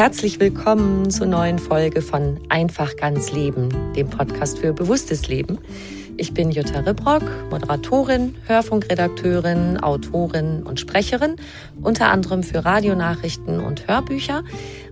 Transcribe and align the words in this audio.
Herzlich 0.00 0.40
willkommen 0.40 1.10
zur 1.10 1.26
neuen 1.26 1.58
Folge 1.58 2.00
von 2.00 2.40
Einfach 2.48 2.96
ganz 2.96 3.32
Leben, 3.32 3.68
dem 3.92 4.08
Podcast 4.08 4.58
für 4.58 4.72
bewusstes 4.72 5.28
Leben. 5.28 5.58
Ich 6.16 6.32
bin 6.32 6.50
Jutta 6.50 6.80
Ribrock, 6.80 7.22
Moderatorin, 7.50 8.34
Hörfunkredakteurin, 8.46 9.76
Autorin 9.76 10.62
und 10.62 10.80
Sprecherin, 10.80 11.36
unter 11.82 12.08
anderem 12.08 12.42
für 12.42 12.64
Radionachrichten 12.64 13.60
und 13.60 13.88
Hörbücher. 13.88 14.42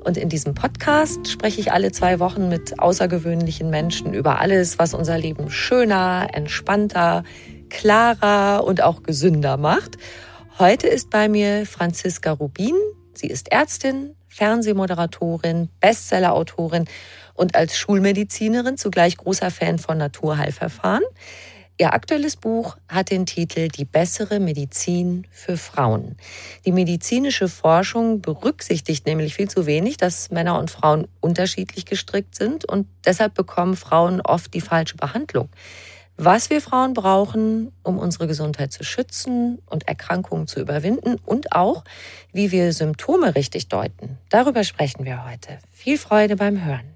Und 0.04 0.18
in 0.18 0.28
diesem 0.28 0.52
Podcast 0.52 1.26
spreche 1.26 1.62
ich 1.62 1.72
alle 1.72 1.90
zwei 1.90 2.20
Wochen 2.20 2.50
mit 2.50 2.78
außergewöhnlichen 2.78 3.70
Menschen 3.70 4.12
über 4.12 4.40
alles, 4.40 4.78
was 4.78 4.92
unser 4.92 5.16
Leben 5.16 5.48
schöner, 5.48 6.28
entspannter, 6.34 7.24
klarer 7.70 8.62
und 8.62 8.82
auch 8.82 9.02
gesünder 9.02 9.56
macht. 9.56 9.96
Heute 10.58 10.86
ist 10.86 11.08
bei 11.08 11.30
mir 11.30 11.64
Franziska 11.64 12.32
Rubin. 12.32 12.74
Sie 13.14 13.28
ist 13.28 13.50
Ärztin, 13.50 14.14
Fernsehmoderatorin, 14.28 15.68
Bestsellerautorin 15.80 16.86
und 17.34 17.54
als 17.54 17.76
Schulmedizinerin 17.76 18.76
zugleich 18.76 19.16
großer 19.16 19.50
Fan 19.50 19.78
von 19.78 19.98
Naturheilverfahren. 19.98 21.04
Ihr 21.80 21.94
aktuelles 21.94 22.34
Buch 22.34 22.76
hat 22.88 23.12
den 23.12 23.24
Titel 23.24 23.68
Die 23.68 23.84
bessere 23.84 24.40
Medizin 24.40 25.28
für 25.30 25.56
Frauen. 25.56 26.16
Die 26.64 26.72
medizinische 26.72 27.48
Forschung 27.48 28.20
berücksichtigt 28.20 29.06
nämlich 29.06 29.34
viel 29.34 29.48
zu 29.48 29.64
wenig, 29.64 29.96
dass 29.96 30.32
Männer 30.32 30.58
und 30.58 30.72
Frauen 30.72 31.06
unterschiedlich 31.20 31.86
gestrickt 31.86 32.34
sind 32.34 32.64
und 32.64 32.88
deshalb 33.04 33.34
bekommen 33.34 33.76
Frauen 33.76 34.20
oft 34.20 34.52
die 34.54 34.60
falsche 34.60 34.96
Behandlung 34.96 35.50
was 36.18 36.50
wir 36.50 36.60
Frauen 36.60 36.94
brauchen, 36.94 37.72
um 37.84 37.96
unsere 37.96 38.26
Gesundheit 38.26 38.72
zu 38.72 38.82
schützen 38.82 39.62
und 39.66 39.86
Erkrankungen 39.86 40.48
zu 40.48 40.58
überwinden 40.58 41.16
und 41.24 41.52
auch, 41.52 41.84
wie 42.32 42.50
wir 42.50 42.72
Symptome 42.72 43.36
richtig 43.36 43.68
deuten. 43.68 44.18
Darüber 44.28 44.64
sprechen 44.64 45.04
wir 45.04 45.24
heute. 45.24 45.58
Viel 45.70 45.96
Freude 45.96 46.34
beim 46.34 46.64
Hören. 46.64 46.94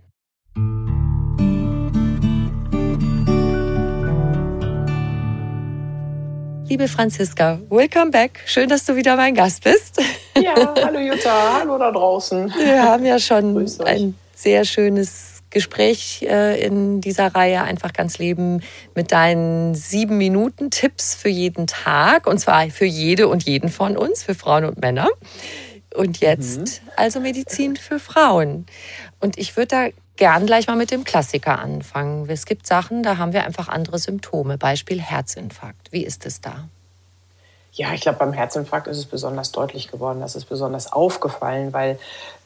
Liebe 6.68 6.88
Franziska, 6.88 7.60
welcome 7.70 8.10
back. 8.10 8.40
Schön, 8.46 8.68
dass 8.68 8.84
du 8.86 8.96
wieder 8.96 9.14
mein 9.14 9.34
Gast 9.34 9.62
bist. 9.62 10.00
Ja, 10.42 10.74
hallo 10.82 10.98
Jutta, 10.98 11.60
hallo 11.60 11.78
da 11.78 11.92
draußen. 11.92 12.52
Wir 12.58 12.82
haben 12.82 13.04
ja 13.04 13.18
schon 13.20 13.68
ein 13.84 14.16
sehr 14.34 14.64
schönes 14.64 15.41
Gespräch 15.52 16.22
äh, 16.28 16.60
in 16.60 17.00
dieser 17.00 17.34
Reihe 17.34 17.62
einfach 17.62 17.92
ganz 17.92 18.18
leben 18.18 18.62
mit 18.94 19.12
deinen 19.12 19.74
sieben 19.74 20.18
Minuten 20.18 20.70
Tipps 20.70 21.14
für 21.14 21.28
jeden 21.28 21.66
Tag 21.66 22.26
und 22.26 22.38
zwar 22.38 22.68
für 22.70 22.86
jede 22.86 23.28
und 23.28 23.44
jeden 23.44 23.68
von 23.68 23.96
uns, 23.96 24.22
für 24.22 24.34
Frauen 24.34 24.64
und 24.64 24.80
Männer. 24.80 25.08
Und 25.94 26.20
jetzt 26.20 26.82
mhm. 26.82 26.90
also 26.96 27.20
Medizin 27.20 27.76
für 27.76 27.98
Frauen. 27.98 28.66
Und 29.20 29.38
ich 29.38 29.56
würde 29.56 29.68
da 29.68 29.88
gern 30.16 30.46
gleich 30.46 30.66
mal 30.66 30.76
mit 30.76 30.90
dem 30.90 31.04
Klassiker 31.04 31.58
anfangen. 31.58 32.28
Es 32.28 32.46
gibt 32.46 32.66
Sachen, 32.66 33.02
da 33.02 33.18
haben 33.18 33.32
wir 33.32 33.44
einfach 33.44 33.68
andere 33.68 33.98
Symptome. 33.98 34.58
Beispiel 34.58 35.00
Herzinfarkt. 35.00 35.92
Wie 35.92 36.04
ist 36.04 36.26
es 36.26 36.40
da? 36.40 36.68
Ja, 37.74 37.94
ich 37.94 38.02
glaube, 38.02 38.18
beim 38.18 38.34
Herzinfarkt 38.34 38.86
ist 38.86 38.98
es 38.98 39.06
besonders 39.06 39.50
deutlich 39.50 39.90
geworden, 39.90 40.20
das 40.20 40.36
ist 40.36 40.44
besonders 40.44 40.92
aufgefallen, 40.92 41.72
weil 41.72 41.98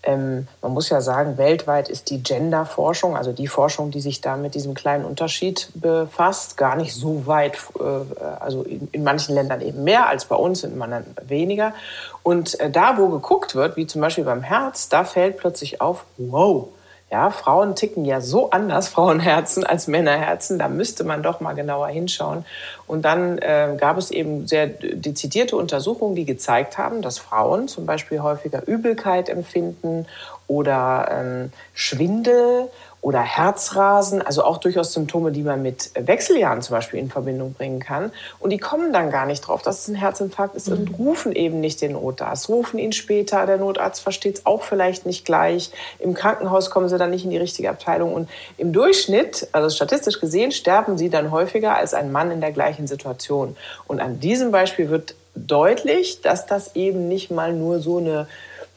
ähm, 0.04 0.47
man 0.62 0.72
muss 0.72 0.88
ja 0.88 1.00
sagen, 1.00 1.37
weltweit 1.37 1.88
ist 1.88 2.10
die 2.10 2.22
Genderforschung, 2.22 3.16
also 3.16 3.32
die 3.32 3.48
Forschung, 3.48 3.91
die 3.91 4.00
sich 4.00 4.20
da 4.20 4.36
mit 4.36 4.54
diesem 4.54 4.75
kleinen 4.75 5.04
Unterschied 5.04 5.69
befasst, 5.75 6.56
gar 6.56 6.76
nicht 6.76 6.94
so 6.94 7.26
weit, 7.26 7.59
äh, 7.81 8.25
also 8.38 8.62
in, 8.62 8.88
in, 8.92 9.03
manchen 9.03 9.34
Ländern 9.34 9.62
eben 9.62 9.82
mehr 9.82 10.09
als 10.09 10.26
bei 10.26 10.36
uns, 10.36 10.62
in 10.62 10.81
anderen 10.81 11.16
weniger. 11.26 11.75
Und 12.22 12.60
äh, 12.60 12.70
da, 12.70 12.97
wo 12.97 13.09
geguckt 13.09 13.56
wird, 13.56 13.76
wie 13.76 13.88
zum 13.88 14.03
Beispiel 14.03 14.25
beim 14.25 14.42
Herz, 14.42 14.88
da 14.88 15.03
fällt 15.03 15.38
plötzlich 15.38 15.81
auf, 15.81 16.04
wow, 16.19 16.69
ja, 17.11 17.31
Frauen 17.31 17.77
ticken 17.77 18.05
ja 18.05 18.21
so 18.21 18.50
anders, 18.50 18.89
Frauenherzen 18.97 19.65
als 19.65 19.87
Männerherzen. 19.87 20.59
Da 20.59 20.69
müsste 20.69 21.05
man 21.05 21.22
doch 21.22 21.41
mal 21.41 21.55
genauer 21.55 21.89
hinschauen. 21.89 22.44
Und 22.87 23.05
dann 23.05 23.39
äh, 23.39 23.77
gab 23.78 23.97
es 23.99 24.11
eben 24.11 24.47
sehr 24.47 24.67
dezidierte 24.67 25.56
Untersuchungen, 25.56 26.15
die 26.15 26.25
gezeigt 26.25 26.78
haben, 26.78 27.03
dass 27.03 27.19
Frauen 27.19 27.69
zum 27.69 27.87
Beispiel 27.87 28.21
häufiger 28.21 28.66
Übelkeit 28.66 29.28
empfinden 29.28 30.06
oder 30.49 31.09
ähm, 31.11 31.53
Schwindel 31.75 32.69
oder 33.01 33.21
Herzrasen, 33.21 34.21
also 34.21 34.43
auch 34.43 34.59
durchaus 34.59 34.93
Symptome, 34.93 35.31
die 35.31 35.43
man 35.43 35.62
mit 35.62 35.93
Wechseljahren 35.95 36.61
zum 36.61 36.75
Beispiel 36.75 36.99
in 36.99 37.09
Verbindung 37.09 37.53
bringen 37.55 37.79
kann. 37.79 38.11
Und 38.41 38.51
die 38.51 38.59
kommen 38.59 38.93
dann 38.93 39.11
gar 39.11 39.27
nicht 39.27 39.43
drauf, 39.43 39.62
dass 39.62 39.83
es 39.83 39.89
ein 39.89 39.95
Herzinfarkt 39.95 40.57
ist 40.57 40.69
und 40.69 40.91
mhm. 40.91 40.95
rufen 40.97 41.33
eben 41.33 41.61
nicht 41.61 41.81
den 41.83 41.93
Notarzt, 41.93 42.49
rufen 42.49 42.79
ihn 42.79 42.93
später. 42.93 43.47
Der 43.47 43.59
Notarzt 43.59 44.01
versteht 44.01 44.39
es 44.39 44.47
auch 44.47 44.62
vielleicht 44.62 45.07
nicht 45.07 45.25
gleich. 45.25 45.71
Im 46.01 46.15
Krankenhaus 46.15 46.71
kommen 46.71 46.89
sie 46.89 46.99
dann 46.99 47.11
nicht 47.11 47.25
in 47.25 47.31
die 47.31 47.37
richtige 47.37 47.71
Abteilung. 47.71 48.12
Und 48.12 48.29
im 48.57 48.73
Durchschnitt, 48.73 49.47
also 49.53 49.69
statistisch 49.69 50.21
gesehen, 50.21 50.51
sterben 50.51 50.99
sie 50.99 51.11
dann 51.11 51.31
häufiger 51.31 51.77
als 51.77 51.95
ein 51.95 52.11
Mann 52.11 52.31
in 52.31 52.41
der 52.41 52.53
gleichen 52.53 52.89
Situation. 52.89 53.57
Und 53.87 54.01
an 54.01 54.19
diesem 54.19 54.51
Beispiel 54.51 54.91
wird 54.91 55.15
deutlich, 55.37 56.22
dass 56.22 56.47
das 56.47 56.75
eben 56.75 57.09
nicht 57.09 57.31
mal 57.31 57.53
nur 57.53 57.78
so 57.81 57.99
eine. 57.99 58.27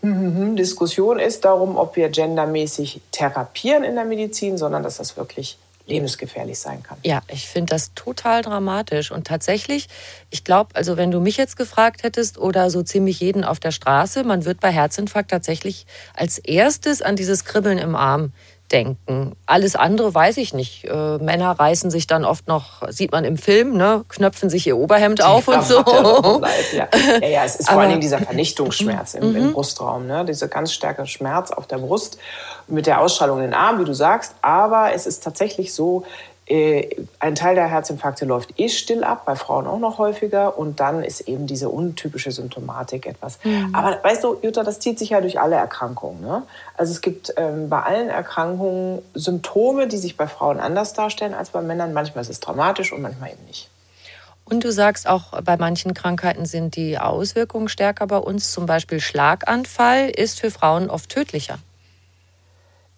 Diskussion 0.02 1.20
ist 1.20 1.44
darum, 1.46 1.78
ob 1.78 1.96
wir 1.96 2.10
gendermäßig 2.10 3.02
therapieren 3.12 3.84
in 3.84 3.96
der 3.96 4.06
Medizin, 4.06 4.58
sondern 4.58 4.84
dass 4.84 4.98
das 4.98 5.18
wirklich 5.18 5.58
lebensgefährlich 5.90 6.60
sein 6.60 6.84
kann. 6.84 6.98
Ja, 7.04 7.22
ich 7.28 7.48
finde 7.48 7.72
das 7.72 7.94
total 7.96 8.42
dramatisch. 8.42 9.12
Und 9.12 9.28
tatsächlich, 9.28 9.88
ich 10.30 10.44
glaube, 10.44 10.76
also 10.76 10.98
wenn 10.98 11.12
du 11.12 11.20
mich 11.20 11.36
jetzt 11.36 11.58
gefragt 11.58 12.04
hättest 12.04 12.38
oder 12.38 12.70
so 12.70 12.84
ziemlich 12.84 13.20
jeden 13.20 13.44
auf 13.44 13.60
der 13.60 13.72
Straße, 13.72 14.24
man 14.24 14.46
wird 14.46 14.62
bei 14.62 14.72
Herzinfarkt 14.72 15.32
tatsächlich 15.32 15.86
als 16.14 16.38
erstes 16.38 17.02
an 17.02 17.16
dieses 17.16 17.44
Kribbeln 17.44 17.78
im 17.78 17.96
Arm 17.96 18.32
denken. 18.72 19.36
Alles 19.46 19.76
andere 19.76 20.14
weiß 20.14 20.38
ich 20.38 20.54
nicht. 20.54 20.86
Äh, 20.86 21.18
Männer 21.18 21.52
reißen 21.52 21.92
sich 21.92 22.08
dann 22.08 22.26
oft 22.26 22.48
noch, 22.48 22.90
sieht 22.90 23.12
man 23.12 23.26
im 23.26 23.38
Film, 23.38 23.76
ne, 23.76 24.06
knöpfen 24.08 24.50
sich 24.50 24.68
ihr 24.68 24.78
Oberhemd 24.78 25.24
auf 25.24 25.48
und 25.48 25.64
so. 25.64 25.80
Ja. 26.74 26.88
ja, 27.22 27.28
ja, 27.28 27.44
es 27.46 27.56
ist 27.58 27.70
vor 27.70 27.80
allen 27.80 27.90
Dingen 27.90 28.02
dieser 28.02 28.20
Vernichtungsschmerz 28.20 29.14
im, 29.14 29.36
im, 29.36 29.48
mhm. 29.48 29.54
Brustraum, 29.54 30.08
ne? 30.08 30.26
dieser 30.26 30.48
ganz 30.48 30.74
starke 30.74 31.06
Schmerz 31.08 31.52
auf 31.52 31.68
der 31.68 31.78
Brust 31.78 32.18
mit 32.68 32.86
der 32.86 33.02
Ausstrahlung 33.02 33.38
in 33.38 33.46
den 33.46 33.54
Arm, 33.54 33.80
wie 33.80 33.86
du 33.86 33.94
sagst. 33.94 34.36
Aber 34.42 34.94
es 34.94 35.06
ist 35.06 35.24
tatsächlich 35.24 35.74
so, 35.74 36.04
ein 36.52 37.36
Teil 37.36 37.54
der 37.54 37.68
Herzinfarkte 37.68 38.26
läuft 38.26 38.60
eh 38.60 38.70
still 38.70 39.04
ab, 39.04 39.26
bei 39.26 39.36
Frauen 39.36 39.68
auch 39.68 39.78
noch 39.78 40.00
häufiger. 40.00 40.58
Und 40.58 40.80
dann 40.80 41.04
ist 41.04 41.22
eben 41.22 41.46
diese 41.46 41.70
untypische 41.70 42.32
Symptomatik 42.32 43.06
etwas. 43.06 43.40
Mhm. 43.44 43.74
Aber 43.76 44.04
weißt 44.04 44.24
du, 44.24 44.38
Jutta, 44.42 44.64
das 44.64 44.80
zieht 44.80 44.98
sich 44.98 45.10
ja 45.10 45.22
durch 45.22 45.40
alle 45.40 45.56
Erkrankungen. 45.56 46.22
Ne? 46.22 46.44
Also 46.76 46.92
es 46.92 47.02
gibt 47.02 47.34
ähm, 47.38 47.70
bei 47.70 47.82
allen 47.82 48.10
Erkrankungen 48.10 49.02
Symptome, 49.14 49.88
die 49.88 49.98
sich 49.98 50.18
bei 50.18 50.28
Frauen 50.28 50.60
anders 50.60 50.94
darstellen 50.94 51.36
als 51.36 51.52
bei 51.52 51.62
Männern. 51.62 51.94
Manchmal 51.94 52.24
ist 52.24 52.30
es 52.30 52.40
dramatisch 52.40 52.94
und 52.94 53.02
manchmal 53.02 53.30
eben 53.32 53.46
nicht. 53.46 53.70
Und 54.46 54.64
du 54.64 54.72
sagst 54.72 55.08
auch, 55.08 55.40
bei 55.44 55.58
manchen 55.58 55.94
Krankheiten 55.94 56.48
sind 56.48 56.76
die 56.76 56.98
Auswirkungen 56.98 57.70
stärker 57.70 58.08
bei 58.08 58.18
uns. 58.18 58.52
Zum 58.52 58.66
Beispiel 58.66 59.00
Schlaganfall 59.00 60.10
ist 60.10 60.40
für 60.40 60.50
Frauen 60.50 60.90
oft 60.90 61.10
tödlicher. 61.10 61.60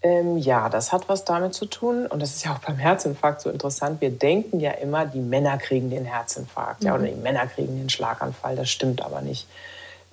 Ähm, 0.03 0.37
ja, 0.37 0.67
das 0.69 0.91
hat 0.91 1.09
was 1.09 1.25
damit 1.25 1.53
zu 1.53 1.65
tun. 1.65 2.07
Und 2.07 2.21
das 2.21 2.35
ist 2.35 2.45
ja 2.45 2.53
auch 2.53 2.59
beim 2.59 2.77
Herzinfarkt 2.77 3.41
so 3.41 3.49
interessant. 3.49 4.01
Wir 4.01 4.09
denken 4.09 4.59
ja 4.59 4.71
immer, 4.71 5.05
die 5.05 5.19
Männer 5.19 5.57
kriegen 5.57 5.89
den 5.89 6.05
Herzinfarkt 6.05 6.81
mhm. 6.81 6.87
ja, 6.87 6.95
oder 6.95 7.05
die 7.05 7.15
Männer 7.15 7.45
kriegen 7.47 7.77
den 7.77 7.89
Schlaganfall. 7.89 8.55
Das 8.55 8.69
stimmt 8.69 9.03
aber 9.03 9.21
nicht. 9.21 9.47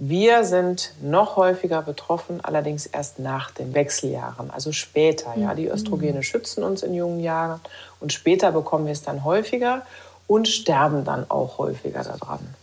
Wir 0.00 0.44
sind 0.44 0.92
noch 1.02 1.34
häufiger 1.34 1.82
betroffen, 1.82 2.40
allerdings 2.44 2.86
erst 2.86 3.18
nach 3.18 3.50
den 3.50 3.74
Wechseljahren, 3.74 4.48
also 4.48 4.70
später. 4.70 5.36
Ja, 5.36 5.54
die 5.54 5.68
Östrogene 5.68 6.18
mhm. 6.18 6.22
schützen 6.22 6.62
uns 6.62 6.84
in 6.84 6.94
jungen 6.94 7.18
Jahren 7.18 7.60
und 7.98 8.12
später 8.12 8.52
bekommen 8.52 8.86
wir 8.86 8.92
es 8.92 9.02
dann 9.02 9.24
häufiger 9.24 9.82
und 10.28 10.46
sterben 10.46 11.04
dann 11.04 11.28
auch 11.28 11.58
häufiger 11.58 12.04
daran. 12.04 12.54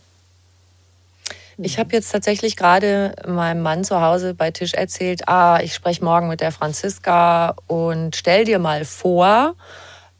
Ich 1.58 1.78
habe 1.78 1.94
jetzt 1.94 2.12
tatsächlich 2.12 2.54
gerade 2.54 3.14
meinem 3.26 3.62
Mann 3.62 3.82
zu 3.82 4.02
Hause 4.02 4.34
bei 4.34 4.50
Tisch 4.50 4.74
erzählt, 4.74 5.26
ah, 5.26 5.58
ich 5.62 5.72
spreche 5.72 6.04
morgen 6.04 6.28
mit 6.28 6.42
der 6.42 6.52
Franziska 6.52 7.56
und 7.66 8.14
stell 8.14 8.44
dir 8.44 8.58
mal 8.58 8.84
vor, 8.84 9.54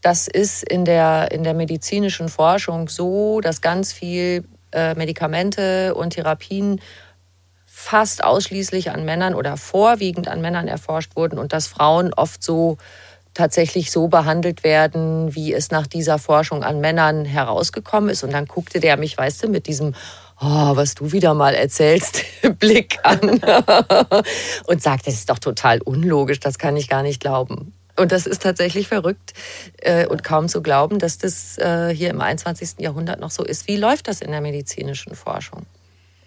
das 0.00 0.28
ist 0.28 0.62
in 0.62 0.86
der, 0.86 1.30
in 1.32 1.44
der 1.44 1.52
medizinischen 1.52 2.30
Forschung 2.30 2.88
so, 2.88 3.42
dass 3.42 3.60
ganz 3.60 3.92
viel 3.92 4.44
äh, 4.72 4.94
Medikamente 4.94 5.94
und 5.94 6.10
Therapien 6.10 6.80
fast 7.66 8.24
ausschließlich 8.24 8.90
an 8.90 9.04
Männern 9.04 9.34
oder 9.34 9.58
vorwiegend 9.58 10.28
an 10.28 10.40
Männern 10.40 10.68
erforscht 10.68 11.16
wurden 11.16 11.38
und 11.38 11.52
dass 11.52 11.66
Frauen 11.66 12.14
oft 12.14 12.42
so 12.42 12.78
tatsächlich 13.34 13.90
so 13.90 14.08
behandelt 14.08 14.64
werden, 14.64 15.34
wie 15.34 15.52
es 15.52 15.70
nach 15.70 15.86
dieser 15.86 16.18
Forschung 16.18 16.64
an 16.64 16.80
Männern 16.80 17.26
herausgekommen 17.26 18.08
ist. 18.08 18.24
Und 18.24 18.32
dann 18.32 18.46
guckte 18.46 18.80
der 18.80 18.96
mich, 18.96 19.18
weißt 19.18 19.44
du, 19.44 19.48
mit 19.48 19.66
diesem 19.66 19.94
oh, 20.40 20.76
was 20.76 20.94
du 20.94 21.12
wieder 21.12 21.34
mal 21.34 21.54
erzählst, 21.54 22.22
Blick 22.58 22.98
an 23.02 23.18
und 24.66 24.82
sagt, 24.82 25.06
das 25.06 25.14
ist 25.14 25.30
doch 25.30 25.38
total 25.38 25.80
unlogisch, 25.82 26.40
das 26.40 26.58
kann 26.58 26.76
ich 26.76 26.88
gar 26.88 27.02
nicht 27.02 27.20
glauben. 27.20 27.72
Und 27.98 28.12
das 28.12 28.26
ist 28.26 28.42
tatsächlich 28.42 28.88
verrückt 28.88 29.32
äh, 29.78 30.06
und 30.06 30.22
kaum 30.22 30.48
zu 30.48 30.60
glauben, 30.60 30.98
dass 30.98 31.16
das 31.16 31.56
äh, 31.56 31.94
hier 31.94 32.10
im 32.10 32.20
21. 32.20 32.74
Jahrhundert 32.78 33.20
noch 33.20 33.30
so 33.30 33.42
ist. 33.42 33.68
Wie 33.68 33.76
läuft 33.76 34.08
das 34.08 34.20
in 34.20 34.32
der 34.32 34.42
medizinischen 34.42 35.14
Forschung? 35.14 35.64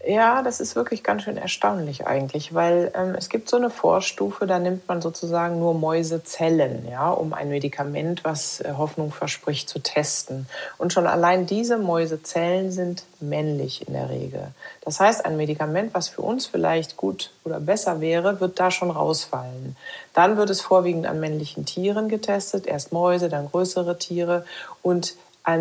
Ja, 0.07 0.44
das 0.44 0.62
ist 0.62 0.78
wirklich 0.78 1.04
ganz 1.04 1.24
schön 1.24 1.36
erstaunlich 1.36 2.07
eigentlich, 2.07 2.54
weil 2.54 2.90
ähm, 2.96 3.16
es 3.18 3.28
gibt 3.28 3.50
so 3.50 3.57
eine 3.57 3.69
Vorstufe, 3.69 4.48
da 4.48 4.57
nimmt 4.57 4.88
man 4.88 5.01
sozusagen 5.01 5.60
nur 5.60 5.74
Mäusezellen, 5.74 6.88
ja, 6.90 7.10
um 7.10 7.34
ein 7.34 7.50
Medikament, 7.50 8.24
was 8.24 8.62
äh, 8.62 8.75
Hoffnung 8.78 9.12
verspricht, 9.12 9.68
zu 9.68 9.80
testen. 9.80 10.48
Und 10.78 10.94
schon 10.94 11.06
allein 11.06 11.48
diese 11.48 11.78
Mäusezellen 11.78 12.72
sind 12.72 13.04
männlich 13.19 13.90
in 13.90 13.94
der 13.94 14.10
Regel. 14.10 14.48
Das 14.86 15.01
heißt, 15.01 15.25
ein 15.25 15.36
Medikament, 15.36 15.94
was 15.94 16.07
für 16.07 16.22
uns 16.22 16.45
vielleicht 16.45 16.95
gut 16.95 17.31
oder 17.44 17.60
besser 17.60 18.00
wäre, 18.00 18.40
wird 18.40 18.57
da 18.57 18.72
schon 18.72 18.92
rausfallen. 18.92 19.75
Dann 20.13 20.38
wird 20.38 20.50
es 20.50 20.62
vorwiegend 20.62 21.07
an 21.07 21.19
männlichen 21.19 21.66
Tieren 21.66 22.07
getestet, 22.07 22.68
erst 22.68 22.94
Mäuse, 22.94 23.28
dann 23.28 23.52
größere 23.52 24.00
Tiere 24.00 24.45
und 24.81 25.16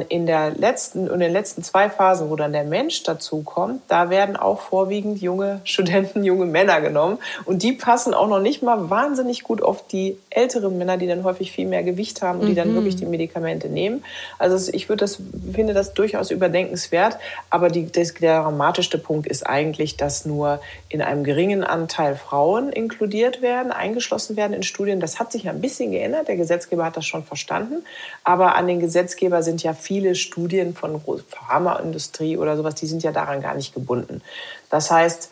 in, 0.08 0.26
der 0.26 0.50
letzten, 0.50 1.06
in 1.06 1.20
den 1.20 1.32
letzten 1.32 1.62
zwei 1.62 1.88
Phasen, 1.88 2.30
wo 2.30 2.36
dann 2.36 2.52
der 2.52 2.64
Mensch 2.64 3.02
dazukommt, 3.02 3.82
da 3.88 4.10
werden 4.10 4.36
auch 4.36 4.60
vorwiegend 4.60 5.20
junge 5.20 5.60
Studenten, 5.64 6.24
junge 6.24 6.46
Männer 6.46 6.80
genommen. 6.80 7.18
Und 7.44 7.62
die 7.62 7.72
passen 7.72 8.14
auch 8.14 8.28
noch 8.28 8.40
nicht 8.40 8.62
mal 8.62 8.90
wahnsinnig 8.90 9.42
gut 9.42 9.62
auf 9.62 9.86
die 9.86 10.18
älteren 10.30 10.76
Männer, 10.78 10.96
die 10.96 11.06
dann 11.06 11.24
häufig 11.24 11.52
viel 11.52 11.66
mehr 11.66 11.82
Gewicht 11.82 12.22
haben 12.22 12.40
und 12.40 12.48
die 12.48 12.54
dann 12.54 12.70
mhm. 12.70 12.74
wirklich 12.76 12.96
die 12.96 13.06
Medikamente 13.06 13.68
nehmen. 13.68 14.04
Also 14.38 14.72
ich 14.72 14.88
würde 14.88 15.00
das, 15.00 15.20
finde 15.52 15.74
das 15.74 15.94
durchaus 15.94 16.30
überdenkenswert. 16.30 17.18
Aber 17.50 17.68
die, 17.68 17.90
das, 17.90 18.14
der 18.14 18.42
dramatischste 18.42 18.98
Punkt 18.98 19.26
ist 19.26 19.46
eigentlich, 19.46 19.96
dass 19.96 20.24
nur 20.24 20.60
in 20.88 21.02
einem 21.02 21.24
geringen 21.24 21.64
Anteil 21.64 22.16
Frauen 22.16 22.70
inkludiert 22.72 23.42
werden, 23.42 23.72
eingeschlossen 23.72 24.36
werden 24.36 24.52
in 24.52 24.62
Studien. 24.62 25.00
Das 25.00 25.20
hat 25.20 25.32
sich 25.32 25.48
ein 25.48 25.60
bisschen 25.60 25.92
geändert. 25.92 26.28
Der 26.28 26.36
Gesetzgeber 26.36 26.84
hat 26.84 26.96
das 26.96 27.06
schon 27.06 27.24
verstanden. 27.24 27.84
Aber 28.24 28.54
an 28.56 28.66
den 28.66 28.80
Gesetzgeber 28.80 29.42
sind 29.42 29.62
ja 29.62 29.74
viele 29.78 30.14
Studien 30.14 30.74
von 30.74 31.00
Pharmaindustrie 31.28 32.36
oder 32.36 32.56
sowas, 32.56 32.74
die 32.74 32.86
sind 32.86 33.02
ja 33.02 33.12
daran 33.12 33.40
gar 33.40 33.54
nicht 33.54 33.74
gebunden. 33.74 34.22
Das 34.70 34.90
heißt, 34.90 35.30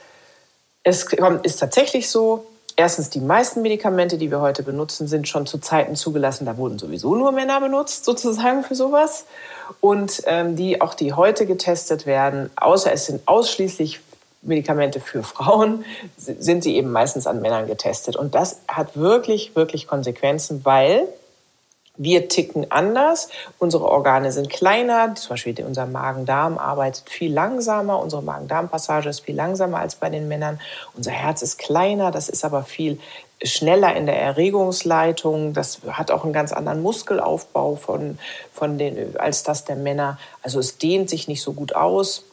es 0.82 1.06
ist 1.42 1.58
tatsächlich 1.58 2.08
so, 2.08 2.46
erstens, 2.76 3.10
die 3.10 3.20
meisten 3.20 3.62
Medikamente, 3.62 4.18
die 4.18 4.30
wir 4.30 4.40
heute 4.40 4.62
benutzen, 4.62 5.08
sind 5.08 5.26
schon 5.26 5.46
zu 5.46 5.58
Zeiten 5.58 5.96
zugelassen, 5.96 6.46
da 6.46 6.56
wurden 6.56 6.78
sowieso 6.78 7.16
nur 7.16 7.32
Männer 7.32 7.60
benutzt, 7.60 8.04
sozusagen 8.04 8.62
für 8.62 8.74
sowas. 8.74 9.24
Und 9.80 10.22
ähm, 10.26 10.54
die 10.54 10.80
auch 10.80 10.94
die 10.94 11.12
heute 11.12 11.46
getestet 11.46 12.06
werden, 12.06 12.50
außer 12.54 12.92
es 12.92 13.06
sind 13.06 13.26
ausschließlich 13.26 14.00
Medikamente 14.42 15.00
für 15.00 15.22
Frauen, 15.24 15.84
sind 16.16 16.62
sie 16.62 16.76
eben 16.76 16.92
meistens 16.92 17.26
an 17.26 17.40
Männern 17.40 17.66
getestet. 17.66 18.14
Und 18.14 18.34
das 18.34 18.60
hat 18.68 18.96
wirklich, 18.96 19.56
wirklich 19.56 19.88
Konsequenzen, 19.88 20.64
weil 20.64 21.08
wir 21.98 22.28
ticken 22.28 22.70
anders, 22.70 23.28
unsere 23.58 23.86
Organe 23.86 24.32
sind 24.32 24.50
kleiner, 24.50 25.14
zum 25.14 25.30
Beispiel 25.30 25.64
unser 25.64 25.86
Magen-Darm 25.86 26.58
arbeitet 26.58 27.08
viel 27.08 27.32
langsamer, 27.32 28.00
unsere 28.00 28.22
Magen-Darm-Passage 28.22 29.08
ist 29.08 29.20
viel 29.20 29.34
langsamer 29.34 29.78
als 29.78 29.94
bei 29.94 30.10
den 30.10 30.28
Männern, 30.28 30.60
unser 30.94 31.12
Herz 31.12 31.42
ist 31.42 31.58
kleiner, 31.58 32.10
das 32.10 32.28
ist 32.28 32.44
aber 32.44 32.64
viel 32.64 32.98
schneller 33.42 33.94
in 33.94 34.06
der 34.06 34.20
Erregungsleitung, 34.20 35.52
das 35.52 35.80
hat 35.88 36.10
auch 36.10 36.24
einen 36.24 36.32
ganz 36.32 36.52
anderen 36.52 36.82
Muskelaufbau 36.82 37.76
von, 37.76 38.18
von 38.52 38.78
den, 38.78 39.16
als 39.18 39.42
das 39.42 39.64
der 39.64 39.76
Männer, 39.76 40.18
also 40.42 40.58
es 40.58 40.78
dehnt 40.78 41.10
sich 41.10 41.28
nicht 41.28 41.42
so 41.42 41.52
gut 41.52 41.74
aus. 41.74 42.24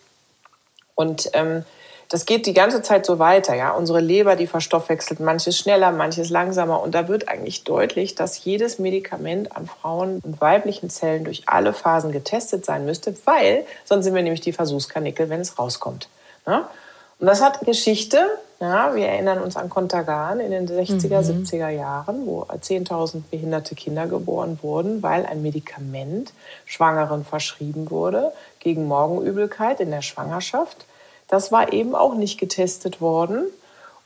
Und 0.96 1.30
ähm, 1.34 1.66
das 2.14 2.28
geht 2.28 2.46
die 2.46 2.54
ganze 2.54 2.84
Zeit 2.84 3.08
so 3.08 3.18
weiter. 3.18 3.56
Ja? 3.56 3.72
Unsere 3.72 4.00
Leber, 4.00 4.36
die 4.36 4.46
verstoffwechselt 4.46 5.20
manches 5.20 5.58
schneller, 5.58 5.92
manches 5.92 6.30
langsamer. 6.30 6.80
Und 6.84 6.94
da 6.94 7.08
wird 7.08 7.28
eigentlich 7.28 7.64
deutlich, 7.64 8.14
dass 8.14 8.46
jedes 8.46 8.78
Medikament 8.78 9.58
an 9.58 9.66
Frauen 9.66 10.20
und 10.24 10.40
weiblichen 10.40 10.92
Zellen 10.92 11.24
durch 11.24 11.42
alle 11.48 11.74
Phasen 11.74 12.12
getestet 12.12 12.66
sein 12.66 12.86
müsste, 12.86 13.16
weil 13.26 13.66
sonst 13.84 14.06
sind 14.06 14.14
wir 14.14 14.22
nämlich 14.22 14.42
die 14.42 14.54
Versuchskanickel, 14.54 15.30
wenn 15.30 15.42
es 15.42 15.58
rauskommt. 15.58 16.08
Ja? 16.46 16.70
Und 17.18 17.26
das 17.26 17.42
hat 17.42 17.62
Geschichte. 17.62 18.20
Ja, 18.60 18.94
wir 18.94 19.08
erinnern 19.08 19.42
uns 19.42 19.58
an 19.58 19.72
Kontergan 19.72 20.40
in 20.40 20.52
den 20.52 20.68
60er, 20.68 21.34
mhm. 21.34 21.46
70er 21.46 21.70
Jahren, 21.70 22.28
wo 22.28 22.44
10.000 22.44 23.24
behinderte 23.32 23.74
Kinder 23.74 24.06
geboren 24.06 24.60
wurden, 24.62 25.02
weil 25.02 25.26
ein 25.26 25.42
Medikament 25.42 26.32
Schwangeren 26.66 27.26
verschrieben 27.26 27.90
wurde 27.90 28.32
gegen 28.60 28.88
Morgenübelkeit 28.88 29.80
in 29.80 29.90
der 29.90 30.04
Schwangerschaft. 30.04 30.86
Das 31.34 31.52
war 31.52 31.74
eben 31.74 31.96
auch 31.96 32.14
nicht 32.14 32.40
getestet 32.40 33.02
worden 33.02 33.46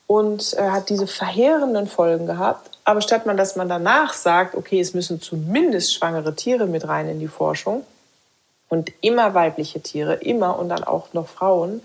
und 0.08 0.54
äh, 0.54 0.70
hat 0.70 0.88
diese 0.88 1.08
verheerenden 1.08 1.86
Folgen 1.86 2.26
gehabt. 2.26 2.80
Aber 2.86 3.02
statt 3.02 3.26
man, 3.26 3.36
dass 3.36 3.58
man 3.58 3.68
danach 3.68 4.14
sagt, 4.14 4.56
okay, 4.56 4.80
es 4.80 4.94
müssen 4.94 5.20
zumindest 5.20 5.94
schwangere 5.94 6.38
Tiere 6.38 6.68
mit 6.68 6.88
rein 6.88 7.10
in 7.10 7.20
die 7.20 7.28
Forschung 7.28 7.84
und 8.70 8.94
immer 9.02 9.34
weibliche 9.34 9.82
Tiere, 9.82 10.14
immer 10.14 10.58
und 10.58 10.70
dann 10.70 10.86
auch 10.86 11.12
noch 11.12 11.28
Frauen, 11.28 11.82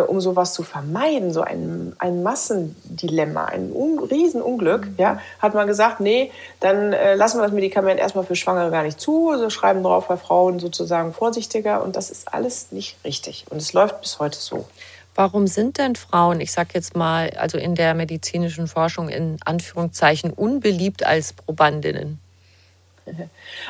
um 0.00 0.20
sowas 0.20 0.52
zu 0.54 0.62
vermeiden, 0.62 1.32
so 1.32 1.42
ein, 1.42 1.94
ein 1.98 2.22
Massendilemma, 2.22 3.46
ein 3.46 3.72
Un 3.72 3.98
Riesenunglück, 3.98 4.86
mhm. 4.86 4.94
ja, 4.98 5.18
hat 5.38 5.54
man 5.54 5.66
gesagt, 5.66 6.00
nee, 6.00 6.30
dann 6.60 6.92
äh, 6.92 7.14
lassen 7.14 7.38
wir 7.38 7.42
das 7.42 7.52
Medikament 7.52 8.00
erstmal 8.00 8.24
für 8.24 8.36
Schwangere 8.36 8.70
gar 8.70 8.82
nicht 8.82 9.00
zu, 9.00 9.30
also 9.30 9.50
schreiben 9.50 9.82
drauf 9.82 10.08
bei 10.08 10.16
Frauen 10.16 10.58
sozusagen 10.58 11.12
vorsichtiger 11.12 11.82
und 11.82 11.96
das 11.96 12.10
ist 12.10 12.32
alles 12.32 12.72
nicht 12.72 12.96
richtig 13.04 13.46
und 13.50 13.58
es 13.58 13.72
läuft 13.72 14.00
bis 14.00 14.18
heute 14.18 14.38
so. 14.38 14.66
Warum 15.14 15.46
sind 15.46 15.78
denn 15.78 15.94
Frauen, 15.94 16.40
ich 16.40 16.50
sage 16.50 16.70
jetzt 16.74 16.96
mal, 16.96 17.30
also 17.36 17.56
in 17.56 17.76
der 17.76 17.94
medizinischen 17.94 18.66
Forschung 18.66 19.08
in 19.08 19.38
Anführungszeichen 19.44 20.32
unbeliebt 20.32 21.06
als 21.06 21.32
Probandinnen? 21.32 22.18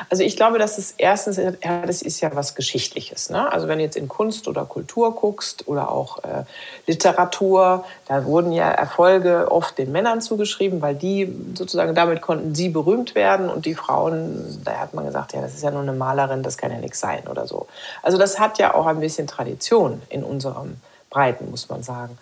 Also 0.09 0.23
ich 0.23 0.35
glaube, 0.35 0.59
dass 0.59 0.77
es 0.77 0.93
erstens, 0.97 1.37
ja, 1.37 1.85
das 1.85 2.01
ist 2.01 2.21
ja 2.21 2.33
was 2.35 2.55
Geschichtliches. 2.55 3.29
Ne? 3.29 3.51
Also 3.51 3.67
wenn 3.67 3.77
du 3.77 3.83
jetzt 3.83 3.97
in 3.97 4.07
Kunst 4.07 4.47
oder 4.47 4.65
Kultur 4.65 5.15
guckst 5.15 5.67
oder 5.67 5.91
auch 5.91 6.23
äh, 6.23 6.43
Literatur, 6.87 7.85
da 8.07 8.25
wurden 8.25 8.51
ja 8.51 8.69
Erfolge 8.69 9.51
oft 9.51 9.77
den 9.77 9.91
Männern 9.91 10.21
zugeschrieben, 10.21 10.81
weil 10.81 10.95
die 10.95 11.33
sozusagen 11.55 11.95
damit 11.95 12.21
konnten 12.21 12.55
sie 12.55 12.69
berühmt 12.69 13.15
werden 13.15 13.49
und 13.49 13.65
die 13.65 13.75
Frauen, 13.75 14.61
da 14.63 14.79
hat 14.79 14.93
man 14.93 15.05
gesagt, 15.05 15.33
ja, 15.33 15.41
das 15.41 15.53
ist 15.53 15.63
ja 15.63 15.71
nur 15.71 15.81
eine 15.81 15.93
Malerin, 15.93 16.43
das 16.43 16.57
kann 16.57 16.71
ja 16.71 16.77
nichts 16.77 16.99
sein 16.99 17.27
oder 17.27 17.47
so. 17.47 17.67
Also 18.01 18.17
das 18.17 18.39
hat 18.39 18.57
ja 18.57 18.73
auch 18.73 18.85
ein 18.85 18.99
bisschen 18.99 19.27
Tradition 19.27 20.01
in 20.09 20.23
unserem 20.23 20.77
Breiten, 21.09 21.49
muss 21.49 21.69
man 21.69 21.83
sagen. 21.83 22.17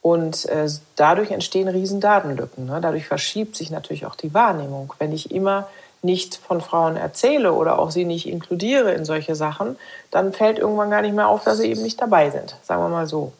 Und 0.00 0.46
äh, 0.46 0.68
dadurch 0.96 1.30
entstehen 1.30 1.68
riesen 1.68 2.00
Datenlücken. 2.00 2.66
Ne? 2.66 2.80
Dadurch 2.82 3.06
verschiebt 3.06 3.54
sich 3.54 3.70
natürlich 3.70 4.04
auch 4.04 4.16
die 4.16 4.34
Wahrnehmung. 4.34 4.92
Wenn 4.98 5.12
ich 5.12 5.30
immer 5.30 5.68
nicht 6.02 6.36
von 6.36 6.60
Frauen 6.60 6.96
erzähle 6.96 7.52
oder 7.52 7.78
auch 7.78 7.90
sie 7.90 8.04
nicht 8.04 8.28
inkludiere 8.28 8.92
in 8.92 9.04
solche 9.04 9.34
Sachen, 9.34 9.76
dann 10.10 10.32
fällt 10.32 10.58
irgendwann 10.58 10.90
gar 10.90 11.02
nicht 11.02 11.14
mehr 11.14 11.28
auf, 11.28 11.44
dass 11.44 11.58
sie 11.58 11.70
eben 11.70 11.82
nicht 11.82 12.00
dabei 12.00 12.30
sind, 12.30 12.56
sagen 12.62 12.82
wir 12.82 12.88
mal 12.88 13.06
so. 13.06 13.32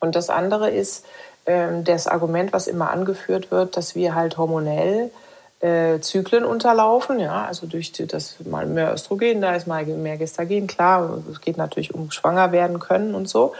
Und 0.00 0.14
das 0.14 0.30
andere 0.30 0.70
ist 0.70 1.06
ähm, 1.46 1.84
das 1.84 2.06
Argument, 2.06 2.52
was 2.52 2.66
immer 2.66 2.90
angeführt 2.90 3.50
wird, 3.50 3.76
dass 3.76 3.94
wir 3.94 4.14
halt 4.14 4.36
hormonell 4.36 5.10
äh, 5.60 5.98
Zyklen 6.00 6.44
unterlaufen, 6.44 7.18
ja, 7.18 7.44
also 7.46 7.66
durch 7.66 7.92
das 7.92 8.36
mal 8.44 8.66
mehr 8.66 8.92
Östrogen 8.92 9.40
da 9.40 9.54
ist, 9.54 9.66
mal 9.66 9.84
mehr 9.84 10.16
Gestagen, 10.16 10.66
klar, 10.66 11.18
es 11.30 11.40
geht 11.40 11.56
natürlich 11.56 11.94
um 11.94 12.10
schwanger 12.10 12.52
werden 12.52 12.78
können 12.78 13.14
und 13.14 13.28
so, 13.28 13.54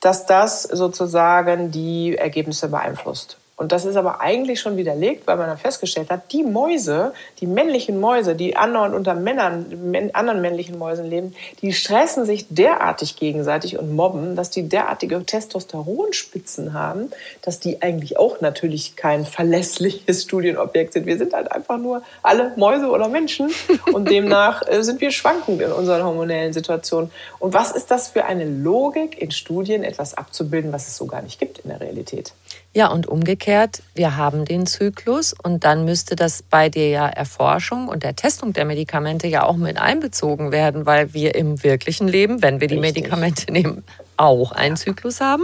dass 0.00 0.26
das 0.26 0.64
sozusagen 0.64 1.70
die 1.70 2.16
Ergebnisse 2.16 2.68
beeinflusst. 2.68 3.38
Und 3.58 3.72
das 3.72 3.84
ist 3.84 3.96
aber 3.96 4.20
eigentlich 4.20 4.60
schon 4.60 4.76
widerlegt, 4.76 5.26
weil 5.26 5.36
man 5.36 5.48
dann 5.48 5.58
festgestellt 5.58 6.10
hat, 6.10 6.30
die 6.32 6.44
Mäuse, 6.44 7.12
die 7.40 7.48
männlichen 7.48 7.98
Mäuse, 7.98 8.36
die 8.36 8.56
andauernd 8.56 8.94
unter 8.94 9.14
Männern, 9.14 10.10
anderen 10.12 10.40
männlichen 10.40 10.78
Mäusen 10.78 11.06
leben, 11.06 11.34
die 11.60 11.72
stressen 11.72 12.24
sich 12.24 12.46
derartig 12.50 13.16
gegenseitig 13.16 13.76
und 13.76 13.96
mobben, 13.96 14.36
dass 14.36 14.50
die 14.50 14.68
derartige 14.68 15.24
Testosteronspitzen 15.26 16.72
haben, 16.72 17.10
dass 17.42 17.58
die 17.58 17.82
eigentlich 17.82 18.16
auch 18.16 18.40
natürlich 18.40 18.94
kein 18.94 19.24
verlässliches 19.24 20.22
Studienobjekt 20.22 20.92
sind. 20.92 21.06
Wir 21.06 21.18
sind 21.18 21.32
halt 21.32 21.50
einfach 21.50 21.78
nur 21.78 22.02
alle 22.22 22.52
Mäuse 22.56 22.86
oder 22.86 23.08
Menschen 23.08 23.50
und 23.92 24.08
demnach 24.08 24.62
äh, 24.68 24.84
sind 24.84 25.00
wir 25.00 25.10
schwankend 25.10 25.60
in 25.60 25.72
unseren 25.72 26.04
hormonellen 26.04 26.52
Situationen. 26.52 27.10
Und 27.40 27.54
was 27.54 27.72
ist 27.72 27.90
das 27.90 28.06
für 28.06 28.24
eine 28.24 28.44
Logik, 28.44 29.20
in 29.20 29.32
Studien 29.32 29.82
etwas 29.82 30.14
abzubilden, 30.14 30.72
was 30.72 30.86
es 30.86 30.96
so 30.96 31.06
gar 31.06 31.22
nicht 31.22 31.40
gibt 31.40 31.58
in 31.58 31.70
der 31.70 31.80
Realität? 31.80 32.32
Ja, 32.78 32.92
und 32.92 33.08
umgekehrt, 33.08 33.82
wir 33.96 34.16
haben 34.16 34.44
den 34.44 34.64
Zyklus 34.64 35.34
und 35.42 35.64
dann 35.64 35.84
müsste 35.84 36.14
das 36.14 36.44
bei 36.44 36.68
der 36.68 37.06
Erforschung 37.06 37.88
und 37.88 38.04
der 38.04 38.14
Testung 38.14 38.52
der 38.52 38.64
Medikamente 38.64 39.26
ja 39.26 39.42
auch 39.42 39.56
mit 39.56 39.78
einbezogen 39.78 40.52
werden, 40.52 40.86
weil 40.86 41.12
wir 41.12 41.34
im 41.34 41.64
wirklichen 41.64 42.06
Leben, 42.06 42.40
wenn 42.40 42.60
wir 42.60 42.68
die 42.68 42.76
Richtig. 42.76 42.94
Medikamente 42.94 43.50
nehmen, 43.50 43.82
auch 44.16 44.52
einen 44.52 44.76
Zyklus 44.76 45.20
haben. 45.20 45.42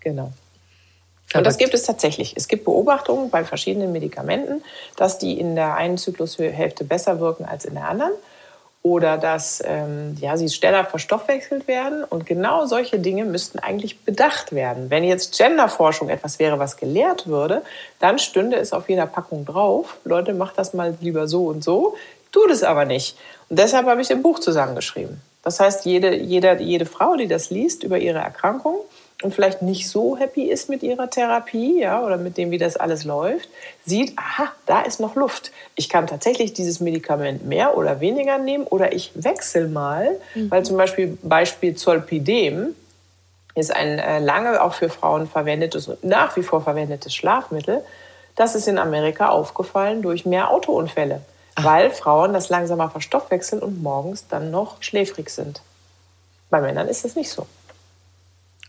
Genau. 0.00 0.32
Und 1.34 1.44
das 1.44 1.58
gibt 1.58 1.74
es 1.74 1.82
tatsächlich. 1.82 2.32
Es 2.34 2.48
gibt 2.48 2.64
Beobachtungen 2.64 3.28
bei 3.28 3.44
verschiedenen 3.44 3.92
Medikamenten, 3.92 4.62
dass 4.96 5.18
die 5.18 5.38
in 5.38 5.56
der 5.56 5.74
einen 5.74 5.98
Zyklushälfte 5.98 6.84
besser 6.84 7.20
wirken 7.20 7.44
als 7.44 7.66
in 7.66 7.74
der 7.74 7.88
anderen 7.88 8.12
oder 8.82 9.18
dass 9.18 9.62
ähm, 9.64 10.16
ja, 10.20 10.36
sie 10.36 10.48
schneller 10.48 10.84
verstoffwechselt 10.84 11.68
werden. 11.68 12.02
Und 12.04 12.24
genau 12.24 12.64
solche 12.64 12.98
Dinge 12.98 13.24
müssten 13.24 13.58
eigentlich 13.58 14.00
bedacht 14.00 14.52
werden. 14.52 14.88
Wenn 14.88 15.04
jetzt 15.04 15.36
Genderforschung 15.36 16.08
etwas 16.08 16.38
wäre, 16.38 16.58
was 16.58 16.78
gelehrt 16.78 17.26
würde, 17.26 17.62
dann 17.98 18.18
stünde 18.18 18.56
es 18.56 18.72
auf 18.72 18.88
jeder 18.88 19.06
Packung 19.06 19.44
drauf. 19.44 19.98
Leute, 20.04 20.32
macht 20.32 20.58
das 20.58 20.72
mal 20.72 20.96
lieber 21.00 21.28
so 21.28 21.46
und 21.46 21.62
so. 21.62 21.94
Tut 22.32 22.50
es 22.50 22.62
aber 22.62 22.86
nicht. 22.86 23.18
Und 23.50 23.58
deshalb 23.58 23.86
habe 23.86 24.00
ich 24.00 24.10
ein 24.10 24.22
Buch 24.22 24.38
zusammengeschrieben. 24.38 25.20
Das 25.42 25.60
heißt, 25.60 25.84
jede, 25.84 26.14
jede, 26.14 26.58
jede 26.60 26.86
Frau, 26.86 27.16
die 27.16 27.26
das 27.26 27.50
liest 27.50 27.82
über 27.82 27.98
ihre 27.98 28.18
Erkrankung, 28.18 28.76
und 29.22 29.34
vielleicht 29.34 29.60
nicht 29.60 29.88
so 29.88 30.16
happy 30.16 30.44
ist 30.44 30.70
mit 30.70 30.82
ihrer 30.82 31.10
Therapie 31.10 31.80
ja, 31.80 32.02
oder 32.02 32.16
mit 32.16 32.38
dem, 32.38 32.50
wie 32.50 32.58
das 32.58 32.76
alles 32.76 33.04
läuft, 33.04 33.48
sieht, 33.84 34.18
aha, 34.18 34.50
da 34.66 34.80
ist 34.80 34.98
noch 34.98 35.14
Luft. 35.14 35.52
Ich 35.76 35.88
kann 35.88 36.06
tatsächlich 36.06 36.54
dieses 36.54 36.80
Medikament 36.80 37.44
mehr 37.44 37.76
oder 37.76 38.00
weniger 38.00 38.38
nehmen 38.38 38.64
oder 38.64 38.92
ich 38.92 39.12
wechsle 39.14 39.68
mal, 39.68 40.18
mhm. 40.34 40.50
weil 40.50 40.64
zum 40.64 40.76
Beispiel 40.76 41.18
Beispiel 41.22 41.74
Zolpidem 41.74 42.74
ist 43.54 43.74
ein 43.74 43.98
äh, 43.98 44.20
lange 44.20 44.62
auch 44.62 44.74
für 44.74 44.88
Frauen 44.88 45.28
verwendetes 45.28 45.88
und 45.88 46.02
nach 46.02 46.36
wie 46.36 46.42
vor 46.42 46.62
verwendetes 46.62 47.14
Schlafmittel. 47.14 47.84
Das 48.36 48.54
ist 48.54 48.68
in 48.68 48.78
Amerika 48.78 49.28
aufgefallen 49.28 50.00
durch 50.00 50.24
mehr 50.24 50.50
Autounfälle, 50.50 51.20
Ach. 51.56 51.64
weil 51.64 51.90
Frauen 51.90 52.32
das 52.32 52.48
langsamer 52.48 52.88
verstoffwechseln 52.88 53.60
und 53.60 53.82
morgens 53.82 54.28
dann 54.28 54.50
noch 54.50 54.82
schläfrig 54.82 55.28
sind. 55.28 55.60
Bei 56.48 56.60
Männern 56.60 56.88
ist 56.88 57.04
das 57.04 57.16
nicht 57.16 57.30
so. 57.30 57.46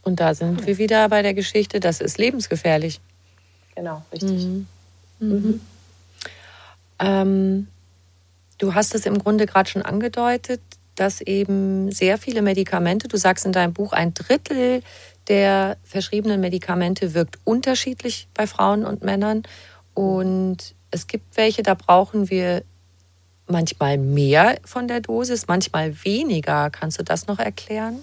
Und 0.04 0.20
da 0.20 0.34
sind 0.34 0.66
wir 0.66 0.78
wieder 0.78 1.08
bei 1.10 1.22
der 1.22 1.34
Geschichte, 1.34 1.80
das 1.80 2.02
ist 2.02 2.18
lebensgefährlich. 2.18 3.00
Genau, 3.76 4.04
richtig. 4.12 4.46
Mhm. 4.46 4.68
Mhm. 5.20 5.62
Ähm, 7.00 7.68
du 8.58 8.74
hast 8.74 8.96
es 8.96 9.06
im 9.06 9.20
Grunde 9.20 9.46
gerade 9.46 9.70
schon 9.70 9.82
angedeutet, 9.82 10.62
dass 10.96 11.22
eben 11.22 11.92
sehr 11.92 12.18
viele 12.18 12.42
Medikamente, 12.42 13.08
du 13.08 13.18
sagst 13.18 13.46
in 13.46 13.52
deinem 13.52 13.74
Buch, 13.74 13.94
ein 13.94 14.14
Drittel 14.14 14.82
der 15.28 15.78
verschriebenen 15.84 16.42
Medikamente 16.42 17.14
wirkt 17.14 17.40
unterschiedlich 17.44 18.28
bei 18.34 18.48
Frauen 18.48 18.86
und 18.86 19.04
Männern. 19.04 19.44
Und 19.94 20.76
es 20.90 21.08
gibt 21.08 21.38
welche, 21.38 21.64
da 21.64 21.74
brauchen 21.74 22.30
wir 22.30 22.64
manchmal 23.48 23.98
mehr 23.98 24.58
von 24.66 24.88
der 24.88 25.02
Dosis, 25.02 25.48
manchmal 25.48 26.04
weniger. 26.04 26.70
Kannst 26.70 27.00
du 27.00 27.04
das 27.04 27.28
noch 27.28 27.40
erklären? 27.40 28.00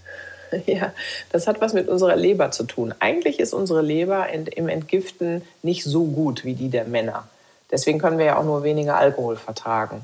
Ja, 0.67 0.93
das 1.31 1.47
hat 1.47 1.61
was 1.61 1.73
mit 1.73 1.89
unserer 1.89 2.17
Leber 2.17 2.51
zu 2.51 2.65
tun. 2.65 2.95
Eigentlich 3.01 3.39
ist 3.41 3.55
unsere 3.55 3.83
Leber 3.83 4.29
im 4.31 4.69
Entgiften 4.69 5.43
nicht 5.63 5.85
so 5.85 6.05
gut 6.05 6.45
wie 6.45 6.55
die 6.55 6.69
der 6.69 6.85
Männer. 6.85 7.29
Deswegen 7.71 7.99
können 7.99 8.19
wir 8.19 8.27
ja 8.27 8.39
auch 8.39 8.45
nur 8.45 8.63
weniger 8.63 8.97
Alkohol 8.97 9.37
vertragen. 9.37 10.03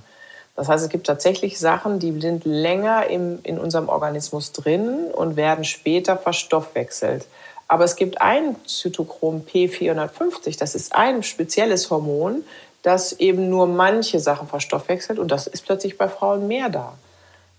Das 0.56 0.68
heißt, 0.68 0.84
es 0.84 0.90
gibt 0.90 1.06
tatsächlich 1.06 1.58
Sachen, 1.58 1.98
die 1.98 2.20
sind 2.20 2.44
länger 2.44 3.08
im, 3.08 3.40
in 3.42 3.58
unserem 3.58 3.88
Organismus 3.88 4.52
drin 4.52 5.06
und 5.12 5.36
werden 5.36 5.64
später 5.64 6.16
verstoffwechselt. 6.16 7.26
Aber 7.66 7.84
es 7.84 7.96
gibt 7.96 8.20
ein 8.20 8.56
Zytochrom 8.66 9.44
P450, 9.50 10.58
das 10.58 10.74
ist 10.74 10.94
ein 10.94 11.22
spezielles 11.22 11.90
Hormon, 11.90 12.44
das 12.82 13.12
eben 13.14 13.48
nur 13.48 13.66
manche 13.66 14.20
Sachen 14.20 14.46
verstoffwechselt 14.46 15.18
und 15.18 15.30
das 15.30 15.46
ist 15.46 15.64
plötzlich 15.64 15.96
bei 15.96 16.08
Frauen 16.08 16.46
mehr 16.46 16.68
da. 16.68 16.94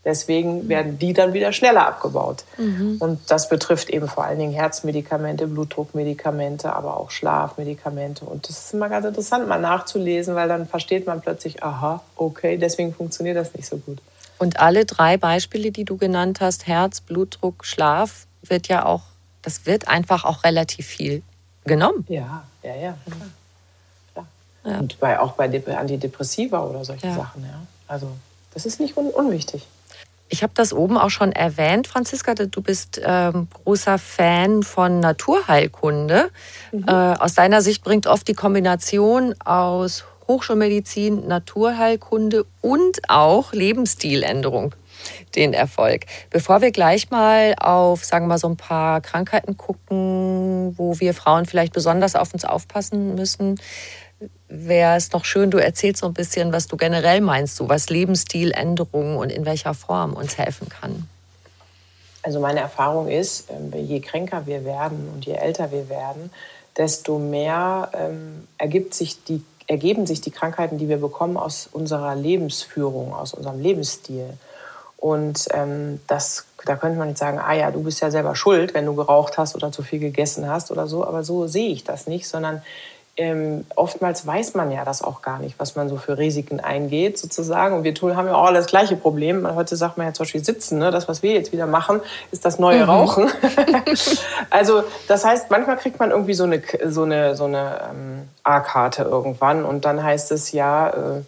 Deswegen 0.05 0.69
werden 0.69 0.99
die 0.99 1.13
dann 1.13 1.33
wieder 1.33 1.51
schneller 1.51 1.87
abgebaut. 1.87 2.43
Mhm. 2.59 2.97
Und 2.99 3.19
das 3.31 3.49
betrifft 3.49 3.89
eben 3.89 4.07
vor 4.07 4.23
allen 4.23 4.37
Dingen 4.37 4.53
Herzmedikamente, 4.53 5.47
Blutdruckmedikamente, 5.47 6.71
aber 6.71 6.95
auch 6.97 7.09
Schlafmedikamente. 7.09 8.23
Und 8.23 8.47
das 8.47 8.65
ist 8.65 8.73
immer 8.75 8.87
ganz 8.87 9.07
interessant, 9.07 9.47
mal 9.47 9.59
nachzulesen, 9.59 10.35
weil 10.35 10.47
dann 10.47 10.67
versteht 10.67 11.07
man 11.07 11.21
plötzlich, 11.21 11.63
aha, 11.63 12.03
okay, 12.15 12.57
deswegen 12.57 12.93
funktioniert 12.93 13.35
das 13.35 13.55
nicht 13.55 13.67
so 13.67 13.77
gut. 13.77 13.97
Und 14.37 14.59
alle 14.59 14.85
drei 14.85 15.17
Beispiele, 15.17 15.71
die 15.71 15.85
du 15.85 15.97
genannt 15.97 16.39
hast, 16.39 16.67
Herz, 16.67 17.01
Blutdruck, 17.01 17.65
Schlaf, 17.65 18.27
wird 18.43 18.67
ja 18.67 18.85
auch, 18.85 19.01
das 19.41 19.65
wird 19.65 19.87
einfach 19.87 20.23
auch 20.23 20.43
relativ 20.43 20.85
viel 20.85 21.23
genommen. 21.63 22.05
Ja, 22.09 22.43
ja, 22.61 22.75
ja. 22.75 22.97
Klar. 24.13 24.27
Ja. 24.65 24.79
Und 24.79 24.99
bei, 24.99 25.19
auch 25.19 25.31
bei 25.31 25.47
Antidepressiva 25.75 26.63
oder 26.63 26.85
solche 26.85 27.07
ja. 27.07 27.15
Sachen, 27.15 27.43
ja. 27.43 27.61
Also 27.87 28.11
das 28.53 28.67
ist 28.67 28.79
nicht 28.79 28.97
un 28.97 29.07
unwichtig. 29.07 29.65
Ich 30.35 30.43
habe 30.43 30.51
das 30.53 30.73
oben 30.73 30.97
auch 30.97 31.11
schon 31.11 31.31
erwähnt, 31.31 31.87
Franziska. 31.87 32.33
Du 32.33 32.61
bist 32.61 32.99
ähm, 33.01 33.47
großer 33.53 33.97
Fan 33.97 34.63
von 34.63 34.99
Naturheilkunde. 34.99 36.29
Mhm. 36.73 36.83
Äh, 36.85 36.91
aus 36.91 37.35
deiner 37.35 37.61
Sicht 37.61 37.85
bringt 37.85 38.05
oft 38.05 38.27
die 38.27 38.33
Kombination 38.33 39.33
aus 39.39 40.03
Hochschulmedizin, 40.27 41.25
Naturheilkunde 41.25 42.45
und 42.59 42.99
auch 43.07 43.53
Lebensstiländerung 43.53 44.75
den 45.37 45.53
Erfolg. 45.53 46.05
Bevor 46.31 46.61
wir 46.61 46.71
gleich 46.71 47.11
mal 47.11 47.55
auf, 47.57 48.03
sagen 48.03 48.25
wir 48.25 48.29
mal, 48.29 48.37
so 48.37 48.49
ein 48.49 48.57
paar 48.57 48.99
Krankheiten 48.99 49.55
gucken, 49.55 50.73
wo 50.77 50.99
wir 50.99 51.13
Frauen 51.13 51.45
vielleicht 51.45 51.71
besonders 51.71 52.17
auf 52.17 52.33
uns 52.33 52.43
aufpassen 52.43 53.15
müssen, 53.15 53.57
wäre 54.47 54.95
es 54.95 55.09
doch 55.09 55.25
schön, 55.25 55.51
du 55.51 55.57
erzählst 55.57 56.01
so 56.01 56.07
ein 56.07 56.13
bisschen, 56.13 56.53
was 56.53 56.67
du 56.67 56.77
generell 56.77 57.21
meinst, 57.21 57.55
so 57.55 57.69
was 57.69 57.89
Lebensstiländerungen 57.89 59.17
und 59.17 59.31
in 59.31 59.45
welcher 59.45 59.73
Form 59.73 60.13
uns 60.13 60.37
helfen 60.37 60.69
kann. 60.69 61.07
Also 62.23 62.39
meine 62.39 62.59
Erfahrung 62.59 63.07
ist, 63.07 63.49
ähm, 63.51 63.71
je 63.73 63.99
kränker 63.99 64.47
wir 64.47 64.65
werden 64.65 65.09
und 65.13 65.25
je 65.25 65.33
älter 65.33 65.71
wir 65.71 65.89
werden, 65.89 66.31
desto 66.75 67.19
mehr 67.19 67.89
ähm, 67.93 68.47
ergibt 68.57 68.93
sich 68.93 69.23
die, 69.23 69.43
ergeben 69.67 70.07
sich 70.07 70.21
die 70.21 70.31
Krankheiten, 70.31 70.77
die 70.77 70.89
wir 70.89 70.97
bekommen, 70.97 71.37
aus 71.37 71.69
unserer 71.71 72.15
Lebensführung, 72.15 73.13
aus 73.13 73.33
unserem 73.33 73.61
Lebensstil. 73.61 74.37
Und 74.97 75.47
ähm, 75.51 76.01
das, 76.07 76.45
da 76.65 76.75
könnte 76.75 76.97
man 76.97 77.09
jetzt 77.09 77.19
sagen, 77.19 77.39
ah 77.39 77.53
ja, 77.53 77.69
du 77.69 77.83
bist 77.83 78.01
ja 78.01 78.09
selber 78.09 78.35
schuld, 78.35 78.73
wenn 78.73 78.85
du 78.85 78.95
geraucht 78.95 79.37
hast 79.37 79.55
oder 79.55 79.71
zu 79.71 79.83
viel 79.83 79.99
gegessen 79.99 80.49
hast 80.49 80.71
oder 80.71 80.87
so. 80.87 81.05
Aber 81.05 81.23
so 81.23 81.45
sehe 81.45 81.69
ich 81.69 81.83
das 81.83 82.07
nicht, 82.07 82.27
sondern 82.27 82.63
ähm, 83.17 83.65
oftmals 83.75 84.27
weiß 84.27 84.55
man 84.55 84.71
ja 84.71 84.83
das 84.83 85.01
auch 85.01 85.21
gar 85.21 85.39
nicht, 85.39 85.57
was 85.57 85.75
man 85.75 85.87
so 85.87 85.95
für 85.95 86.17
Risiken 86.17 86.59
eingeht, 86.59 87.17
sozusagen. 87.17 87.75
Und 87.75 87.83
wir 87.83 87.93
tun, 87.93 88.17
haben 88.17 88.27
ja 88.27 88.35
auch 88.35 88.51
das 88.51 88.65
gleiche 88.65 88.97
Problem. 88.97 89.47
Heute 89.55 89.77
sagt 89.77 89.97
man 89.97 90.07
ja 90.07 90.13
zum 90.13 90.25
Beispiel 90.25 90.43
Sitzen, 90.43 90.79
ne? 90.79 90.91
das, 90.91 91.07
was 91.07 91.23
wir 91.23 91.33
jetzt 91.33 91.53
wieder 91.53 91.65
machen, 91.65 92.01
ist 92.31 92.43
das 92.43 92.59
neue 92.59 92.83
mhm. 92.83 92.89
Rauchen. 92.89 93.31
also, 94.49 94.83
das 95.07 95.23
heißt, 95.23 95.49
manchmal 95.49 95.77
kriegt 95.77 95.99
man 95.99 96.11
irgendwie 96.11 96.33
so 96.33 96.43
eine, 96.43 96.61
so 96.87 97.03
eine, 97.03 97.35
so 97.37 97.45
eine 97.45 97.89
ähm, 97.89 98.29
A-Karte 98.43 99.03
irgendwann 99.03 99.63
und 99.63 99.85
dann 99.85 100.03
heißt 100.03 100.31
es 100.31 100.51
ja, 100.51 100.89
äh, 100.89 101.21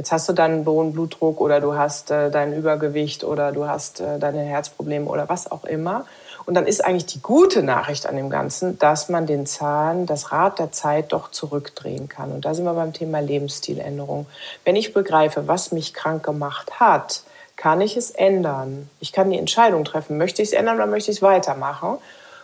Jetzt 0.00 0.12
hast 0.12 0.30
du 0.30 0.32
dann 0.32 0.52
einen 0.52 0.66
hohen 0.66 0.94
Blutdruck 0.94 1.42
oder 1.42 1.60
du 1.60 1.74
hast 1.74 2.10
äh, 2.10 2.30
dein 2.30 2.54
Übergewicht 2.54 3.22
oder 3.22 3.52
du 3.52 3.66
hast 3.66 4.00
äh, 4.00 4.18
deine 4.18 4.40
Herzprobleme 4.40 5.04
oder 5.04 5.28
was 5.28 5.52
auch 5.52 5.64
immer. 5.64 6.06
Und 6.50 6.54
dann 6.54 6.66
ist 6.66 6.84
eigentlich 6.84 7.06
die 7.06 7.22
gute 7.22 7.62
Nachricht 7.62 8.06
an 8.06 8.16
dem 8.16 8.28
Ganzen, 8.28 8.76
dass 8.80 9.08
man 9.08 9.24
den 9.24 9.46
Zahn, 9.46 10.06
das 10.06 10.32
Rad 10.32 10.58
der 10.58 10.72
Zeit 10.72 11.12
doch 11.12 11.30
zurückdrehen 11.30 12.08
kann. 12.08 12.32
Und 12.32 12.44
da 12.44 12.54
sind 12.54 12.64
wir 12.64 12.74
beim 12.74 12.92
Thema 12.92 13.20
Lebensstiländerung. 13.20 14.26
Wenn 14.64 14.74
ich 14.74 14.92
begreife, 14.92 15.46
was 15.46 15.70
mich 15.70 15.94
krank 15.94 16.24
gemacht 16.24 16.80
hat, 16.80 17.22
kann 17.54 17.80
ich 17.80 17.96
es 17.96 18.10
ändern. 18.10 18.90
Ich 18.98 19.12
kann 19.12 19.30
die 19.30 19.38
Entscheidung 19.38 19.84
treffen, 19.84 20.18
möchte 20.18 20.42
ich 20.42 20.48
es 20.48 20.52
ändern 20.52 20.74
oder 20.74 20.86
möchte 20.86 21.12
ich 21.12 21.18
es 21.18 21.22
weitermachen. 21.22 21.98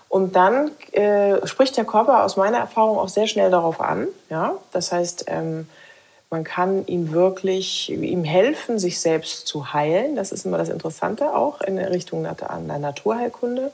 Und 0.08 0.36
dann 0.36 0.70
äh, 0.92 1.44
spricht 1.44 1.76
der 1.76 1.84
Körper 1.84 2.22
aus 2.22 2.36
meiner 2.36 2.58
Erfahrung 2.58 2.98
auch 2.98 3.08
sehr 3.08 3.26
schnell 3.26 3.50
darauf 3.50 3.80
an. 3.80 4.06
Ja? 4.30 4.52
Das 4.70 4.92
heißt, 4.92 5.24
ähm, 5.26 5.66
man 6.30 6.44
kann 6.44 6.86
ihm 6.86 7.10
wirklich 7.10 7.90
ihm 7.90 8.22
helfen, 8.22 8.78
sich 8.78 9.00
selbst 9.00 9.48
zu 9.48 9.72
heilen. 9.72 10.14
Das 10.14 10.30
ist 10.30 10.46
immer 10.46 10.58
das 10.58 10.68
Interessante 10.68 11.34
auch 11.34 11.60
in 11.60 11.76
Richtung 11.76 12.22
der 12.22 12.36
Naturheilkunde. 12.78 13.72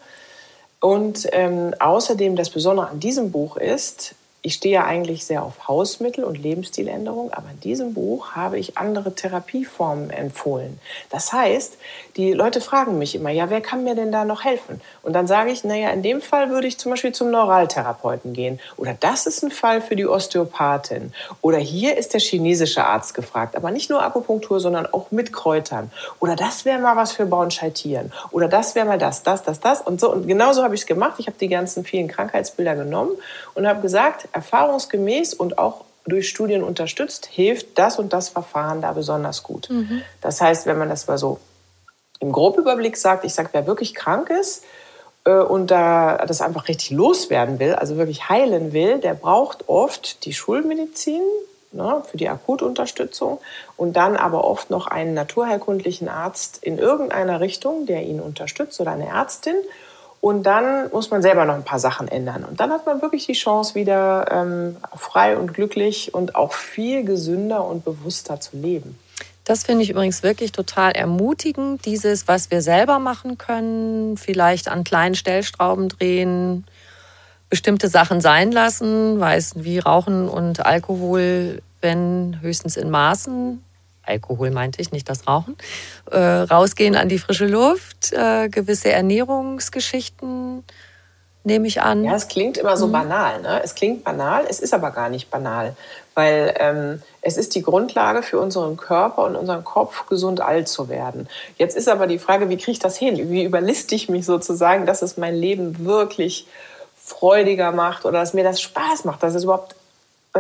Und 0.83 1.29
ähm, 1.31 1.75
außerdem 1.79 2.35
das 2.35 2.51
Besondere 2.51 2.89
an 2.89 2.99
diesem 2.99 3.31
Buch 3.31 3.57
ist, 3.57 4.17
ich 4.45 4.55
stehe 4.55 4.75
ja 4.75 4.85
eigentlich 4.85 5.25
sehr 5.25 5.45
auf 5.45 5.69
Hausmittel 5.69 6.25
und 6.25 6.37
Lebensstiländerung, 6.37 7.33
aber 7.33 7.51
in 7.51 7.61
diesem 7.61 7.95
Buch 7.95 8.33
habe 8.33 8.59
ich 8.59 8.77
andere 8.77 9.15
Therapieformen 9.15 10.11
empfohlen. 10.11 10.81
Das 11.11 11.33
heißt, 11.33 11.79
die 12.17 12.33
Leute 12.33 12.61
fragen 12.61 12.99
mich 12.99 13.15
immer, 13.15 13.31
ja, 13.31 13.51
wer 13.51 13.61
kann 13.61 13.85
mir 13.85 13.95
denn 13.95 14.11
da 14.11 14.25
noch 14.25 14.45
helfen? 14.45 14.81
Und 15.03 15.13
dann 15.13 15.29
sage 15.29 15.53
ich, 15.53 15.63
naja, 15.63 15.91
in 15.91 16.03
dem 16.03 16.21
Fall 16.21 16.51
würde 16.51 16.67
ich 16.67 16.77
zum 16.77 16.91
Beispiel 16.91 17.13
zum 17.13 17.31
Neuraltherapeuten 17.31 18.33
gehen. 18.33 18.59
Oder 18.77 18.97
das 18.99 19.27
ist 19.27 19.45
ein 19.45 19.53
Fall 19.53 19.81
für 19.81 19.95
die 19.95 20.07
Osteopathin. 20.07 21.13
Oder 21.41 21.59
hier 21.59 21.97
ist 21.97 22.13
der 22.13 22.21
chinesische 22.21 22.85
Arzt 22.85 23.15
gefragt. 23.15 23.55
Aber 23.55 23.71
nicht 23.71 23.91
nur 23.91 24.03
Akupunktur, 24.03 24.59
sondern 24.59 24.87
auch 24.87 25.13
mit 25.13 25.33
Kräutern. 25.33 25.93
Oder 26.19 26.35
das 26.35 26.65
wäre 26.65 26.81
mal 26.81 26.97
was 26.97 27.13
für 27.13 27.27
Bauernscheitieren. 27.27 28.13
Oder 28.33 28.49
das 28.49 28.75
wäre 28.75 28.87
mal 28.87 28.99
das, 28.99 29.23
das, 29.23 29.45
das, 29.45 29.61
das. 29.61 29.81
Und 29.81 30.01
so. 30.01 30.13
Und 30.13 30.27
genauso 30.27 30.65
habe 30.65 30.75
ich 30.75 30.81
es 30.81 30.87
gemacht. 30.87 31.15
Ich 31.19 31.29
habe 31.29 31.39
die 31.39 31.49
ganzen 31.49 31.85
vielen 31.85 32.09
Krankheitsbilder 32.09 32.75
genommen 32.75 33.13
und 33.55 33.69
habe 33.69 33.81
gesagt, 33.81 34.29
erfahrungsgemäß 34.33 35.35
und 35.35 35.59
auch 35.59 35.85
durch 36.05 36.29
Studien 36.29 36.63
unterstützt, 36.63 37.27
hilft 37.27 37.79
das 37.79 37.99
und 37.99 38.13
das 38.13 38.29
Verfahren 38.29 38.83
da 38.83 38.93
besonders 38.93 39.43
gut. 39.43 39.69
Mhm. 39.71 40.03
Das 40.21 40.41
heißt, 40.41 40.67
wenn 40.67 40.79
man 40.79 40.89
das 40.89 41.07
mal 41.07 41.19
so 41.19 41.39
im 42.21 42.33
Grobüberblick 42.33 42.97
sagt, 42.97 43.25
ich 43.25 43.35
sage, 43.35 43.51
wer 43.53 43.67
wirklich 43.67 43.95
krank 43.95 44.31
ist 44.31 44.65
äh, 45.25 45.35
und 45.35 45.71
da 45.71 46.25
das 46.27 46.41
einfach 46.41 46.69
richtig 46.69 46.91
loswerden 46.91 47.59
will, 47.59 47.75
also 47.75 47.97
wirklich 47.97 48.29
heilen 48.29 48.73
will, 48.73 48.99
der 48.99 49.15
braucht 49.15 49.69
oft 49.69 50.25
die 50.25 50.33
Schulmedizin 50.33 51.23
ne, 51.73 52.03
für 52.09 52.17
die 52.17 52.29
Akutunterstützung 52.29 53.39
und 53.77 53.95
dann 53.95 54.17
aber 54.17 54.45
oft 54.45 54.71
noch 54.71 54.87
einen 54.87 55.15
naturheilkundlichen 55.15 56.09
Arzt 56.09 56.59
in 56.63 56.79
irgendeiner 56.79 57.41
Richtung, 57.41 57.87
der 57.87 58.03
ihn 58.03 58.21
unterstützt 58.21 58.81
oder 58.81 58.93
eine 58.93 59.09
Ärztin 59.09 59.57
und 60.23 60.45
dann 60.45 60.89
muss 60.93 61.11
man 61.11 61.21
selber 61.21 61.45
noch 61.45 61.57
ein 61.57 61.65
paar 61.65 61.81
Sachen 61.81 62.07
ändern. 62.07 62.45
Und 62.45 62.61
dann 62.61 62.71
hat 62.71 62.87
man 62.87 63.03
wirklich 63.03 63.27
die 63.27 63.33
Chance, 63.33 63.75
wieder 63.75 64.31
ähm, 64.31 64.77
frei 64.95 65.37
und 65.37 65.53
glücklich 65.53 66.15
und 66.15 66.37
auch 66.37 66.53
viel 66.53 67.05
gesünder 67.05 67.67
und 67.67 67.85
bewusster 67.85 68.39
zu 68.41 68.57
leben. 68.57 68.97
Das 69.43 69.65
finde 69.65 69.83
ich 69.83 69.91
übrigens 69.91 70.23
wirklich 70.23 70.53
total 70.53 70.93
ermutigend, 70.93 71.85
dieses, 71.87 72.29
was 72.29 72.53
wir 72.53 72.63
selber 72.63 73.01
machen 73.01 73.37
können, 73.37 74.17
vielleicht 74.17 74.69
an 74.69 74.85
kleinen 74.85 75.17
Stellstrauben 75.17 75.89
drehen, 75.89 76.67
bestimmte 77.51 77.89
Sachen 77.89 78.21
sein 78.21 78.53
lassen, 78.53 79.19
weiß 79.19 79.55
wie 79.57 79.81
Rauchen 79.81 80.29
und 80.29 80.65
Alkohol, 80.65 81.63
wenn 81.81 82.39
höchstens 82.41 82.77
in 82.77 82.91
Maßen, 82.91 83.65
Alkohol 84.05 84.51
meinte 84.51 84.81
ich, 84.81 84.93
nicht 84.93 85.09
das 85.09 85.27
Rauchen, 85.27 85.57
äh, 86.11 86.19
rausgehen 86.19 86.97
an 86.97 87.09
die 87.09 87.19
frische 87.19 87.47
Luft, 87.47 88.13
äh, 88.13 88.49
gewisse 88.49 88.91
Ernährungsgeschichten 88.91 90.65
nehme 91.45 91.67
ich 91.67 91.81
an. 91.83 92.05
Ja, 92.05 92.15
es 92.15 92.29
klingt 92.29 92.57
immer 92.57 92.77
so 92.77 92.87
mhm. 92.87 92.93
banal. 92.93 93.43
Ne? 93.43 93.61
Es 93.65 93.75
klingt 93.75 94.05
banal, 94.05 94.45
es 94.49 94.61
ist 94.61 94.75
aber 94.75 94.91
gar 94.91 95.09
nicht 95.09 95.31
banal, 95.31 95.75
weil 96.15 96.55
ähm, 96.59 97.03
es 97.21 97.37
ist 97.37 97.55
die 97.55 97.63
Grundlage 97.63 98.23
für 98.23 98.39
unseren 98.39 98.77
Körper 98.77 99.25
und 99.25 99.37
unseren 99.37 99.65
Kopf, 99.65 100.07
gesund 100.07 100.41
alt 100.41 100.69
zu 100.69 100.89
werden. 100.89 101.29
Jetzt 101.57 101.77
ist 101.77 101.89
aber 101.89 102.07
die 102.07 102.19
Frage, 102.19 102.49
wie 102.49 102.57
kriege 102.57 102.73
ich 102.73 102.79
das 102.79 102.97
hin? 102.97 103.31
Wie 103.31 103.45
überliste 103.45 103.95
ich 103.95 104.09
mich 104.09 104.25
sozusagen, 104.25 104.87
dass 104.87 105.03
es 105.03 105.17
mein 105.17 105.35
Leben 105.35 105.85
wirklich 105.85 106.47
freudiger 106.97 107.73
macht 107.73 108.05
oder 108.05 108.21
dass 108.21 108.35
mir 108.35 108.45
das 108.45 108.61
Spaß 108.61 109.05
macht, 109.05 109.23
dass 109.23 109.35
es 109.35 109.45
überhaupt 109.45 109.75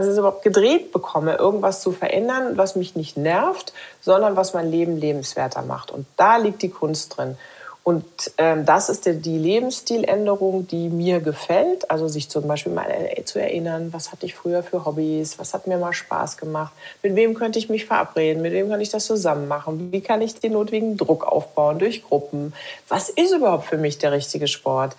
ich 0.01 0.13
es 0.13 0.19
überhaupt 0.19 0.43
gedreht 0.43 0.93
bekomme, 0.93 1.37
irgendwas 1.37 1.83
zu 1.83 1.93
verändern, 1.93 2.57
was 2.57 2.77
mich 2.77 2.97
nicht 2.97 3.17
nervt, 3.17 3.73
sondern 4.01 4.37
was 4.37 4.55
mein 4.55 4.71
Leben 4.71 4.97
lebenswerter 4.97 5.63
macht. 5.63 5.91
Und 5.91 6.07
da 6.17 6.39
liegt 6.39 6.63
die 6.63 6.71
Kunst 6.71 7.17
drin. 7.17 7.37
Und 7.85 8.05
ähm, 8.39 8.65
das 8.65 8.89
ist 8.89 9.07
die, 9.07 9.39
Lebensstiländerung, 9.39 10.69
die 10.69 10.89
mir 10.89 11.21
gefällt. 11.21 11.91
Also 11.91 12.07
sich 12.07 12.29
zum 12.29 12.47
Beispiel 12.47 12.73
mal 12.73 12.87
zu 13.25 13.41
erinnern, 13.41 13.93
was 13.93 14.13
hatte 14.13 14.25
ich 14.25 14.37
früher 14.37 14.63
für 14.63 14.85
Hobbys, 14.85 15.39
was 15.41 15.53
hat 15.53 15.67
mir 15.67 15.79
mal 15.79 15.93
Spaß 15.93 16.37
gemacht, 16.37 16.73
mit 17.03 17.17
wem 17.17 17.35
könnte 17.35 17.59
ich 17.59 17.69
mich 17.69 17.87
verabreden, 17.87 18.41
mit 18.41 18.53
wem 18.53 18.69
kann 18.69 18.81
ich 18.81 18.91
das 18.91 19.07
zusammen 19.07 19.49
machen, 19.49 19.91
wie 19.91 20.01
kann 20.01 20.23
ich 20.23 20.39
den 20.39 20.53
notwendigen 20.53 20.97
Druck 20.97 21.25
aufbauen 21.25 21.81
durch 21.81 22.05
Gruppen, 22.05 22.55
was 22.89 23.09
ist 23.09 23.33
überhaupt 23.33 23.65
für 23.65 23.79
mich 23.79 23.99
der 23.99 24.13
richtige 24.13 24.47
Sport. 24.47 24.95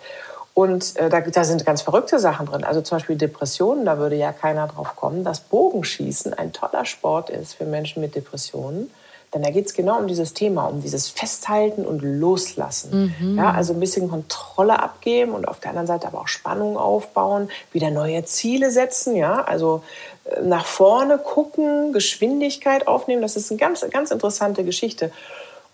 Und 0.54 0.96
äh, 0.96 1.10
da, 1.10 1.20
da 1.20 1.44
sind 1.44 1.66
ganz 1.66 1.82
verrückte 1.82 2.20
Sachen 2.20 2.46
drin. 2.46 2.62
Also 2.62 2.80
zum 2.80 2.98
Beispiel 2.98 3.16
Depressionen, 3.16 3.84
da 3.84 3.98
würde 3.98 4.14
ja 4.14 4.32
keiner 4.32 4.68
drauf 4.68 4.94
kommen, 4.94 5.24
dass 5.24 5.40
Bogenschießen 5.40 6.32
ein 6.32 6.52
toller 6.52 6.84
Sport 6.84 7.28
ist 7.28 7.54
für 7.54 7.64
Menschen 7.64 8.00
mit 8.00 8.14
Depressionen. 8.14 8.90
Denn 9.34 9.42
da 9.42 9.50
geht 9.50 9.66
es 9.66 9.74
genau 9.74 9.98
um 9.98 10.06
dieses 10.06 10.32
Thema, 10.32 10.66
um 10.66 10.80
dieses 10.80 11.08
Festhalten 11.08 11.84
und 11.84 12.02
Loslassen. 12.02 13.12
Mhm. 13.18 13.36
Ja, 13.36 13.50
also 13.50 13.72
ein 13.72 13.80
bisschen 13.80 14.08
Kontrolle 14.08 14.80
abgeben 14.80 15.32
und 15.32 15.48
auf 15.48 15.58
der 15.58 15.70
anderen 15.70 15.88
Seite 15.88 16.06
aber 16.06 16.20
auch 16.20 16.28
Spannung 16.28 16.76
aufbauen, 16.76 17.50
wieder 17.72 17.90
neue 17.90 18.24
Ziele 18.24 18.70
setzen, 18.70 19.16
ja, 19.16 19.42
also 19.42 19.82
äh, 20.24 20.40
nach 20.42 20.66
vorne 20.66 21.18
gucken, 21.18 21.92
Geschwindigkeit 21.92 22.86
aufnehmen. 22.86 23.22
Das 23.22 23.34
ist 23.34 23.50
eine 23.50 23.58
ganz, 23.58 23.84
ganz 23.90 24.12
interessante 24.12 24.62
Geschichte. 24.62 25.10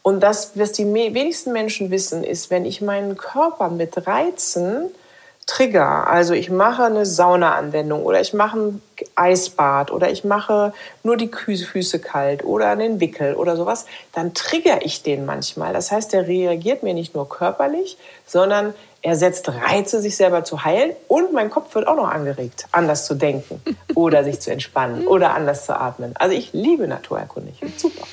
Und 0.03 0.21
das, 0.21 0.53
was 0.55 0.73
die 0.73 0.93
wenigsten 0.93 1.53
Menschen 1.53 1.91
wissen, 1.91 2.25
ist, 2.25 2.51
wenn 2.51 2.65
ich 2.65 2.81
meinen 2.81 3.17
Körper 3.17 3.69
mit 3.69 4.07
Reizen 4.07 4.91
trigger, 5.47 6.07
also 6.07 6.33
ich 6.33 6.49
mache 6.49 6.85
eine 6.85 7.05
Saunaanwendung 7.05 8.05
oder 8.05 8.21
ich 8.21 8.33
mache 8.33 8.59
ein 8.59 8.83
Eisbad 9.17 9.91
oder 9.91 10.11
ich 10.11 10.23
mache 10.23 10.73
nur 11.03 11.17
die 11.17 11.29
Füße 11.29 11.99
kalt 11.99 12.45
oder 12.45 12.69
einen 12.69 13.01
Wickel 13.01 13.35
oder 13.35 13.57
sowas, 13.57 13.87
dann 14.13 14.33
trigger 14.33 14.79
ich 14.83 15.03
den 15.03 15.27
manchmal. 15.27 15.73
Das 15.73 15.91
heißt, 15.91 16.13
der 16.13 16.29
reagiert 16.29 16.83
mir 16.83 16.95
nicht 16.95 17.15
nur 17.15 17.29
körperlich, 17.29 17.99
sondern 18.27 18.75
er 19.03 19.17
setzt 19.17 19.49
Reize, 19.49 20.01
sich 20.01 20.17
selber 20.17 20.45
zu 20.45 20.65
heilen 20.65 20.93
und 21.09 21.33
mein 21.33 21.51
Kopf 21.51 21.75
wird 21.75 21.89
auch 21.89 21.97
noch 21.97 22.11
angeregt, 22.11 22.67
anders 22.71 23.07
zu 23.07 23.15
denken 23.15 23.61
oder 23.95 24.25
sich 24.25 24.41
zu 24.41 24.53
entspannen 24.53 25.07
oder 25.07 25.35
anders 25.35 25.67
zu 25.67 25.79
atmen. 25.79 26.15
Also 26.17 26.37
ich 26.37 26.53
liebe 26.53 26.87
Naturerkundig. 26.87 27.61
Super. 27.77 28.07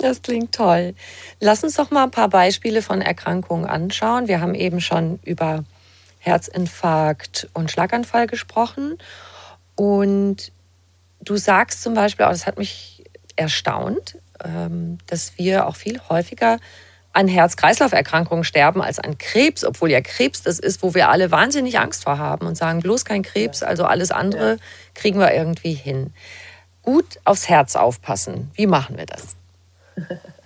Das 0.00 0.22
klingt 0.22 0.54
toll. 0.54 0.94
Lass 1.40 1.62
uns 1.62 1.74
doch 1.74 1.90
mal 1.90 2.04
ein 2.04 2.10
paar 2.10 2.30
Beispiele 2.30 2.80
von 2.80 3.02
Erkrankungen 3.02 3.66
anschauen. 3.66 4.28
Wir 4.28 4.40
haben 4.40 4.54
eben 4.54 4.80
schon 4.80 5.20
über 5.24 5.64
Herzinfarkt 6.18 7.48
und 7.52 7.70
Schlaganfall 7.70 8.26
gesprochen. 8.26 8.96
Und 9.76 10.52
du 11.20 11.36
sagst 11.36 11.82
zum 11.82 11.94
Beispiel, 11.94 12.24
auch 12.24 12.30
das 12.30 12.46
hat 12.46 12.58
mich 12.58 13.04
erstaunt, 13.36 14.16
ähm, 14.42 14.98
dass 15.06 15.36
wir 15.36 15.66
auch 15.66 15.76
viel 15.76 16.00
häufiger 16.08 16.58
an 17.12 17.28
Herz-Kreislauf-Erkrankungen 17.28 18.44
sterben 18.44 18.80
als 18.82 18.98
an 18.98 19.18
Krebs, 19.18 19.64
obwohl 19.64 19.90
ja 19.90 20.00
Krebs 20.00 20.42
das 20.42 20.58
ist, 20.58 20.82
wo 20.82 20.94
wir 20.94 21.08
alle 21.08 21.30
wahnsinnig 21.30 21.78
Angst 21.78 22.04
vor 22.04 22.18
haben 22.18 22.46
und 22.46 22.56
sagen, 22.56 22.80
bloß 22.80 23.04
kein 23.04 23.22
Krebs, 23.22 23.62
also 23.62 23.84
alles 23.84 24.12
andere 24.12 24.58
kriegen 24.94 25.18
wir 25.18 25.34
irgendwie 25.34 25.74
hin. 25.74 26.14
Gut 26.82 27.18
aufs 27.24 27.48
Herz 27.48 27.76
aufpassen. 27.76 28.50
Wie 28.54 28.66
machen 28.66 28.96
wir 28.96 29.06
das? 29.06 29.36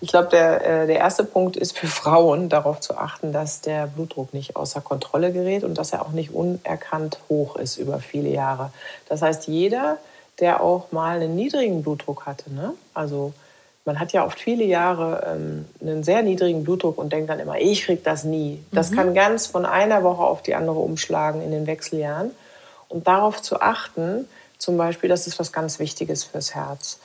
Ich 0.00 0.08
glaube, 0.08 0.28
der, 0.28 0.82
äh, 0.82 0.86
der 0.86 0.96
erste 0.96 1.24
Punkt 1.24 1.56
ist 1.56 1.78
für 1.78 1.86
Frauen 1.86 2.48
darauf 2.48 2.80
zu 2.80 2.96
achten, 2.96 3.32
dass 3.32 3.60
der 3.60 3.86
Blutdruck 3.86 4.34
nicht 4.34 4.56
außer 4.56 4.80
Kontrolle 4.80 5.32
gerät 5.32 5.64
und 5.64 5.78
dass 5.78 5.92
er 5.92 6.02
auch 6.02 6.12
nicht 6.12 6.32
unerkannt 6.32 7.18
hoch 7.28 7.56
ist 7.56 7.76
über 7.76 7.98
viele 8.00 8.28
Jahre. 8.28 8.70
Das 9.08 9.22
heißt, 9.22 9.48
jeder, 9.48 9.98
der 10.40 10.62
auch 10.62 10.92
mal 10.92 11.16
einen 11.16 11.36
niedrigen 11.36 11.82
Blutdruck 11.82 12.26
hatte, 12.26 12.52
ne? 12.52 12.74
also 12.92 13.32
man 13.84 14.00
hat 14.00 14.12
ja 14.12 14.24
oft 14.24 14.40
viele 14.40 14.64
Jahre 14.64 15.26
ähm, 15.26 15.66
einen 15.80 16.04
sehr 16.04 16.22
niedrigen 16.22 16.64
Blutdruck 16.64 16.96
und 16.96 17.12
denkt 17.12 17.28
dann 17.28 17.38
immer, 17.38 17.58
ich 17.58 17.84
krieg 17.84 18.02
das 18.02 18.24
nie. 18.24 18.62
Das 18.72 18.90
mhm. 18.90 18.96
kann 18.96 19.14
ganz 19.14 19.46
von 19.46 19.66
einer 19.66 20.02
Woche 20.02 20.22
auf 20.22 20.42
die 20.42 20.54
andere 20.54 20.78
umschlagen 20.78 21.42
in 21.42 21.50
den 21.50 21.66
Wechseljahren. 21.66 22.30
Und 22.88 23.06
darauf 23.06 23.42
zu 23.42 23.60
achten, 23.60 24.26
zum 24.58 24.78
Beispiel, 24.78 25.10
das 25.10 25.26
ist 25.26 25.38
was 25.38 25.52
ganz 25.52 25.78
Wichtiges 25.78 26.24
fürs 26.24 26.54
Herz. 26.54 26.98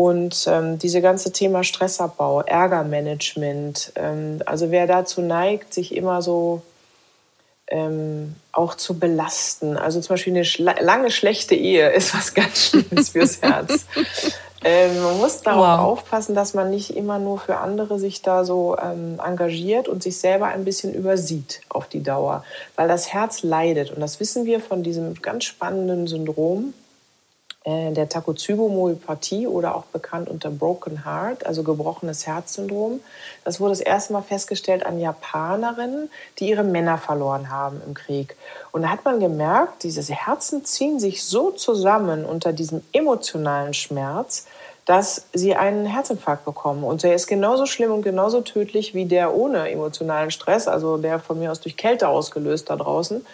Und 0.00 0.46
ähm, 0.46 0.78
diese 0.78 1.02
ganze 1.02 1.32
Thema 1.32 1.64
Stressabbau, 1.64 2.42
Ärgermanagement, 2.42 3.90
ähm, 3.96 4.40
also 4.46 4.70
wer 4.70 4.86
dazu 4.86 5.20
neigt, 5.20 5.74
sich 5.74 5.92
immer 5.92 6.22
so 6.22 6.62
ähm, 7.66 8.36
auch 8.52 8.76
zu 8.76 9.00
belasten. 9.00 9.76
Also 9.76 10.00
zum 10.00 10.14
Beispiel 10.14 10.34
eine 10.34 10.44
schle 10.44 10.76
lange 10.78 11.10
schlechte 11.10 11.56
Ehe 11.56 11.90
ist 11.96 12.14
was 12.14 12.32
ganz 12.32 12.66
Schlimmes 12.66 13.08
fürs 13.08 13.42
Herz. 13.42 13.86
äh, 14.62 14.86
man 15.00 15.18
muss 15.18 15.42
darauf 15.42 15.80
wow. 15.80 15.86
aufpassen, 15.88 16.36
dass 16.36 16.54
man 16.54 16.70
nicht 16.70 16.96
immer 16.96 17.18
nur 17.18 17.40
für 17.40 17.56
andere 17.56 17.98
sich 17.98 18.22
da 18.22 18.44
so 18.44 18.76
ähm, 18.80 19.18
engagiert 19.18 19.88
und 19.88 20.04
sich 20.04 20.18
selber 20.18 20.46
ein 20.46 20.64
bisschen 20.64 20.94
übersieht 20.94 21.62
auf 21.70 21.88
die 21.88 22.04
Dauer. 22.04 22.44
Weil 22.76 22.86
das 22.86 23.12
Herz 23.12 23.42
leidet. 23.42 23.90
Und 23.90 23.98
das 23.98 24.20
wissen 24.20 24.44
wir 24.44 24.60
von 24.60 24.84
diesem 24.84 25.20
ganz 25.20 25.42
spannenden 25.42 26.06
Syndrom 26.06 26.72
der 27.66 28.08
Takotsubo-Myopathie 28.08 29.46
oder 29.46 29.74
auch 29.74 29.84
bekannt 29.84 30.30
unter 30.30 30.48
Broken 30.48 31.04
Heart, 31.04 31.44
also 31.44 31.62
gebrochenes 31.62 32.26
Herzsyndrom. 32.26 33.00
Das 33.44 33.60
wurde 33.60 33.72
das 33.72 33.80
erste 33.80 34.12
Mal 34.14 34.22
festgestellt 34.22 34.86
an 34.86 34.98
Japanerinnen, 34.98 36.10
die 36.38 36.48
ihre 36.48 36.62
Männer 36.62 36.96
verloren 36.98 37.50
haben 37.50 37.82
im 37.86 37.94
Krieg. 37.94 38.36
Und 38.72 38.82
da 38.82 38.88
hat 38.88 39.04
man 39.04 39.20
gemerkt, 39.20 39.82
diese 39.82 40.00
Herzen 40.14 40.64
ziehen 40.64 40.98
sich 40.98 41.24
so 41.24 41.50
zusammen 41.50 42.24
unter 42.24 42.52
diesem 42.52 42.82
emotionalen 42.92 43.74
Schmerz, 43.74 44.46
dass 44.86 45.26
sie 45.34 45.54
einen 45.54 45.84
Herzinfarkt 45.84 46.46
bekommen. 46.46 46.82
Und 46.82 47.02
der 47.02 47.14
ist 47.14 47.26
genauso 47.26 47.66
schlimm 47.66 47.92
und 47.92 48.00
genauso 48.00 48.40
tödlich 48.40 48.94
wie 48.94 49.04
der 49.04 49.34
ohne 49.34 49.70
emotionalen 49.70 50.30
Stress, 50.30 50.66
also 50.66 50.96
der 50.96 51.18
von 51.18 51.38
mir 51.38 51.52
aus 51.52 51.60
durch 51.60 51.76
Kälte 51.76 52.08
ausgelöst 52.08 52.70
da 52.70 52.76
draußen. 52.76 53.26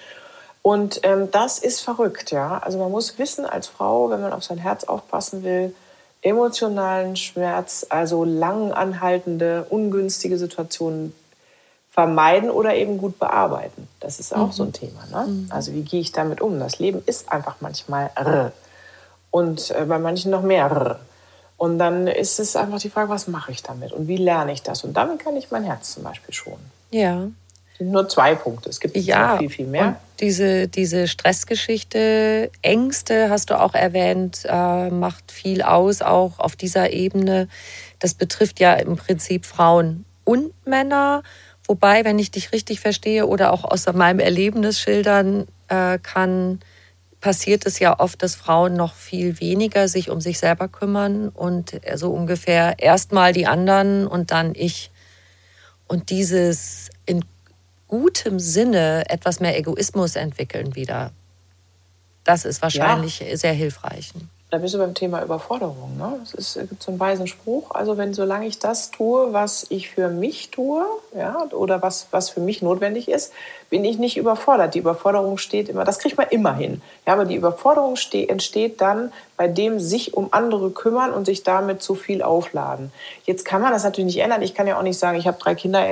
Und 0.64 1.00
ähm, 1.02 1.30
das 1.30 1.58
ist 1.58 1.82
verrückt, 1.82 2.30
ja. 2.30 2.56
Also 2.56 2.78
man 2.78 2.90
muss 2.90 3.18
wissen 3.18 3.44
als 3.44 3.66
Frau, 3.66 4.08
wenn 4.08 4.22
man 4.22 4.32
auf 4.32 4.44
sein 4.44 4.56
Herz 4.56 4.84
aufpassen 4.84 5.44
will, 5.44 5.74
emotionalen 6.22 7.16
Schmerz, 7.16 7.84
also 7.90 8.24
lang 8.24 8.72
anhaltende, 8.72 9.66
ungünstige 9.68 10.38
Situationen 10.38 11.14
vermeiden 11.90 12.48
oder 12.48 12.74
eben 12.76 12.96
gut 12.96 13.18
bearbeiten. 13.18 13.88
Das 14.00 14.18
ist 14.18 14.34
auch 14.34 14.46
mhm. 14.46 14.52
so 14.52 14.62
ein 14.62 14.72
Thema. 14.72 15.04
Ne? 15.12 15.26
Mhm. 15.26 15.46
Also 15.50 15.74
wie 15.74 15.82
gehe 15.82 16.00
ich 16.00 16.12
damit 16.12 16.40
um? 16.40 16.58
Das 16.58 16.78
Leben 16.78 17.02
ist 17.04 17.30
einfach 17.30 17.56
manchmal 17.60 18.10
r 18.14 18.52
und 19.30 19.70
äh, 19.70 19.84
bei 19.84 19.98
manchen 19.98 20.30
noch 20.30 20.42
mehr 20.42 20.64
r. 20.70 21.00
Und 21.58 21.78
dann 21.78 22.06
ist 22.06 22.40
es 22.40 22.56
einfach 22.56 22.80
die 22.80 22.88
Frage, 22.88 23.10
was 23.10 23.28
mache 23.28 23.52
ich 23.52 23.62
damit 23.62 23.92
und 23.92 24.08
wie 24.08 24.16
lerne 24.16 24.54
ich 24.54 24.62
das? 24.62 24.82
Und 24.82 24.94
damit 24.94 25.18
kann 25.18 25.36
ich 25.36 25.50
mein 25.50 25.64
Herz 25.64 25.92
zum 25.92 26.04
Beispiel 26.04 26.32
schonen. 26.32 26.70
Ja, 26.90 27.28
sind 27.78 27.90
nur 27.90 28.08
zwei 28.08 28.34
Punkte. 28.34 28.70
Es 28.70 28.80
gibt 28.80 28.96
ja, 28.96 29.36
viel, 29.38 29.50
viel 29.50 29.66
mehr. 29.66 29.86
Und 29.88 29.96
diese, 30.20 30.68
diese 30.68 31.08
Stressgeschichte, 31.08 32.50
Ängste 32.62 33.30
hast 33.30 33.50
du 33.50 33.60
auch 33.60 33.74
erwähnt, 33.74 34.42
äh, 34.44 34.90
macht 34.90 35.32
viel 35.32 35.62
aus, 35.62 36.02
auch 36.02 36.38
auf 36.38 36.56
dieser 36.56 36.92
Ebene. 36.92 37.48
Das 37.98 38.14
betrifft 38.14 38.60
ja 38.60 38.74
im 38.74 38.96
Prinzip 38.96 39.44
Frauen 39.44 40.04
und 40.24 40.52
Männer. 40.66 41.22
Wobei, 41.66 42.04
wenn 42.04 42.18
ich 42.18 42.30
dich 42.30 42.52
richtig 42.52 42.80
verstehe 42.80 43.26
oder 43.26 43.52
auch 43.52 43.64
aus 43.64 43.90
meinem 43.92 44.20
Erlebnis 44.20 44.78
schildern 44.78 45.46
äh, 45.68 45.98
kann, 45.98 46.60
passiert 47.20 47.64
es 47.64 47.78
ja 47.78 47.98
oft, 47.98 48.22
dass 48.22 48.34
Frauen 48.34 48.74
noch 48.74 48.94
viel 48.94 49.40
weniger 49.40 49.88
sich 49.88 50.10
um 50.10 50.20
sich 50.20 50.38
selber 50.38 50.68
kümmern 50.68 51.30
und 51.30 51.80
so 51.94 52.10
ungefähr 52.10 52.74
erstmal 52.78 53.32
die 53.32 53.46
anderen 53.46 54.06
und 54.06 54.30
dann 54.30 54.54
ich. 54.54 54.90
Und 55.86 56.10
dieses 56.10 56.90
gutem 57.94 58.40
Sinne 58.40 59.04
etwas 59.08 59.38
mehr 59.38 59.56
Egoismus 59.56 60.16
entwickeln 60.16 60.74
wieder. 60.74 61.12
Das 62.24 62.44
ist 62.44 62.60
wahrscheinlich 62.60 63.20
ja. 63.20 63.36
sehr 63.36 63.52
hilfreich. 63.52 64.12
Da 64.54 64.58
bist 64.58 64.72
du 64.72 64.78
beim 64.78 64.94
Thema 64.94 65.20
Überforderung. 65.20 65.96
Ne? 65.98 66.20
Es, 66.38 66.54
gibt 66.54 66.80
so 66.80 66.92
einen 66.92 67.00
weisen 67.00 67.26
Spruch. 67.26 67.72
Also 67.72 67.98
wenn 67.98 68.14
solange 68.14 68.46
ich 68.46 68.60
das 68.60 68.92
tue, 68.92 69.32
was 69.32 69.66
ich 69.68 69.90
für 69.90 70.08
mich 70.08 70.52
tue, 70.52 70.86
ja, 71.12 71.48
oder 71.50 71.82
was, 71.82 72.06
was 72.12 72.30
für 72.30 72.38
mich 72.38 72.62
notwendig 72.62 73.08
ist, 73.08 73.32
bin 73.68 73.84
ich 73.84 73.98
nicht 73.98 74.16
überfordert. 74.16 74.76
Die 74.76 74.78
Überforderung 74.78 75.38
steht 75.38 75.68
immer, 75.68 75.82
das 75.82 75.98
kriegt 75.98 76.16
man 76.16 76.28
immer 76.28 76.54
hin. 76.54 76.82
Ja, 77.04 77.14
aber 77.14 77.24
die 77.24 77.34
Überforderung 77.34 77.96
entsteht 78.12 78.80
dann 78.80 79.12
bei 79.36 79.48
dem 79.48 79.80
sich 79.80 80.14
um 80.14 80.28
andere 80.30 80.70
kümmern 80.70 81.12
und 81.12 81.24
sich 81.24 81.42
damit 81.42 81.82
zu 81.82 81.96
viel 81.96 82.22
aufladen. 82.22 82.92
Jetzt 83.24 83.44
kann 83.44 83.60
man 83.60 83.72
das 83.72 83.82
natürlich 83.82 84.14
nicht 84.14 84.22
ändern. 84.22 84.42
Ich 84.42 84.54
kann 84.54 84.68
ja 84.68 84.78
auch 84.78 84.82
nicht 84.82 85.00
sagen, 85.00 85.18
ich 85.18 85.26
habe 85.26 85.38
drei 85.40 85.56
Kinder, 85.56 85.84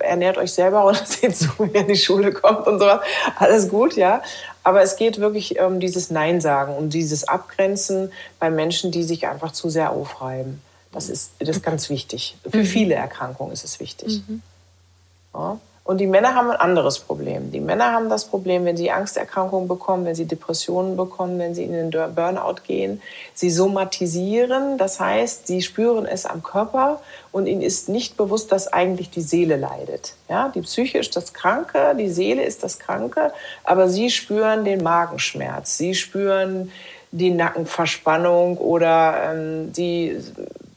ernährt 0.00 0.38
euch 0.38 0.52
selber 0.52 0.84
und 0.84 0.96
seht 1.06 1.36
zu, 1.36 1.50
wie 1.58 1.70
ihr 1.70 1.82
in 1.82 1.86
die 1.86 1.96
Schule 1.96 2.32
kommt 2.32 2.66
und 2.66 2.80
sowas. 2.80 3.00
Alles 3.38 3.68
gut, 3.68 3.94
ja. 3.94 4.22
Aber 4.64 4.82
es 4.82 4.96
geht 4.96 5.18
wirklich 5.18 5.60
um 5.60 5.80
dieses 5.80 6.10
Nein 6.10 6.40
sagen, 6.40 6.74
um 6.74 6.88
dieses 6.88 7.24
Abgrenzen 7.24 8.12
bei 8.38 8.50
Menschen, 8.50 8.90
die 8.90 9.02
sich 9.02 9.26
einfach 9.26 9.52
zu 9.52 9.70
sehr 9.70 9.90
aufreiben. 9.90 10.62
Das 10.92 11.08
ist, 11.08 11.32
das 11.38 11.48
ist 11.48 11.62
ganz 11.62 11.88
wichtig. 11.88 12.36
Für 12.48 12.58
mhm. 12.58 12.66
viele 12.66 12.94
Erkrankungen 12.94 13.52
ist 13.52 13.64
es 13.64 13.80
wichtig. 13.80 14.22
Mhm. 14.28 14.42
Ja. 15.34 15.58
Und 15.84 15.98
die 15.98 16.06
Männer 16.06 16.36
haben 16.36 16.50
ein 16.50 16.56
anderes 16.56 17.00
Problem. 17.00 17.50
Die 17.50 17.58
Männer 17.58 17.92
haben 17.92 18.08
das 18.08 18.26
Problem, 18.26 18.64
wenn 18.64 18.76
sie 18.76 18.92
Angsterkrankungen 18.92 19.66
bekommen, 19.66 20.04
wenn 20.04 20.14
sie 20.14 20.26
Depressionen 20.26 20.96
bekommen, 20.96 21.40
wenn 21.40 21.56
sie 21.56 21.64
in 21.64 21.72
den 21.72 21.90
Burnout 21.90 22.62
gehen. 22.64 23.02
Sie 23.34 23.50
somatisieren, 23.50 24.78
das 24.78 25.00
heißt, 25.00 25.48
sie 25.48 25.60
spüren 25.60 26.06
es 26.06 26.24
am 26.24 26.44
Körper 26.44 27.00
und 27.32 27.46
ihnen 27.46 27.62
ist 27.62 27.88
nicht 27.88 28.16
bewusst, 28.16 28.52
dass 28.52 28.72
eigentlich 28.72 29.10
die 29.10 29.22
Seele 29.22 29.56
leidet. 29.56 30.14
Ja, 30.28 30.52
die 30.54 30.60
Psyche 30.60 30.98
ist 30.98 31.16
das 31.16 31.34
Kranke, 31.34 31.96
die 31.98 32.10
Seele 32.10 32.44
ist 32.44 32.62
das 32.62 32.78
Kranke, 32.78 33.32
aber 33.64 33.88
sie 33.88 34.10
spüren 34.10 34.64
den 34.64 34.84
Magenschmerz, 34.84 35.78
sie 35.78 35.96
spüren 35.96 36.70
die 37.10 37.30
Nackenverspannung 37.30 38.56
oder 38.56 39.32
ähm, 39.32 39.72
die, 39.72 40.16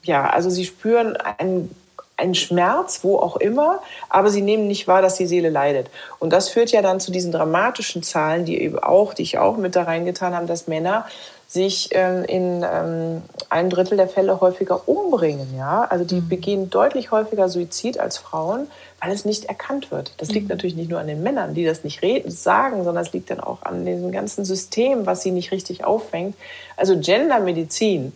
ja, 0.04 0.28
also 0.30 0.50
sie 0.50 0.66
spüren 0.66 1.16
einen 1.16 1.70
ein 2.18 2.34
Schmerz, 2.34 3.02
wo 3.04 3.18
auch 3.18 3.36
immer, 3.36 3.82
aber 4.10 4.30
sie 4.30 4.42
nehmen 4.42 4.68
nicht 4.68 4.88
wahr, 4.88 5.02
dass 5.02 5.16
die 5.16 5.26
Seele 5.26 5.50
leidet. 5.50 5.90
Und 6.20 6.32
das 6.32 6.50
führt 6.50 6.72
ja 6.72 6.82
dann 6.82 7.00
zu 7.00 7.12
diesen 7.12 7.32
dramatischen 7.32 8.04
Zahlen, 8.04 8.46
die 8.46 8.62
eben 8.62 8.80
auch, 8.80 9.14
die 9.14 9.24
ich 9.24 9.38
auch 9.38 9.58
mit 9.58 9.76
da 9.76 9.84
reingetan 9.84 10.34
habe, 10.34 10.46
dass 10.46 10.68
Männer 10.68 11.06
sich 11.48 11.90
ähm, 11.92 12.24
in 12.26 12.66
ähm, 12.70 13.22
einem 13.50 13.70
Drittel 13.70 13.98
der 13.98 14.08
Fälle 14.08 14.42
häufiger 14.42 14.88
umbringen. 14.88 15.56
Ja? 15.56 15.84
Also 15.84 16.04
die 16.04 16.22
mhm. 16.22 16.30
begehen 16.30 16.70
deutlich 16.70 17.12
häufiger 17.12 17.50
Suizid 17.50 18.00
als 18.00 18.18
Frauen, 18.18 18.68
weil 19.00 19.12
es 19.12 19.26
nicht 19.26 19.46
erkannt 19.46 19.92
wird. 19.92 20.14
Das 20.18 20.30
liegt 20.30 20.46
mhm. 20.46 20.50
natürlich 20.50 20.76
nicht 20.76 20.90
nur 20.90 21.00
an 21.00 21.08
den 21.08 21.22
Männern, 21.22 21.54
die 21.54 21.64
das 21.64 21.84
nicht 21.84 22.02
reden, 22.02 22.32
sagen, 22.32 22.84
sondern 22.84 23.06
es 23.06 23.14
liegt 23.14 23.30
dann 23.30 23.40
auch 23.40 23.62
an 23.62 23.86
diesem 23.86 24.12
ganzen 24.12 24.44
System, 24.44 25.06
was 25.06 25.22
sie 25.22 25.32
nicht 25.32 25.52
richtig 25.52 25.84
auffängt. 25.84 26.36
Also 26.78 27.00
Gendermedizin 27.00 28.12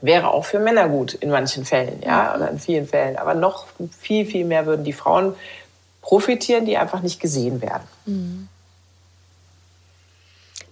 wäre 0.00 0.30
auch 0.30 0.44
für 0.44 0.58
Männer 0.58 0.88
gut 0.88 1.14
in 1.14 1.30
manchen 1.30 1.64
Fällen, 1.64 2.02
ja, 2.02 2.34
oder 2.34 2.50
in 2.50 2.58
vielen 2.58 2.86
Fällen. 2.86 3.16
Aber 3.16 3.34
noch 3.34 3.66
viel, 3.98 4.26
viel 4.26 4.44
mehr 4.44 4.66
würden 4.66 4.84
die 4.84 4.92
Frauen 4.92 5.34
profitieren, 6.02 6.66
die 6.66 6.76
einfach 6.76 7.02
nicht 7.02 7.20
gesehen 7.20 7.60
werden. 7.62 7.82
Mhm. 8.04 8.48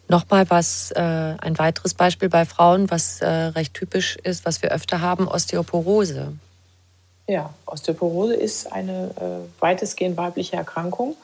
Nochmal 0.07 0.49
was, 0.51 0.91
äh, 0.91 1.01
ein 1.01 1.59
weiteres 1.59 1.95
Beispiel 1.95 2.29
bei 2.29 2.45
Frauen, 2.45 2.91
was 2.91 3.21
äh, 3.21 3.27
recht 3.27 3.73
typisch 3.73 4.17
ist, 4.17 4.45
was 4.45 4.61
wir 4.61 4.71
öfter 4.71 5.01
haben, 5.01 5.27
Osteoporose. 5.27 6.35
Ja, 7.27 7.55
Osteoporose 7.65 8.35
ist 8.35 8.71
eine 8.71 9.11
äh, 9.17 9.63
weitestgehend 9.63 10.19
weibliche 10.19 10.57
Erkrankung. 10.57 11.17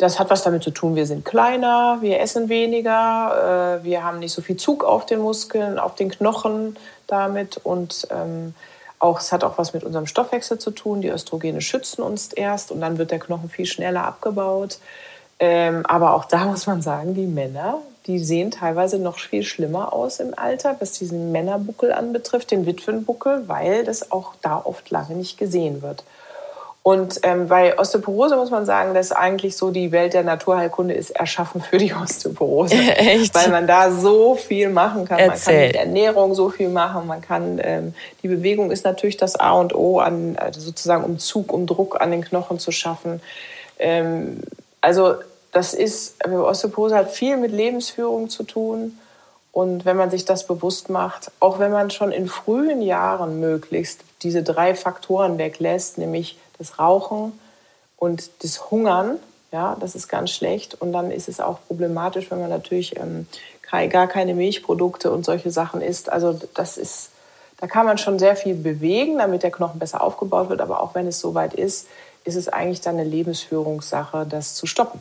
Das 0.00 0.18
hat 0.18 0.30
was 0.30 0.42
damit 0.42 0.62
zu 0.62 0.70
tun, 0.70 0.96
wir 0.96 1.04
sind 1.04 1.26
kleiner, 1.26 1.98
wir 2.00 2.20
essen 2.20 2.48
weniger, 2.48 3.80
äh, 3.82 3.84
wir 3.84 4.02
haben 4.02 4.18
nicht 4.18 4.32
so 4.32 4.40
viel 4.40 4.56
Zug 4.56 4.82
auf 4.82 5.04
den 5.04 5.20
Muskeln, 5.20 5.78
auf 5.78 5.94
den 5.94 6.10
Knochen 6.10 6.78
damit 7.06 7.58
und 7.58 8.08
ähm, 8.10 8.54
auch, 8.98 9.20
es 9.20 9.30
hat 9.30 9.44
auch 9.44 9.58
was 9.58 9.74
mit 9.74 9.84
unserem 9.84 10.06
Stoffwechsel 10.06 10.58
zu 10.58 10.70
tun. 10.70 11.02
Die 11.02 11.10
Östrogene 11.10 11.60
schützen 11.60 12.00
uns 12.00 12.32
erst 12.32 12.72
und 12.72 12.80
dann 12.80 12.96
wird 12.96 13.10
der 13.10 13.18
Knochen 13.18 13.50
viel 13.50 13.66
schneller 13.66 14.04
abgebaut. 14.04 14.78
Ähm, 15.38 15.84
aber 15.84 16.14
auch 16.14 16.24
da 16.24 16.46
muss 16.46 16.66
man 16.66 16.80
sagen, 16.80 17.14
die 17.14 17.26
Männer, 17.26 17.82
die 18.06 18.20
sehen 18.20 18.50
teilweise 18.50 18.98
noch 18.98 19.18
viel 19.18 19.42
schlimmer 19.42 19.92
aus 19.92 20.18
im 20.18 20.32
Alter, 20.34 20.76
was 20.78 20.92
diesen 20.92 21.30
Männerbuckel 21.30 21.92
anbetrifft, 21.92 22.52
den 22.52 22.64
Witwenbuckel, 22.64 23.48
weil 23.48 23.84
das 23.84 24.10
auch 24.12 24.32
da 24.40 24.62
oft 24.64 24.88
lange 24.88 25.14
nicht 25.14 25.36
gesehen 25.36 25.82
wird. 25.82 26.04
Und 26.82 27.20
ähm, 27.24 27.48
bei 27.48 27.78
Osteoporose 27.78 28.36
muss 28.36 28.50
man 28.50 28.64
sagen, 28.64 28.94
dass 28.94 29.12
eigentlich 29.12 29.54
so 29.54 29.70
die 29.70 29.92
Welt 29.92 30.14
der 30.14 30.22
Naturheilkunde 30.22 30.94
ist 30.94 31.10
erschaffen 31.10 31.60
für 31.60 31.76
die 31.76 31.92
Osteoporose. 31.92 32.74
Echt? 32.96 33.34
Weil 33.34 33.50
man 33.50 33.66
da 33.66 33.90
so 33.90 34.34
viel 34.34 34.70
machen 34.70 35.04
kann. 35.04 35.18
Erzähl. 35.18 35.54
Man 35.54 35.60
kann 35.60 35.66
mit 35.66 35.76
Ernährung 35.76 36.34
so 36.34 36.48
viel 36.48 36.70
machen. 36.70 37.06
Man 37.06 37.20
kann, 37.20 37.60
ähm, 37.62 37.94
die 38.22 38.28
Bewegung 38.28 38.70
ist 38.70 38.84
natürlich 38.84 39.18
das 39.18 39.36
A 39.36 39.52
und 39.52 39.74
O, 39.74 39.98
an, 39.98 40.36
also 40.38 40.60
sozusagen 40.60 41.04
um 41.04 41.18
Zug, 41.18 41.52
um 41.52 41.66
Druck 41.66 42.00
an 42.00 42.12
den 42.12 42.24
Knochen 42.24 42.58
zu 42.58 42.72
schaffen. 42.72 43.20
Ähm, 43.78 44.38
also 44.80 45.16
das 45.52 45.74
ist, 45.74 46.24
Osteoporose 46.26 46.96
hat 46.96 47.10
viel 47.10 47.36
mit 47.36 47.52
Lebensführung 47.52 48.30
zu 48.30 48.42
tun. 48.42 48.98
Und 49.52 49.84
wenn 49.84 49.96
man 49.96 50.10
sich 50.10 50.24
das 50.24 50.46
bewusst 50.46 50.90
macht, 50.90 51.32
auch 51.40 51.58
wenn 51.58 51.72
man 51.72 51.90
schon 51.90 52.12
in 52.12 52.28
frühen 52.28 52.82
Jahren 52.82 53.40
möglichst 53.40 54.00
diese 54.22 54.42
drei 54.42 54.74
Faktoren 54.74 55.38
weglässt, 55.38 55.98
nämlich 55.98 56.38
das 56.58 56.78
Rauchen 56.78 57.32
und 57.96 58.30
das 58.42 58.70
Hungern, 58.70 59.18
ja, 59.52 59.76
das 59.80 59.96
ist 59.96 60.08
ganz 60.08 60.30
schlecht. 60.30 60.80
Und 60.80 60.92
dann 60.92 61.10
ist 61.10 61.28
es 61.28 61.40
auch 61.40 61.58
problematisch, 61.66 62.30
wenn 62.30 62.40
man 62.40 62.50
natürlich 62.50 62.96
ähm, 62.96 63.26
gar 63.70 64.06
keine 64.06 64.34
Milchprodukte 64.34 65.10
und 65.10 65.24
solche 65.24 65.50
Sachen 65.50 65.80
isst. 65.80 66.10
Also 66.10 66.38
das 66.54 66.76
ist, 66.76 67.10
da 67.58 67.66
kann 67.66 67.86
man 67.86 67.98
schon 67.98 68.18
sehr 68.18 68.36
viel 68.36 68.54
bewegen, 68.54 69.18
damit 69.18 69.42
der 69.42 69.50
Knochen 69.50 69.80
besser 69.80 70.02
aufgebaut 70.02 70.48
wird. 70.48 70.60
Aber 70.60 70.80
auch 70.80 70.94
wenn 70.94 71.06
es 71.06 71.18
soweit 71.18 71.54
ist, 71.54 71.88
ist 72.24 72.36
es 72.36 72.48
eigentlich 72.48 72.80
dann 72.80 72.98
eine 72.98 73.08
Lebensführungssache, 73.08 74.26
das 74.28 74.54
zu 74.54 74.66
stoppen. 74.66 75.00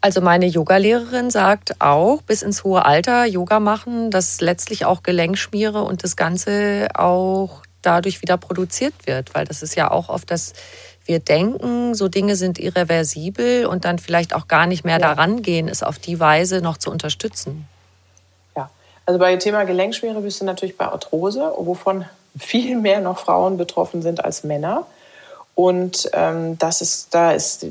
Also 0.00 0.20
meine 0.20 0.46
Yogalehrerin 0.46 1.30
sagt 1.30 1.80
auch, 1.80 2.22
bis 2.22 2.42
ins 2.42 2.62
hohe 2.62 2.84
Alter 2.84 3.24
Yoga 3.24 3.58
machen, 3.58 4.10
dass 4.10 4.40
letztlich 4.40 4.84
auch 4.84 5.02
Gelenkschmiere 5.02 5.82
und 5.82 6.04
das 6.04 6.16
Ganze 6.16 6.88
auch 6.94 7.62
dadurch 7.82 8.22
wieder 8.22 8.36
produziert 8.36 8.94
wird, 9.06 9.34
weil 9.34 9.44
das 9.44 9.62
ist 9.62 9.74
ja 9.74 9.90
auch 9.90 10.08
oft 10.08 10.30
das, 10.30 10.52
wir 11.04 11.18
denken, 11.18 11.94
so 11.94 12.08
Dinge 12.08 12.36
sind 12.36 12.58
irreversibel 12.58 13.66
und 13.66 13.84
dann 13.84 13.98
vielleicht 13.98 14.34
auch 14.34 14.46
gar 14.46 14.66
nicht 14.66 14.84
mehr 14.84 15.00
ja. 15.00 15.14
daran 15.14 15.42
gehen, 15.42 15.68
es 15.68 15.82
auf 15.82 15.98
die 15.98 16.20
Weise 16.20 16.60
noch 16.60 16.76
zu 16.76 16.90
unterstützen. 16.90 17.66
Ja, 18.56 18.70
also 19.06 19.18
bei 19.18 19.34
Thema 19.36 19.64
Gelenkschmiere 19.64 20.20
bist 20.20 20.40
du 20.40 20.44
natürlich 20.44 20.76
bei 20.76 20.86
Arthrose, 20.86 21.52
wovon 21.56 22.04
viel 22.38 22.76
mehr 22.76 23.00
noch 23.00 23.18
Frauen 23.18 23.56
betroffen 23.56 24.02
sind 24.02 24.24
als 24.24 24.44
Männer. 24.44 24.86
Und 25.54 26.08
ähm, 26.12 26.56
das 26.58 26.82
ist, 26.82 27.14
da 27.14 27.32
ist 27.32 27.66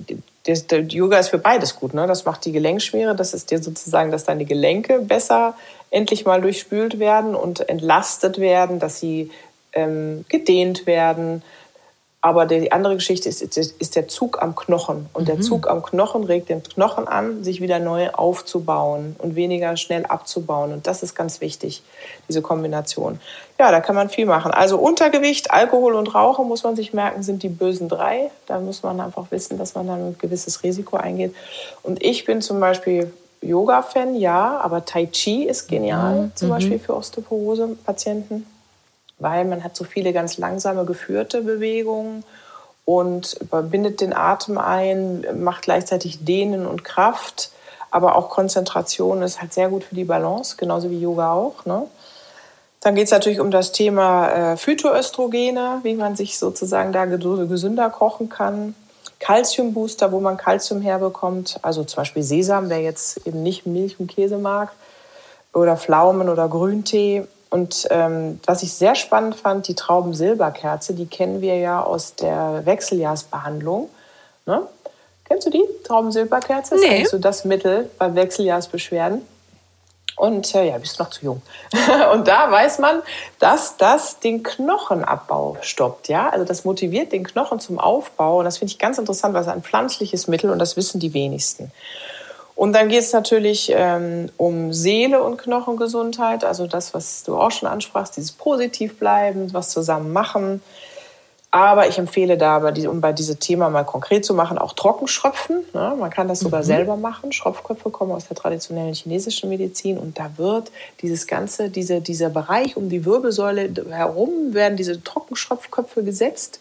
das, 0.48 0.68
der 0.68 0.82
Yoga 0.82 1.20
ist 1.20 1.30
für 1.30 1.38
beides 1.38 1.76
gut. 1.76 1.94
Ne? 1.94 2.08
Das 2.08 2.26
macht 2.26 2.46
die 2.46 2.52
Gelenkschmiere, 2.52 3.16
das 3.16 3.34
ist 3.34 3.52
dir 3.52 3.62
sozusagen, 3.62 4.12
dass 4.12 4.24
deine 4.24 4.46
Gelenke 4.46 5.00
besser 5.00 5.56
endlich 5.92 6.26
mal 6.26 6.42
durchspült 6.42 7.00
werden 7.00 7.36
und 7.36 7.68
entlastet 7.70 8.40
werden, 8.40 8.80
dass 8.80 9.00
sie 9.00 9.30
ähm, 9.74 10.26
gedehnt 10.30 10.88
werden, 10.88 11.44
aber 12.22 12.48
die 12.48 12.72
andere 12.72 12.96
Geschichte 12.96 13.30
ist, 13.30 13.42
ist 13.42 13.96
der 13.96 14.08
Zug 14.08 14.42
am 14.42 14.56
Knochen. 14.56 15.08
Und 15.14 15.24
mhm. 15.24 15.26
der 15.26 15.40
Zug 15.40 15.68
am 15.68 15.84
Knochen 15.84 16.24
regt 16.24 16.50
den 16.50 16.64
Knochen 16.64 17.08
an, 17.08 17.44
sich 17.44 17.62
wieder 17.62 17.78
neu 17.80 18.10
aufzubauen 18.10 19.16
und 19.20 19.36
weniger 19.36 19.78
schnell 19.78 20.06
abzubauen. 20.06 20.74
Und 20.74 20.88
das 20.88 21.04
ist 21.04 21.14
ganz 21.14 21.42
wichtig, 21.42 21.84
diese 22.28 22.42
Kombination. 22.42 23.20
Ja, 23.60 23.72
da 23.72 23.82
kann 23.82 23.96
man 23.96 24.10
viel 24.10 24.26
machen. 24.26 24.52
Also 24.52 24.80
Untergewicht, 24.80 25.52
Alkohol 25.52 25.94
und 25.94 26.14
Rauchen, 26.16 26.48
muss 26.48 26.64
man 26.64 26.76
sich 26.76 26.92
merken, 26.92 27.22
sind 27.22 27.44
die 27.44 27.50
bösen 27.50 27.88
drei. 27.88 28.32
Da 28.48 28.60
muss 28.60 28.82
man 28.82 29.00
einfach 29.00 29.30
wissen, 29.30 29.60
dass 29.60 29.76
man 29.76 29.86
dann 29.86 30.08
ein 30.08 30.16
gewisses 30.18 30.64
Risiko 30.64 30.98
eingeht. 30.98 31.36
Und 31.84 32.04
ich 32.04 32.26
bin 32.26 32.42
zum 32.42 32.60
Beispiel 32.60 33.14
Yoga-Fan, 33.42 34.16
ja, 34.16 34.60
aber 34.60 34.84
Tai 34.86 35.06
Chi 35.06 35.44
ist 35.44 35.68
genial, 35.68 36.24
mhm. 36.24 36.32
zum 36.34 36.50
Beispiel 36.50 36.80
für 36.80 36.96
Osteoporose-Patienten 36.96 38.48
weil 39.20 39.46
man 39.46 39.64
hat 39.64 39.76
so 39.76 39.84
viele 39.84 40.14
ganz 40.14 40.38
langsame 40.38 40.86
geführte 40.86 41.42
Bewegungen 41.42 42.24
und 42.86 43.38
bindet 43.70 44.02
den 44.02 44.14
Atem 44.14 44.58
ein, 44.58 45.26
macht 45.44 45.64
gleichzeitig 45.64 46.24
Dehnen 46.24 46.66
und 46.66 46.84
Kraft, 46.84 47.52
aber 47.92 48.16
auch 48.16 48.30
Konzentration 48.30 49.22
ist 49.22 49.42
halt 49.42 49.54
sehr 49.54 49.70
gut 49.70 49.84
für 49.84 49.96
die 49.96 50.04
Balance, 50.04 50.56
genauso 50.58 50.90
wie 50.90 51.00
Yoga 51.00 51.34
auch. 51.34 51.66
Ne? 51.66 51.84
Dann 52.82 52.96
geht 52.96 53.06
es 53.06 53.12
natürlich 53.12 53.40
um 53.40 53.52
das 53.52 53.72
Thema 53.72 54.30
äh, 54.30 54.58
Phytoöstrogene, 54.58 55.80
wie 55.84 55.96
man 55.96 56.16
sich 56.16 56.38
sozusagen 56.38 56.94
da 56.94 57.06
gesünder 57.06 57.90
kochen 57.90 58.30
kann. 58.30 58.76
Calciumbooster, 59.20 60.12
wo 60.12 60.20
man 60.20 60.38
Calcium 60.38 60.82
herbekommt, 60.82 61.60
also 61.64 61.84
zum 61.84 61.98
Beispiel 61.98 62.24
Sesam, 62.24 62.70
wer 62.70 62.82
jetzt 62.82 63.26
eben 63.26 63.42
nicht 63.42 63.66
Milch 63.66 64.00
und 64.00 64.08
Käse 64.08 64.38
mag, 64.38 64.72
oder 65.54 65.76
Pflaumen 65.76 66.30
oder 66.30 66.48
Grüntee 66.48 67.26
und 67.50 67.88
ähm, 67.92 68.40
was 68.46 68.64
ich 68.64 68.74
sehr 68.74 68.96
spannend 68.96 69.36
fand, 69.36 69.68
die 69.68 69.76
Traubensilberkerze, 69.76 70.94
die 70.94 71.06
kennen 71.06 71.42
wir 71.42 71.58
ja 71.58 71.82
aus 71.82 72.16
der 72.16 72.66
Wechseljahrsbehandlung. 72.66 73.90
Ne? 74.46 74.68
Kennst 75.26 75.48
du 75.48 75.52
die 75.52 75.64
Traubensilberkerze? 75.84 76.76
Nee. 76.76 77.04
ist 77.04 77.12
so 77.12 77.20
das 77.20 77.46
Mittel 77.46 77.90
bei 77.98 78.16
Wechseljahrsbeschwerden. 78.16 79.22
Und 80.18 80.56
äh, 80.56 80.70
ja, 80.70 80.78
bist 80.80 80.98
noch 80.98 81.12
zu 81.12 81.26
jung. 81.26 81.42
und 82.14 82.28
da 82.28 82.50
weiß 82.50 82.80
man, 82.80 83.04
dass 83.38 83.78
das 83.78 84.20
den 84.20 84.42
Knochenabbau 84.42 85.58
stoppt. 85.62 86.08
Ja, 86.08 86.30
also 86.30 86.44
das 86.44 86.66
motiviert 86.66 87.12
den 87.12 87.24
Knochen 87.24 87.60
zum 87.60 87.78
Aufbau. 87.78 88.40
Und 88.40 88.46
das 88.46 88.58
finde 88.58 88.72
ich 88.72 88.80
ganz 88.80 88.98
interessant, 88.98 89.36
weil 89.36 89.44
es 89.44 89.48
ein 89.48 89.62
pflanzliches 89.62 90.28
Mittel 90.28 90.50
und 90.50 90.58
das 90.58 90.76
wissen 90.76 91.00
die 91.00 91.14
wenigsten. 91.14 91.72
Und 92.58 92.74
dann 92.74 92.90
geht 92.90 93.02
es 93.02 93.14
natürlich 93.14 93.72
ähm, 93.72 94.30
um 94.36 94.74
Seele 94.74 95.22
und 95.22 95.38
Knochengesundheit, 95.38 96.44
also 96.44 96.66
das, 96.66 96.92
was 96.96 97.22
du 97.22 97.38
auch 97.38 97.52
schon 97.52 97.70
ansprachst, 97.70 98.18
dieses 98.18 98.32
Positivbleiben, 98.32 99.54
was 99.54 99.70
zusammen 99.70 100.12
machen. 100.12 100.64
Aber 101.52 101.88
ich 101.88 102.00
empfehle 102.00 102.36
da, 102.36 102.58
um 102.58 103.00
bei 103.00 103.14
diesem 103.14 103.40
Thema 103.40 103.70
mal 103.70 103.84
konkret 103.84 104.26
zu 104.26 104.34
machen, 104.34 104.58
auch 104.58 104.74
Trockenschröpfen. 104.74 105.66
Ne? 105.76 105.96
Man 106.00 106.10
kann 106.10 106.28
das 106.28 106.40
sogar 106.40 106.62
mhm. 106.62 106.66
selber 106.66 106.96
machen. 106.96 107.32
Schropfköpfe 107.32 107.92
kommen 107.92 108.12
aus 108.12 108.28
der 108.28 108.36
traditionellen 108.36 108.96
chinesischen 108.96 109.50
Medizin 109.50 110.00
und 110.00 110.18
da 110.18 110.32
wird 110.38 110.72
dieses 111.04 111.28
ganze, 111.28 111.70
diese, 111.70 112.02
dieser 112.02 112.30
Bereich 112.30 112.76
um 112.76 112.90
die 112.90 113.06
Wirbelsäule 113.06 113.72
herum 113.92 114.56
werden 114.56 114.78
diese 114.78 115.04
Trockenschropfköpfe 115.04 116.04
gesetzt 116.04 116.60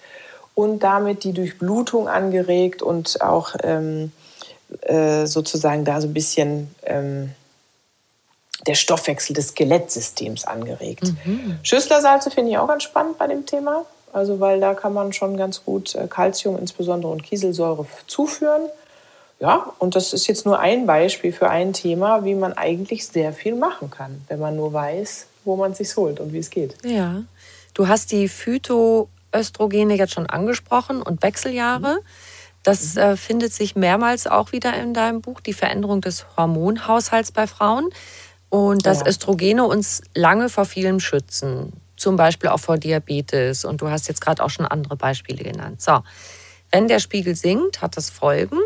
und 0.55 0.83
damit 0.83 1.25
die 1.25 1.33
Durchblutung 1.33 2.07
angeregt 2.07 2.83
und 2.83 3.23
auch 3.23 3.55
ähm, 3.63 4.13
äh, 4.83 5.26
sozusagen 5.26 5.85
da 5.85 6.00
so 6.00 6.09
ein 6.09 6.14
bisschen 6.14 6.74
ähm, 6.85 7.33
der 8.66 8.74
Stoffwechsel 8.74 9.35
des 9.35 9.48
Skelettsystems 9.48 10.44
angeregt. 10.44 11.12
Mhm. 11.24 11.59
Schüsslersalze 11.62 12.31
finde 12.31 12.52
ich 12.52 12.59
auch 12.59 12.68
ganz 12.68 12.83
spannend 12.83 13.18
bei 13.18 13.26
dem 13.26 13.46
Thema. 13.46 13.85
Also 14.12 14.40
weil 14.40 14.61
da 14.61 14.74
kann 14.74 14.94
man 14.94 15.12
schon 15.12 15.37
ganz 15.37 15.64
gut 15.64 15.94
äh, 15.94 16.07
Kalzium 16.09 16.59
insbesondere 16.59 17.12
und 17.12 17.22
Kieselsäure 17.22 17.87
zuführen. 18.07 18.62
Ja, 19.38 19.72
und 19.79 19.94
das 19.94 20.14
ist 20.14 20.26
jetzt 20.26 20.46
nur 20.46 20.59
ein 20.59 20.87
Beispiel 20.87 21.33
für 21.33 21.50
ein 21.50 21.74
Thema, 21.74 22.24
wie 22.24 22.35
man 22.35 22.55
eigentlich 22.55 23.07
sehr 23.07 23.35
viel 23.35 23.55
machen 23.55 23.90
kann, 23.90 24.22
wenn 24.29 24.40
man 24.40 24.57
nur 24.57 24.72
weiß, 24.72 25.26
wo 25.44 25.57
man 25.57 25.72
es 25.72 25.79
sich 25.79 25.94
holt 25.96 26.20
und 26.20 26.33
wie 26.33 26.38
es 26.38 26.48
geht. 26.48 26.74
Ja, 26.83 27.24
du 27.74 27.88
hast 27.88 28.12
die 28.12 28.29
Phytoöstrogene 28.29 29.94
jetzt 29.96 30.14
schon 30.14 30.26
angesprochen 30.26 31.02
und 31.02 31.22
Wechseljahre. 31.22 31.96
Mhm. 31.96 32.07
Das 32.66 32.96
mhm. 32.96 33.00
äh, 33.00 33.16
findet 33.16 33.52
sich 33.52 33.76
mehrmals 33.76 34.26
auch 34.26 34.50
wieder 34.50 34.74
in 34.74 34.92
deinem 34.92 35.20
Buch, 35.20 35.40
die 35.40 35.52
Veränderung 35.52 36.00
des 36.00 36.26
Hormonhaushalts 36.37 37.31
bei 37.31 37.46
Frauen. 37.46 37.90
Und 38.48 38.87
dass 38.87 39.00
ja. 39.00 39.07
Östrogene 39.07 39.64
uns 39.64 40.02
lange 40.14 40.48
vor 40.48 40.64
vielem 40.64 41.00
schützen, 41.00 41.72
zum 41.96 42.16
Beispiel 42.16 42.48
auch 42.48 42.59
vor 42.59 42.76
Diabetes. 42.76 43.64
Und 43.64 43.83
du 43.83 43.88
hast 43.88 44.09
jetzt 44.09 44.20
gerade 44.20 44.42
auch 44.42 44.50
schon 44.50 44.66
andere 44.66 44.96
Beispiele 44.96 45.44
genannt. 45.44 45.81
So, 45.81 46.00
wenn 46.72 46.88
der 46.88 46.98
Spiegel 46.98 47.37
sinkt, 47.37 47.83
hat 47.83 47.96
das 47.96 48.11
Folgen. 48.11 48.59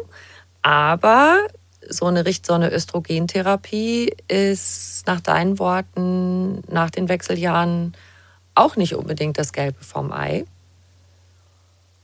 Aber 0.62 1.38
so 1.86 2.06
eine 2.06 2.24
Richtsonne 2.24 2.72
Östrogentherapie 2.72 4.14
ist 4.28 5.06
nach 5.06 5.20
deinen 5.20 5.58
Worten 5.58 6.62
nach 6.68 6.90
den 6.90 7.08
Wechseljahren 7.08 7.94
auch 8.54 8.76
nicht 8.76 8.94
unbedingt 8.94 9.38
das 9.38 9.52
Gelbe 9.52 9.82
vom 9.82 10.10
Ei 10.12 10.44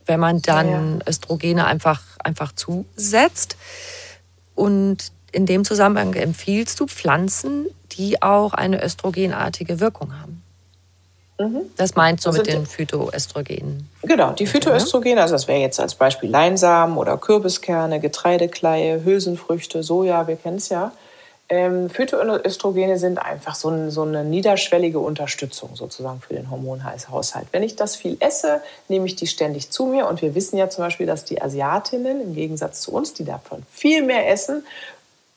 wenn 0.07 0.21
man 0.21 0.40
dann 0.42 1.01
ja. 1.01 1.09
Östrogene 1.09 1.66
einfach, 1.66 2.03
einfach 2.19 2.53
zusetzt. 2.53 3.57
Und 4.55 5.12
in 5.33 5.47
dem 5.47 5.64
Zusammenhang 5.64 6.14
empfiehlst 6.14 6.81
du 6.81 6.87
Pflanzen, 6.87 7.66
die 7.92 8.23
auch 8.23 8.55
eine 8.55 8.83
östrogenartige 8.83 9.81
Wirkung 9.81 10.19
haben. 10.19 10.42
Mhm. 11.38 11.62
Das 11.77 11.95
meinst 11.95 12.25
du 12.25 12.33
mit 12.33 12.47
den 12.47 12.64
Phytoöstrogenen? 12.64 13.88
Genau, 14.03 14.33
die 14.33 14.47
Phytoöstrogene, 14.47 15.21
also 15.21 15.35
das 15.35 15.49
wäre 15.49 15.61
jetzt 15.61 15.79
als 15.79 15.95
Beispiel 15.95 16.31
Leinsamen 16.31 16.97
oder 16.97 17.19
Kürbiskerne, 17.19 18.01
Getreidekleie, 18.01 19.05
Hülsenfrüchte, 19.05 19.83
Soja, 19.83 20.27
wir 20.27 20.37
kennen 20.37 20.57
es 20.57 20.71
ja. 20.71 20.92
Ähm, 21.48 21.88
Phytoöstrogene 21.90 22.98
sind 22.98 23.18
einfach 23.18 23.54
so, 23.54 23.68
ein, 23.68 23.90
so, 23.92 24.02
eine 24.02 24.24
niederschwellige 24.24 24.98
Unterstützung 24.98 25.76
sozusagen 25.76 26.20
für 26.20 26.35
den 26.35 26.50
Hormonhaushalt. 26.50 27.46
Wenn 27.52 27.62
ich 27.62 27.76
das 27.76 27.94
viel 27.94 28.16
esse, 28.18 28.62
nehme 28.88 29.06
ich 29.06 29.14
die 29.14 29.28
ständig 29.28 29.70
zu 29.70 29.87
mir. 29.87 30.09
Und 30.09 30.22
wir 30.22 30.35
wissen 30.35 30.56
ja 30.56 30.68
zum 30.68 30.82
Beispiel, 30.82 31.06
dass 31.06 31.24
die 31.24 31.40
Asiatinnen 31.40 32.20
im 32.20 32.35
Gegensatz 32.35 32.80
zu 32.80 32.92
uns, 32.92 33.14
die 33.14 33.24
davon 33.24 33.62
viel 33.70 34.02
mehr 34.02 34.28
essen, 34.28 34.64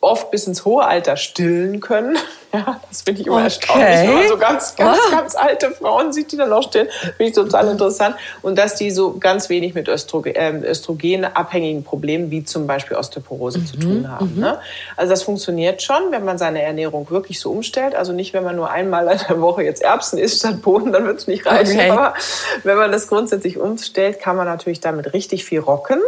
oft 0.01 0.31
bis 0.31 0.47
ins 0.47 0.63
hohe 0.65 0.85
Alter 0.85 1.17
stillen 1.17 1.79
können. 1.79 2.17
Ja, 2.51 2.81
das 2.89 3.03
finde 3.03 3.21
ich 3.21 3.27
immer 3.27 3.35
okay. 3.35 3.43
erstaunlich, 3.43 3.85
wenn 3.87 4.13
man 4.15 4.27
so 4.27 4.37
ganz, 4.39 4.75
ganz, 4.75 4.97
oh. 5.07 5.11
ganz 5.11 5.35
alte 5.35 5.69
Frauen 5.69 6.11
sieht, 6.11 6.31
die 6.31 6.35
dann 6.35 6.49
noch 6.49 6.63
stillen. 6.63 6.87
Finde 6.89 7.25
ich 7.25 7.33
total 7.33 7.67
interessant. 7.67 8.15
Und 8.41 8.57
dass 8.57 8.73
die 8.73 8.89
so 8.89 9.19
ganz 9.19 9.49
wenig 9.49 9.75
mit 9.75 9.87
Östrogen, 9.87 10.33
äh, 10.33 10.57
östrogenabhängigen 10.67 11.83
Problemen 11.83 12.31
wie 12.31 12.43
zum 12.43 12.65
Beispiel 12.65 12.97
Osteoporose 12.97 13.59
mhm. 13.59 13.65
zu 13.67 13.77
tun 13.77 14.09
haben. 14.09 14.33
Mhm. 14.33 14.41
Ne? 14.41 14.59
Also 14.97 15.11
das 15.11 15.21
funktioniert 15.21 15.83
schon, 15.83 16.09
wenn 16.09 16.25
man 16.25 16.39
seine 16.39 16.63
Ernährung 16.63 17.07
wirklich 17.11 17.39
so 17.39 17.51
umstellt. 17.51 17.93
Also 17.93 18.13
nicht, 18.13 18.33
wenn 18.33 18.43
man 18.43 18.55
nur 18.55 18.71
einmal 18.71 19.07
in 19.09 19.19
der 19.29 19.39
Woche 19.41 19.61
jetzt 19.61 19.83
Erbsen 19.83 20.17
isst 20.17 20.39
statt 20.39 20.63
Bohnen, 20.63 20.91
dann 20.91 21.05
wird 21.05 21.19
es 21.19 21.27
nicht 21.27 21.45
reichen. 21.45 21.77
Okay. 21.77 21.91
Aber 21.91 22.15
wenn 22.63 22.77
man 22.77 22.91
das 22.91 23.09
grundsätzlich 23.09 23.59
umstellt, 23.59 24.19
kann 24.19 24.35
man 24.35 24.47
natürlich 24.47 24.79
damit 24.79 25.13
richtig 25.13 25.45
viel 25.45 25.59
rocken. 25.59 25.99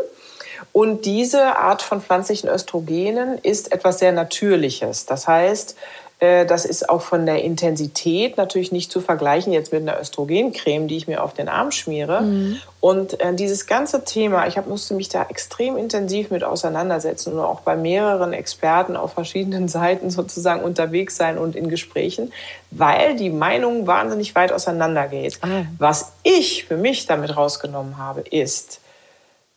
Und 0.73 1.05
diese 1.05 1.57
Art 1.57 1.81
von 1.81 2.01
pflanzlichen 2.01 2.49
Östrogenen 2.49 3.38
ist 3.39 3.71
etwas 3.71 3.99
sehr 3.99 4.12
Natürliches. 4.12 5.05
Das 5.05 5.27
heißt, 5.27 5.75
äh, 6.21 6.45
das 6.45 6.65
ist 6.65 6.88
auch 6.88 7.01
von 7.01 7.25
der 7.25 7.43
Intensität 7.43 8.38
natürlich 8.38 8.71
nicht 8.71 8.91
zu 8.91 9.01
vergleichen 9.01 9.51
jetzt 9.51 9.73
mit 9.73 9.81
einer 9.81 9.99
Östrogencreme, 9.99 10.88
die 10.88 10.95
ich 10.95 11.07
mir 11.07 11.23
auf 11.23 11.34
den 11.34 11.49
Arm 11.49 11.71
schmiere. 11.71 12.21
Mhm. 12.21 12.57
Und 12.79 13.19
äh, 13.19 13.34
dieses 13.34 13.65
ganze 13.65 14.05
Thema, 14.05 14.47
ich 14.47 14.57
hab, 14.57 14.67
musste 14.67 14.93
mich 14.93 15.10
da 15.10 15.25
extrem 15.29 15.75
intensiv 15.77 16.29
mit 16.29 16.43
auseinandersetzen 16.43 17.34
und 17.34 17.39
auch 17.39 17.62
bei 17.62 17.75
mehreren 17.75 18.34
Experten 18.34 18.95
auf 18.95 19.13
verschiedenen 19.13 19.67
Seiten 19.67 20.12
sozusagen 20.12 20.63
unterwegs 20.63 21.17
sein 21.17 21.38
und 21.38 21.55
in 21.55 21.69
Gesprächen, 21.69 22.31
weil 22.69 23.15
die 23.15 23.31
Meinung 23.31 23.88
wahnsinnig 23.88 24.36
weit 24.36 24.53
auseinandergeht. 24.53 25.39
Ah. 25.41 25.63
Was 25.79 26.13
ich 26.21 26.65
für 26.65 26.77
mich 26.77 27.07
damit 27.07 27.36
rausgenommen 27.36 27.97
habe, 27.97 28.21
ist, 28.21 28.79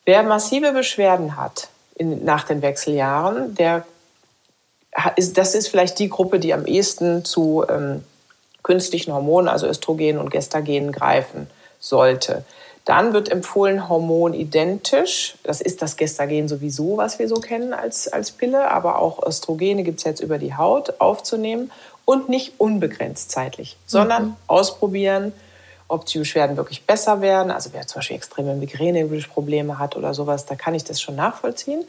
Wer 0.05 0.23
massive 0.23 0.73
Beschwerden 0.73 1.37
hat, 1.37 1.69
in, 1.95 2.25
nach 2.25 2.45
den 2.45 2.63
Wechseljahren, 2.63 3.55
der 3.55 3.85
ist, 5.17 5.39
das 5.39 5.55
ist 5.55 5.69
vielleicht 5.69 5.99
die 5.99 6.09
Gruppe, 6.09 6.39
die 6.39 6.55
am 6.55 6.67
ehesten 6.67 7.25
zu 7.25 7.65
ähm, 7.69 8.05
künstlichen 8.63 9.13
Hormonen, 9.13 9.49
also 9.49 9.67
Östrogen 9.67 10.19
und 10.19 10.31
Gestagen 10.31 10.93
greifen 10.93 11.49
sollte. 11.81 12.45
Dann 12.85 13.13
wird 13.15 13.31
empfohlen 13.31 13.89
Hormon 13.89 14.35
identisch. 14.35 15.37
Das 15.43 15.61
ist 15.61 15.81
das 15.81 15.97
Gestagen 15.97 16.49
sowieso, 16.49 16.97
was 16.99 17.19
wir 17.19 17.29
so 17.29 17.37
kennen 17.37 17.73
als, 17.73 18.09
als 18.09 18.31
Pille, 18.31 18.71
aber 18.71 18.99
auch 18.99 19.27
Östrogene 19.27 19.85
gibt 19.85 19.99
es 19.99 20.05
jetzt 20.05 20.21
über 20.21 20.39
die 20.39 20.55
Haut 20.55 21.01
aufzunehmen 21.01 21.71
und 22.05 22.29
nicht 22.29 22.55
unbegrenzt 22.59 23.31
zeitlich, 23.31 23.77
sondern 23.87 24.25
mhm. 24.27 24.37
ausprobieren, 24.47 25.33
ob 25.89 26.07
die 26.07 26.19
Beschwerden 26.19 26.57
wirklich 26.57 26.87
besser 26.87 27.21
werden. 27.21 27.51
Also 27.51 27.71
wer 27.73 27.87
zum 27.87 28.01
Beispiel 28.01 28.17
extreme 28.17 28.55
Migräneprobleme 28.55 29.79
hat 29.79 29.97
oder 29.97 30.15
sowas, 30.15 30.47
da 30.47 30.55
kann 30.55 30.75
ich 30.75 30.85
das 30.85 31.01
schon 31.01 31.17
nachvollziehen 31.17 31.85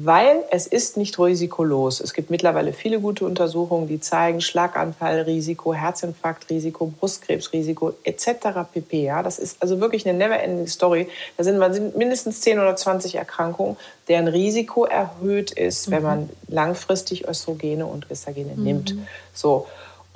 weil 0.00 0.44
es 0.52 0.68
ist 0.68 0.96
nicht 0.96 1.18
risikolos. 1.18 2.00
Es 2.00 2.14
gibt 2.14 2.30
mittlerweile 2.30 2.72
viele 2.72 3.00
gute 3.00 3.24
Untersuchungen, 3.24 3.88
die 3.88 3.98
zeigen 3.98 4.40
Schlaganfallrisiko, 4.40 5.74
Herzinfarktrisiko, 5.74 6.86
Brustkrebsrisiko 6.86 7.94
etc. 8.04 8.28
pp. 8.72 9.02
Ja, 9.02 9.24
das 9.24 9.40
ist 9.40 9.60
also 9.60 9.80
wirklich 9.80 10.08
eine 10.08 10.16
never-ending 10.16 10.68
Story. 10.68 11.08
Da 11.36 11.42
sind, 11.42 11.58
man 11.58 11.92
mindestens 11.96 12.40
10 12.42 12.60
oder 12.60 12.76
20 12.76 13.16
Erkrankungen, 13.16 13.76
deren 14.06 14.28
Risiko 14.28 14.84
erhöht 14.84 15.50
ist, 15.50 15.88
mhm. 15.88 15.92
wenn 15.92 16.02
man 16.04 16.30
langfristig 16.46 17.26
Östrogene 17.26 17.84
und 17.84 18.08
Gestagene 18.08 18.52
mhm. 18.54 18.62
nimmt. 18.62 18.94
So. 19.34 19.66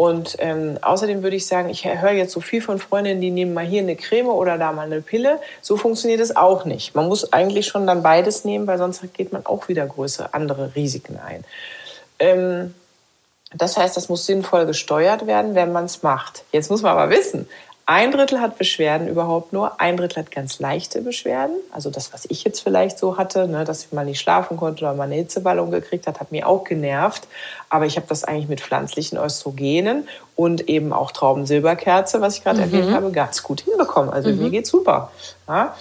Und 0.02 0.34
ähm, 0.40 0.78
außerdem 0.82 1.22
würde 1.22 1.36
ich 1.36 1.46
sagen, 1.46 1.68
ich 1.68 1.84
höre 1.84 2.10
jetzt 2.10 2.32
so 2.32 2.40
viel 2.40 2.60
von 2.60 2.80
Freundinnen, 2.80 3.20
die 3.20 3.30
nehmen 3.30 3.54
mal 3.54 3.64
hier 3.64 3.82
eine 3.82 3.94
Creme 3.94 4.30
oder 4.30 4.58
da 4.58 4.72
mal 4.72 4.86
eine 4.86 5.00
Pille. 5.00 5.38
So 5.60 5.76
funktioniert 5.76 6.18
es 6.18 6.34
auch 6.34 6.64
nicht. 6.64 6.96
Man 6.96 7.06
muss 7.06 7.32
eigentlich 7.32 7.68
schon 7.68 7.86
dann 7.86 8.02
beides 8.02 8.44
nehmen, 8.44 8.66
weil 8.66 8.78
sonst 8.78 9.00
geht 9.14 9.32
man 9.32 9.46
auch 9.46 9.68
wieder 9.68 9.86
größere 9.86 10.34
andere 10.34 10.74
Risiken 10.74 11.20
ein. 11.24 11.44
Ähm, 12.18 12.74
das 13.54 13.76
heißt, 13.76 13.96
das 13.96 14.08
muss 14.08 14.26
sinnvoll 14.26 14.66
gesteuert 14.66 15.28
werden, 15.28 15.54
wenn 15.54 15.70
man 15.70 15.84
es 15.84 16.02
macht. 16.02 16.42
Jetzt 16.50 16.68
muss 16.68 16.82
man 16.82 16.98
aber 16.98 17.08
wissen, 17.10 17.48
ein 17.86 18.12
Drittel 18.12 18.40
hat 18.40 18.58
Beschwerden 18.58 19.08
überhaupt 19.08 19.52
nur, 19.52 19.80
ein 19.80 19.96
Drittel 19.96 20.18
hat 20.18 20.30
ganz 20.30 20.60
leichte 20.60 21.02
Beschwerden. 21.02 21.56
Also 21.72 21.90
das, 21.90 22.12
was 22.12 22.26
ich 22.28 22.44
jetzt 22.44 22.60
vielleicht 22.60 22.98
so 22.98 23.16
hatte, 23.16 23.48
ne, 23.48 23.64
dass 23.64 23.84
ich 23.84 23.92
mal 23.92 24.04
nicht 24.04 24.20
schlafen 24.20 24.56
konnte 24.56 24.84
oder 24.84 24.94
mal 24.94 25.04
eine 25.04 25.16
Hitzeballung 25.16 25.70
gekriegt 25.70 26.06
hat, 26.06 26.20
hat 26.20 26.30
mir 26.30 26.46
auch 26.46 26.64
genervt. 26.64 27.26
Aber 27.68 27.86
ich 27.86 27.96
habe 27.96 28.06
das 28.08 28.22
eigentlich 28.24 28.48
mit 28.48 28.60
pflanzlichen 28.60 29.18
Östrogenen 29.18 30.06
und 30.36 30.68
eben 30.68 30.92
auch 30.92 31.10
Traubensilberkerze, 31.10 32.20
was 32.20 32.36
ich 32.36 32.44
gerade 32.44 32.58
mhm. 32.58 32.72
erwähnt 32.72 32.94
habe, 32.94 33.10
ganz 33.10 33.42
gut 33.42 33.62
hinbekommen. 33.62 34.10
Also 34.10 34.30
mhm. 34.30 34.42
mir 34.42 34.50
geht's 34.50 34.70
super. 34.70 35.10
Ja? 35.48 35.74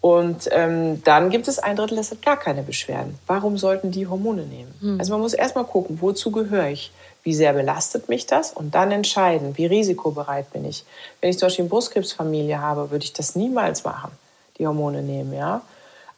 Und 0.00 0.48
ähm, 0.52 1.02
dann 1.04 1.30
gibt 1.30 1.46
es 1.48 1.58
ein 1.58 1.76
Drittel, 1.76 1.96
das 1.96 2.10
hat 2.10 2.22
gar 2.22 2.38
keine 2.38 2.62
Beschwerden. 2.62 3.18
Warum 3.26 3.58
sollten 3.58 3.90
die 3.90 4.06
Hormone 4.06 4.42
nehmen? 4.42 4.74
Mhm. 4.80 5.00
Also 5.00 5.12
man 5.12 5.20
muss 5.20 5.34
erstmal 5.34 5.64
gucken, 5.64 6.00
wozu 6.00 6.30
gehöre 6.30 6.68
ich? 6.68 6.92
Wie 7.22 7.34
sehr 7.34 7.52
belastet 7.52 8.08
mich 8.08 8.26
das 8.26 8.52
und 8.52 8.74
dann 8.74 8.90
entscheiden, 8.90 9.56
wie 9.56 9.66
risikobereit 9.66 10.52
bin 10.52 10.64
ich. 10.64 10.84
Wenn 11.20 11.30
ich 11.30 11.38
zum 11.38 11.46
Beispiel 11.46 11.64
eine 11.64 11.70
Brustkrebsfamilie 11.70 12.60
habe, 12.60 12.90
würde 12.90 13.04
ich 13.04 13.12
das 13.12 13.36
niemals 13.36 13.84
machen, 13.84 14.10
die 14.58 14.66
Hormone 14.66 15.02
nehmen, 15.02 15.34
ja. 15.34 15.62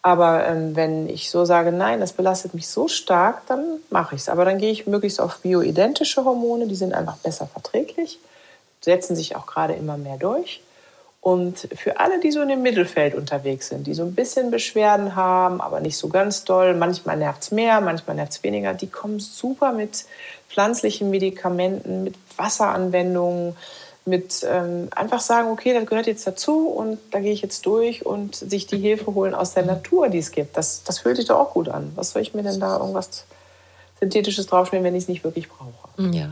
Aber 0.02 0.46
ähm, 0.48 0.74
wenn 0.74 1.08
ich 1.08 1.30
so 1.30 1.44
sage, 1.44 1.70
nein, 1.70 2.00
das 2.00 2.12
belastet 2.12 2.54
mich 2.54 2.66
so 2.66 2.88
stark, 2.88 3.46
dann 3.46 3.78
mache 3.90 4.16
ich 4.16 4.22
es. 4.22 4.28
Aber 4.28 4.44
dann 4.44 4.58
gehe 4.58 4.72
ich 4.72 4.88
möglichst 4.88 5.20
auf 5.20 5.38
bioidentische 5.38 6.24
Hormone, 6.24 6.66
die 6.66 6.74
sind 6.74 6.92
einfach 6.92 7.16
besser 7.18 7.46
verträglich, 7.46 8.18
setzen 8.80 9.14
sich 9.14 9.36
auch 9.36 9.46
gerade 9.46 9.74
immer 9.74 9.96
mehr 9.96 10.16
durch. 10.16 10.60
Und 11.20 11.68
für 11.76 12.00
alle, 12.00 12.18
die 12.18 12.32
so 12.32 12.42
in 12.42 12.48
dem 12.48 12.62
Mittelfeld 12.62 13.14
unterwegs 13.14 13.68
sind, 13.68 13.86
die 13.86 13.94
so 13.94 14.02
ein 14.02 14.16
bisschen 14.16 14.50
Beschwerden 14.50 15.14
haben, 15.14 15.60
aber 15.60 15.78
nicht 15.78 15.96
so 15.96 16.08
ganz 16.08 16.42
doll, 16.42 16.74
manchmal 16.74 17.16
nervt 17.16 17.42
es 17.42 17.52
mehr, 17.52 17.80
manchmal 17.80 18.16
nervt 18.16 18.32
es 18.32 18.42
weniger, 18.42 18.74
die 18.74 18.88
kommen 18.88 19.20
super 19.20 19.70
mit 19.70 20.04
pflanzlichen 20.52 21.10
Medikamenten, 21.10 22.04
mit 22.04 22.14
Wasseranwendungen, 22.36 23.56
mit 24.04 24.44
ähm, 24.48 24.88
einfach 24.90 25.20
sagen, 25.20 25.50
okay, 25.50 25.72
das 25.72 25.86
gehört 25.86 26.06
jetzt 26.06 26.26
dazu 26.26 26.68
und 26.68 26.98
da 27.12 27.20
gehe 27.20 27.32
ich 27.32 27.42
jetzt 27.42 27.64
durch 27.66 28.04
und 28.04 28.34
sich 28.34 28.66
die 28.66 28.78
Hilfe 28.78 29.14
holen 29.14 29.34
aus 29.34 29.54
der 29.54 29.64
Natur, 29.64 30.08
die 30.08 30.18
es 30.18 30.32
gibt. 30.32 30.56
Das, 30.56 30.82
das 30.82 30.98
fühlt 30.98 31.16
sich 31.16 31.26
doch 31.26 31.38
auch 31.38 31.54
gut 31.54 31.68
an. 31.68 31.92
Was 31.94 32.10
soll 32.10 32.22
ich 32.22 32.34
mir 32.34 32.42
denn 32.42 32.58
da 32.58 32.78
irgendwas 32.78 33.24
Synthetisches 34.00 34.46
draufschmieren, 34.46 34.84
wenn 34.84 34.96
ich 34.96 35.04
es 35.04 35.08
nicht 35.08 35.22
wirklich 35.22 35.48
brauche? 35.48 35.88
Ja. 36.10 36.30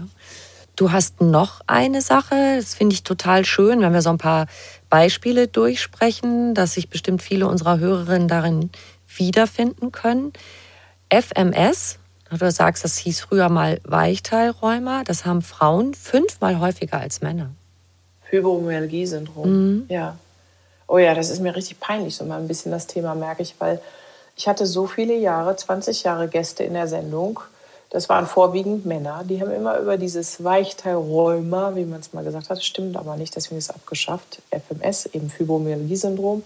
Du 0.74 0.90
hast 0.90 1.20
noch 1.20 1.60
eine 1.66 2.00
Sache, 2.00 2.56
das 2.56 2.74
finde 2.74 2.94
ich 2.94 3.04
total 3.04 3.44
schön, 3.44 3.80
wenn 3.82 3.92
wir 3.92 4.02
so 4.02 4.10
ein 4.10 4.18
paar 4.18 4.46
Beispiele 4.88 5.46
durchsprechen, 5.46 6.54
dass 6.54 6.74
sich 6.74 6.88
bestimmt 6.88 7.22
viele 7.22 7.46
unserer 7.46 7.78
Hörerinnen 7.78 8.28
darin 8.28 8.70
wiederfinden 9.06 9.92
können. 9.92 10.32
FMS, 11.12 11.99
Du 12.30 12.50
sagst, 12.50 12.84
das 12.84 12.96
hieß 12.96 13.20
früher 13.20 13.48
mal 13.48 13.80
Weichteilrheuma. 13.84 15.02
Das 15.04 15.24
haben 15.24 15.42
Frauen 15.42 15.94
fünfmal 15.94 16.60
häufiger 16.60 17.00
als 17.00 17.22
Männer. 17.22 17.50
Fibromyalgie-Syndrom. 18.30 19.48
Mhm. 19.48 19.86
Ja. 19.88 20.16
Oh 20.86 20.98
ja, 20.98 21.14
das 21.14 21.30
ist 21.30 21.40
mir 21.40 21.54
richtig 21.54 21.80
peinlich, 21.80 22.16
so 22.16 22.24
mal 22.24 22.38
ein 22.38 22.48
bisschen 22.48 22.72
das 22.72 22.86
Thema, 22.86 23.14
merke 23.14 23.42
ich, 23.42 23.54
weil 23.58 23.80
ich 24.36 24.48
hatte 24.48 24.66
so 24.66 24.86
viele 24.86 25.16
Jahre, 25.16 25.54
20 25.54 26.02
Jahre 26.04 26.28
Gäste 26.28 26.64
in 26.64 26.74
der 26.74 26.88
Sendung 26.88 27.40
das 27.90 28.08
waren 28.08 28.26
vorwiegend 28.26 28.86
Männer. 28.86 29.24
Die 29.28 29.40
haben 29.40 29.50
immer 29.50 29.76
über 29.78 29.98
dieses 29.98 30.44
Weichteilrheuma, 30.44 31.74
wie 31.74 31.84
man 31.84 31.98
es 31.98 32.12
mal 32.12 32.22
gesagt 32.22 32.48
hat, 32.48 32.62
stimmt 32.62 32.96
aber 32.96 33.16
nicht, 33.16 33.34
deswegen 33.34 33.58
ist 33.58 33.68
es 33.68 33.74
abgeschafft, 33.74 34.42
FMS, 34.50 35.06
eben 35.06 35.28
Fibromyalgie-Syndrom, 35.28 36.44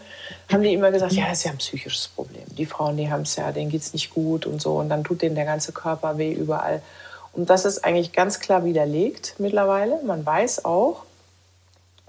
haben 0.51 0.63
die 0.63 0.73
immer 0.73 0.91
gesagt, 0.91 1.13
ja, 1.13 1.29
das 1.29 1.39
ist 1.39 1.45
ja 1.45 1.51
ein 1.51 1.59
psychisches 1.59 2.09
Problem. 2.09 2.45
Die 2.57 2.65
Frauen, 2.65 2.97
die 2.97 3.11
haben 3.11 3.23
es 3.23 3.37
ja, 3.37 3.53
denen 3.53 3.71
geht 3.71 3.83
es 3.83 3.93
nicht 3.93 4.15
gut 4.15 4.47
und 4.47 4.63
so 4.63 4.79
und 4.79 4.89
dann 4.89 5.05
tut 5.05 5.21
denen 5.21 5.35
der 5.35 5.45
ganze 5.45 5.73
Körper 5.73 6.17
weh 6.17 6.33
überall. 6.33 6.81
Und 7.35 7.51
das 7.51 7.67
ist 7.67 7.85
eigentlich 7.85 8.13
ganz 8.13 8.41
klar 8.41 8.65
widerlegt 8.65 9.35
mittlerweile. 9.39 10.01
Man 10.03 10.25
weiß 10.25 10.65
auch, 10.65 11.03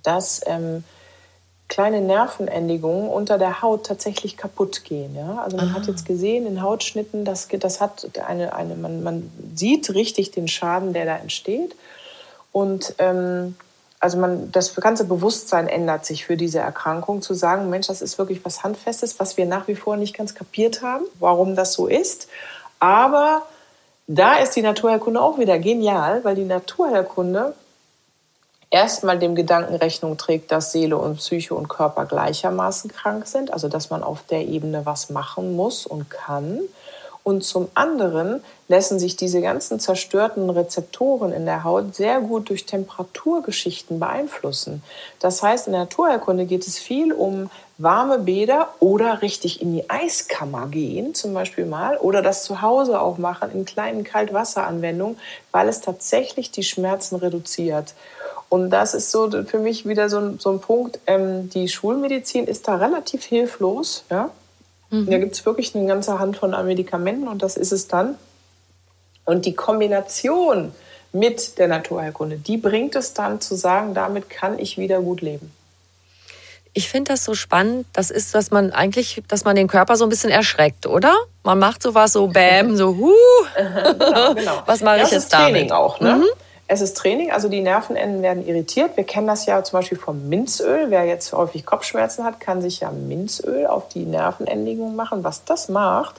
dass 0.02 0.40
ähm, 0.46 0.86
kleine 1.68 2.02
Nervenendigungen 2.02 3.10
unter 3.10 3.38
der 3.38 3.62
Haut 3.62 3.86
tatsächlich 3.86 4.38
kaputt 4.38 4.84
gehen. 4.84 5.16
Ja? 5.16 5.42
Also 5.44 5.58
man 5.58 5.70
ah. 5.70 5.74
hat 5.74 5.88
jetzt 5.88 6.06
gesehen 6.06 6.46
in 6.46 6.62
Hautschnitten, 6.62 7.26
dass 7.26 7.48
das 7.48 7.82
hat 7.82 8.08
eine, 8.28 8.54
eine 8.54 8.76
man, 8.76 9.04
man 9.04 9.32
sieht 9.56 9.94
richtig 9.94 10.32
den 10.32 10.48
Schaden, 10.48 10.94
der 10.94 11.06
da 11.06 11.16
entsteht. 11.18 11.76
Und 12.52 12.96
ähm, 13.00 13.56
also 14.00 14.20
man, 14.20 14.52
das 14.52 14.76
ganze 14.76 15.06
Bewusstsein 15.06 15.68
ändert 15.68 16.06
sich 16.06 16.26
für 16.26 16.38
diese 16.38 16.60
Erkrankung, 16.60 17.24
zu 17.24 17.34
sagen, 17.34 17.70
Mensch, 17.70 17.88
das 17.88 18.04
ist 18.04 18.20
wirklich 18.20 18.46
was 18.46 18.64
Handfestes, 18.64 19.20
was 19.20 19.36
wir 19.36 19.48
nach 19.48 19.68
wie 19.68 19.76
vor 19.76 19.98
nicht 19.98 20.16
ganz 20.16 20.36
kapiert 20.36 20.84
haben, 20.84 21.06
warum 21.20 21.56
das 21.56 21.74
so 21.74 21.88
ist. 21.88 22.28
Aber 22.80 23.42
da 24.08 24.36
ist 24.36 24.56
die 24.56 24.62
Naturheilkunde 24.62 25.20
auch 25.20 25.40
wieder 25.40 25.58
genial, 25.58 26.24
weil 26.24 26.36
die 26.36 26.46
Naturheilkunde 26.46 27.56
erstmal 28.76 29.18
dem 29.18 29.36
Gedanken 29.36 29.76
Rechnung 29.76 30.18
trägt, 30.18 30.52
dass 30.52 30.74
Seele 30.74 30.98
und 30.98 31.16
Psyche 31.16 31.56
und 31.56 31.70
Körper 31.70 32.04
gleichermaßen 32.04 32.92
krank 32.92 33.26
sind, 33.26 33.54
also 33.54 33.70
dass 33.70 33.90
man 33.90 34.04
auf 34.04 34.24
der 34.30 34.46
Ebene 34.46 34.86
was 34.86 35.10
machen 35.10 35.56
muss 35.56 35.86
und 35.86 36.10
kann. 36.10 36.60
Und 37.24 37.46
zum 37.46 37.70
anderen 37.74 38.44
lassen 38.68 39.00
sich 39.00 39.16
diese 39.16 39.42
ganzen 39.42 39.80
zerstörten 39.80 40.50
Rezeptoren 40.50 41.32
in 41.32 41.46
der 41.46 41.64
Haut 41.64 41.96
sehr 41.96 42.20
gut 42.20 42.50
durch 42.50 42.66
Temperaturgeschichten 42.66 43.98
beeinflussen. 43.98 44.84
Das 45.22 45.42
heißt, 45.42 45.68
in 45.68 45.74
der 45.74 45.84
Naturheilkunde 45.84 46.46
geht 46.46 46.68
es 46.68 46.78
viel 46.78 47.14
um 47.14 47.50
warme 47.78 48.20
Bäder 48.20 48.70
oder 48.80 49.22
richtig 49.22 49.62
in 49.62 49.74
die 49.74 49.90
Eiskammer 49.90 50.68
gehen, 50.68 51.16
zum 51.16 51.34
Beispiel 51.34 51.66
mal, 51.66 51.98
oder 51.98 52.22
das 52.22 52.44
zu 52.44 52.62
Hause 52.62 53.00
auch 53.00 53.18
machen 53.18 53.52
in 53.54 53.64
kleinen 53.64 54.04
Kaltwasseranwendungen, 54.04 55.18
weil 55.52 55.70
es 55.70 55.80
tatsächlich 55.80 56.52
die 56.52 56.64
Schmerzen 56.64 57.16
reduziert. 57.16 57.96
Und 58.56 58.70
das 58.70 58.94
ist 58.94 59.12
so 59.12 59.30
für 59.44 59.60
mich 59.60 59.86
wieder 59.86 60.08
so 60.08 60.18
ein, 60.18 60.40
so 60.40 60.50
ein 60.50 60.62
Punkt. 60.62 61.00
Ähm, 61.08 61.50
die 61.50 61.68
Schulmedizin 61.68 62.46
ist 62.46 62.70
da 62.70 62.78
relativ 62.78 63.26
hilflos. 63.26 64.06
Ja? 64.10 64.30
Mhm. 64.92 65.10
Da 65.10 65.18
gibt 65.18 65.36
es 65.36 65.46
wirklich 65.46 65.76
eine 65.76 65.86
ganze 65.86 66.20
Hand 66.20 66.38
von 66.38 66.52
Medikamenten 66.66 67.28
und 67.28 67.44
das 67.44 67.58
ist 67.58 67.74
es 67.74 67.90
dann. 67.90 68.16
Und 69.26 69.46
die 69.46 69.56
Kombination 69.56 70.72
mit 71.12 71.58
der 71.58 71.68
Naturheilkunde, 71.68 72.38
die 72.38 72.56
bringt 72.56 72.96
es 72.96 73.14
dann 73.14 73.42
zu 73.42 73.56
sagen, 73.56 73.94
damit 73.94 74.30
kann 74.30 74.58
ich 74.58 74.78
wieder 74.78 75.02
gut 75.02 75.20
leben. 75.20 75.52
Ich 76.74 76.88
finde 76.88 77.12
das 77.12 77.26
so 77.26 77.36
spannend. 77.36 77.88
Das 77.92 78.10
ist, 78.10 78.34
dass 78.36 78.52
man 78.52 78.72
eigentlich, 78.72 79.22
dass 79.28 79.44
man 79.44 79.58
den 79.58 79.68
Körper 79.68 79.98
so 79.98 80.06
ein 80.06 80.10
bisschen 80.10 80.30
erschreckt, 80.30 80.88
oder? 80.88 81.14
Man 81.44 81.60
macht 81.60 81.84
sowas 81.84 82.14
so 82.14 82.28
Bäm, 82.28 82.78
so 82.78 82.96
huh. 82.96 83.12
genau, 83.58 84.34
genau. 84.34 84.64
Was 84.66 84.82
mache 84.82 85.02
ich 85.02 85.12
jetzt 85.12 85.34
damit? 85.34 85.54
Training 85.56 85.72
auch, 85.72 86.00
ne? 86.00 86.16
Mhm. 86.16 86.26
Es 86.68 86.82
ist 86.82 86.98
Training, 86.98 87.32
also 87.32 87.48
die 87.48 87.62
Nervenenden 87.62 88.24
werden 88.24 88.46
irritiert. 88.46 88.98
Wir 88.98 89.04
kennen 89.04 89.28
das 89.28 89.46
ja 89.46 89.64
zum 89.64 89.78
Beispiel 89.78 90.00
vom 90.00 90.28
Minzöl. 90.30 90.90
Wer 90.90 91.06
jetzt 91.06 91.32
häufig 91.32 91.64
Kopfschmerzen 91.64 92.24
hat, 92.24 92.40
kann 92.40 92.60
sich 92.62 92.80
ja 92.80 92.90
Minzöl 92.90 93.68
auf 93.68 93.88
die 93.90 94.06
Nervenendigung 94.06 94.96
machen. 94.96 95.24
Was 95.24 95.46
das 95.46 95.70
macht, 95.70 96.16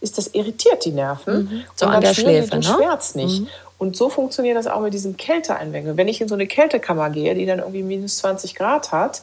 ist, 0.00 0.16
das 0.16 0.28
irritiert 0.28 0.86
die 0.86 0.92
Nerven. 0.92 1.34
Mhm. 1.34 1.64
So 1.74 1.86
und 1.86 1.92
an 1.92 2.00
der 2.00 2.14
Schläfe, 2.14 2.48
den 2.48 2.60
ne? 2.60 2.64
Schmerz 2.64 3.14
nicht. 3.14 3.42
Mhm. 3.42 3.48
Und 3.76 3.96
so 3.96 4.08
funktioniert 4.08 4.56
das 4.56 4.66
auch 4.66 4.80
mit 4.80 4.94
diesen 4.94 5.18
Kälteeinwängen. 5.18 5.98
Wenn 5.98 6.08
ich 6.08 6.20
in 6.22 6.28
so 6.28 6.34
eine 6.34 6.46
Kältekammer 6.46 7.10
gehe, 7.10 7.34
die 7.34 7.44
dann 7.44 7.58
irgendwie 7.58 7.82
minus 7.82 8.18
20 8.18 8.54
Grad 8.54 8.92
hat, 8.92 9.20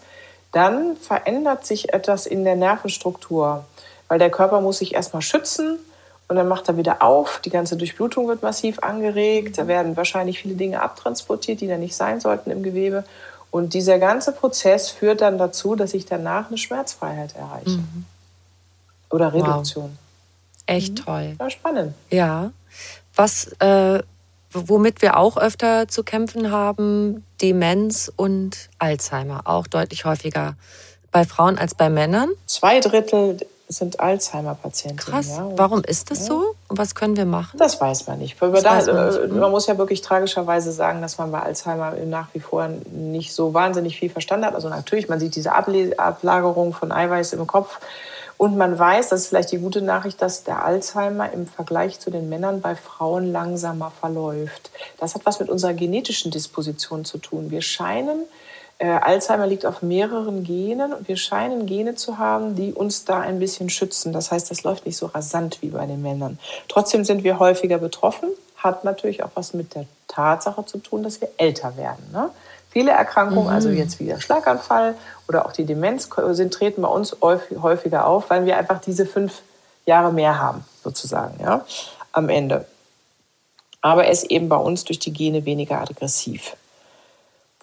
dann 0.51 0.95
verändert 0.95 1.65
sich 1.65 1.93
etwas 1.93 2.27
in 2.27 2.43
der 2.43 2.55
Nervenstruktur. 2.55 3.65
Weil 4.07 4.19
der 4.19 4.29
Körper 4.29 4.61
muss 4.61 4.77
sich 4.77 4.93
erstmal 4.93 5.23
schützen 5.23 5.79
und 6.27 6.35
dann 6.35 6.47
macht 6.47 6.67
er 6.67 6.77
wieder 6.77 7.01
auf. 7.01 7.39
Die 7.43 7.49
ganze 7.49 7.77
Durchblutung 7.77 8.27
wird 8.27 8.43
massiv 8.43 8.79
angeregt. 8.79 9.57
Da 9.57 9.67
werden 9.67 9.95
wahrscheinlich 9.95 10.39
viele 10.39 10.55
Dinge 10.55 10.81
abtransportiert, 10.81 11.61
die 11.61 11.67
da 11.67 11.77
nicht 11.77 11.95
sein 11.95 12.19
sollten 12.19 12.51
im 12.51 12.63
Gewebe. 12.63 13.05
Und 13.49 13.73
dieser 13.73 13.97
ganze 13.97 14.33
Prozess 14.33 14.89
führt 14.89 15.21
dann 15.21 15.37
dazu, 15.37 15.75
dass 15.75 15.93
ich 15.93 16.05
danach 16.05 16.49
eine 16.49 16.57
Schmerzfreiheit 16.57 17.35
erreiche. 17.35 17.77
Mhm. 17.77 18.05
Oder 19.09 19.33
Reduktion. 19.33 19.85
Wow. 19.85 20.65
Echt 20.65 20.99
mhm. 20.99 21.05
toll. 21.05 21.35
Ja, 21.39 21.49
spannend. 21.49 21.93
Ja. 22.09 22.51
Was, 23.15 23.47
äh, 23.59 24.03
womit 24.51 25.01
wir 25.01 25.17
auch 25.17 25.37
öfter 25.37 25.87
zu 25.87 26.03
kämpfen 26.03 26.51
haben, 26.51 27.23
Demenz 27.41 28.11
und 28.13 28.69
Alzheimer. 28.79 29.41
Auch 29.45 29.65
deutlich 29.67 30.03
häufiger 30.03 30.55
bei 31.11 31.23
Frauen 31.23 31.57
als 31.57 31.73
bei 31.73 31.89
Männern. 31.89 32.29
Zwei 32.47 32.81
Drittel 32.81 33.39
sind 33.67 33.99
Alzheimer-Patienten. 33.99 34.97
Krass. 34.97 35.37
Ja. 35.37 35.49
Warum 35.55 35.83
ist 35.83 36.09
das 36.09 36.19
ja. 36.19 36.25
so? 36.25 36.55
Und 36.69 36.77
was 36.77 36.95
können 36.95 37.17
wir 37.17 37.25
machen? 37.25 37.57
Das 37.57 37.79
weiß 37.81 38.07
man 38.07 38.19
nicht. 38.19 38.41
Das 38.41 38.63
da, 38.63 38.77
weiß 38.77 38.87
man, 38.87 39.07
nicht. 39.07 39.31
Mhm. 39.33 39.39
man 39.39 39.51
muss 39.51 39.67
ja 39.67 39.77
wirklich 39.77 40.01
tragischerweise 40.01 40.71
sagen, 40.71 41.01
dass 41.01 41.17
man 41.17 41.31
bei 41.31 41.39
Alzheimer 41.39 41.93
nach 42.05 42.29
wie 42.33 42.39
vor 42.39 42.69
nicht 42.91 43.33
so 43.33 43.53
wahnsinnig 43.53 43.99
viel 43.99 44.09
verstanden 44.09 44.45
hat. 44.45 44.55
Also 44.55 44.69
natürlich, 44.69 45.09
man 45.09 45.19
sieht 45.19 45.35
diese 45.35 45.51
Ablagerung 45.53 46.73
von 46.73 46.91
Eiweiß 46.91 47.33
im 47.33 47.45
Kopf. 47.45 47.79
Und 48.37 48.55
man 48.55 48.77
weiß, 48.77 49.09
das 49.09 49.21
ist 49.21 49.27
vielleicht 49.29 49.51
die 49.51 49.57
gute 49.57 49.81
Nachricht, 49.81 50.21
dass 50.21 50.43
der 50.43 50.63
Alzheimer 50.63 51.33
im 51.33 51.47
Vergleich 51.47 51.99
zu 51.99 52.11
den 52.11 52.29
Männern 52.29 52.61
bei 52.61 52.75
Frauen 52.75 53.31
langsamer 53.31 53.91
verläuft. 53.99 54.69
Das 54.99 55.15
hat 55.15 55.25
was 55.25 55.39
mit 55.39 55.49
unserer 55.49 55.73
genetischen 55.73 56.29
Disposition 56.29 57.03
zu 57.03 57.17
tun. 57.17 57.49
Wir 57.49 57.63
scheinen 57.63 58.25
äh, 58.79 58.87
Alzheimer 58.87 59.47
liegt 59.47 59.65
auf 59.65 59.81
mehreren 59.81 60.43
Genen 60.43 60.93
und 60.93 61.07
wir 61.07 61.17
scheinen 61.17 61.65
Gene 61.65 61.95
zu 61.95 62.17
haben, 62.17 62.55
die 62.55 62.73
uns 62.73 63.05
da 63.05 63.19
ein 63.19 63.39
bisschen 63.39 63.69
schützen. 63.69 64.13
Das 64.13 64.31
heißt, 64.31 64.51
das 64.51 64.63
läuft 64.63 64.85
nicht 64.85 64.97
so 64.97 65.07
rasant 65.07 65.61
wie 65.61 65.69
bei 65.69 65.85
den 65.85 66.01
Männern. 66.01 66.37
Trotzdem 66.67 67.03
sind 67.03 67.23
wir 67.23 67.39
häufiger 67.39 67.79
betroffen, 67.79 68.29
hat 68.57 68.83
natürlich 68.83 69.23
auch 69.23 69.31
was 69.33 69.53
mit 69.53 69.73
der 69.73 69.85
Tatsache 70.07 70.65
zu 70.65 70.77
tun, 70.77 71.03
dass 71.03 71.21
wir 71.21 71.29
älter 71.37 71.75
werden. 71.77 72.03
Ne? 72.13 72.29
Viele 72.69 72.91
Erkrankungen, 72.91 73.49
also 73.49 73.69
mhm. 73.69 73.73
also 73.73 73.83
jetzt 73.83 73.99
wie 73.99 74.05
der 74.05 74.19
Schlaganfall 74.19 74.95
oder 75.27 75.45
auch 75.45 75.53
die 75.53 75.65
Demenz, 75.65 76.09
sind, 76.31 76.53
treten 76.53 76.83
bei 76.83 76.87
uns 76.87 77.17
häufiger 77.21 78.05
auf, 78.05 78.29
weil 78.29 78.45
wir 78.45 78.57
einfach 78.57 78.79
diese 78.79 79.07
fünf 79.07 79.41
Jahre 79.87 80.13
mehr 80.13 80.39
haben, 80.39 80.63
sozusagen, 80.83 81.41
ja, 81.41 81.65
am 82.11 82.29
Ende. 82.29 82.65
Aber 83.81 84.07
es 84.07 84.23
eben 84.23 84.49
bei 84.49 84.57
uns 84.57 84.83
durch 84.83 84.99
die 84.99 85.13
Gene 85.13 85.45
weniger 85.45 85.79
aggressiv. 85.79 86.55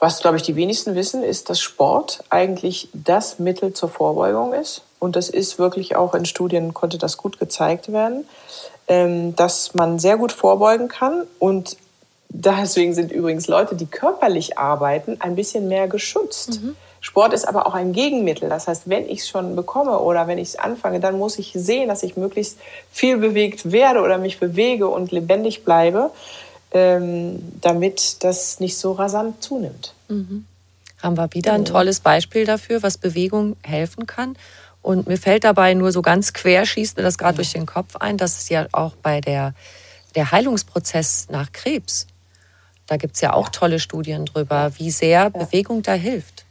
Was, 0.04 0.20
glaube 0.20 0.36
ich, 0.36 0.42
die 0.42 0.54
wenigsten 0.54 0.94
wissen, 0.94 1.22
ist, 1.22 1.48
dass 1.48 1.62
Sport 1.62 2.24
eigentlich 2.28 2.90
das 2.92 3.38
Mittel 3.38 3.72
zur 3.72 3.88
Vorbeugung 3.88 4.52
ist. 4.52 4.82
Und 4.98 5.16
das 5.16 5.30
ist 5.30 5.58
wirklich 5.58 5.96
auch 5.96 6.14
in 6.14 6.26
Studien, 6.26 6.74
konnte 6.74 6.98
das 6.98 7.16
gut 7.16 7.38
gezeigt 7.38 7.90
werden, 7.90 8.26
ähm, 8.86 9.34
dass 9.34 9.72
man 9.72 9.98
sehr 9.98 10.18
gut 10.18 10.30
vorbeugen 10.30 10.88
kann. 10.88 11.26
Und 11.38 11.78
deswegen 12.28 12.92
sind 12.92 13.12
übrigens 13.12 13.48
Leute, 13.48 13.76
die 13.76 13.86
körperlich 13.86 14.58
arbeiten, 14.58 15.16
ein 15.20 15.36
bisschen 15.36 15.68
mehr 15.68 15.88
geschützt. 15.88 16.60
Mhm. 16.60 16.76
Sport 17.00 17.32
ist 17.32 17.48
aber 17.48 17.66
auch 17.66 17.72
ein 17.72 17.94
Gegenmittel. 17.94 18.50
Das 18.50 18.68
heißt, 18.68 18.82
wenn 18.90 19.08
ich 19.08 19.20
es 19.20 19.28
schon 19.30 19.56
bekomme 19.56 19.98
oder 20.00 20.26
wenn 20.26 20.36
ich 20.36 20.48
es 20.48 20.56
anfange, 20.56 21.00
dann 21.00 21.16
muss 21.16 21.38
ich 21.38 21.54
sehen, 21.54 21.88
dass 21.88 22.02
ich 22.02 22.18
möglichst 22.18 22.58
viel 22.92 23.16
bewegt 23.16 23.72
werde 23.72 24.02
oder 24.02 24.18
mich 24.18 24.38
bewege 24.38 24.86
und 24.86 25.12
lebendig 25.12 25.64
bleibe 25.64 26.10
ähm, 26.74 27.38
damit 27.60 28.22
das 28.24 28.60
nicht 28.60 28.76
so 28.76 28.92
rasant 28.92 29.42
zunimmt. 29.42 29.93
Mhm. 30.08 30.46
Haben 31.02 31.16
wir 31.16 31.32
wieder 31.34 31.52
ein 31.52 31.64
tolles 31.64 32.00
Beispiel 32.00 32.46
dafür, 32.46 32.82
was 32.82 32.98
Bewegung 32.98 33.56
helfen 33.62 34.06
kann. 34.06 34.36
Und 34.80 35.06
mir 35.06 35.16
fällt 35.16 35.44
dabei 35.44 35.74
nur 35.74 35.92
so 35.92 36.02
ganz 36.02 36.32
quer, 36.32 36.66
schießt 36.66 36.96
mir 36.96 37.02
das 37.02 37.18
gerade 37.18 37.34
ja. 37.34 37.36
durch 37.36 37.52
den 37.52 37.66
Kopf 37.66 37.96
ein, 37.96 38.16
dass 38.16 38.38
es 38.38 38.48
ja 38.48 38.66
auch 38.72 38.96
bei 38.96 39.20
der, 39.20 39.54
der 40.14 40.30
Heilungsprozess 40.30 41.28
nach 41.30 41.52
Krebs, 41.52 42.06
da 42.86 42.96
gibt 42.96 43.14
es 43.14 43.20
ja 43.22 43.32
auch 43.32 43.48
tolle 43.48 43.80
Studien 43.80 44.26
drüber, 44.26 44.72
wie 44.76 44.90
sehr 44.90 45.08
ja. 45.08 45.28
Bewegung 45.30 45.82
da 45.82 45.94
hilft. 45.94 46.43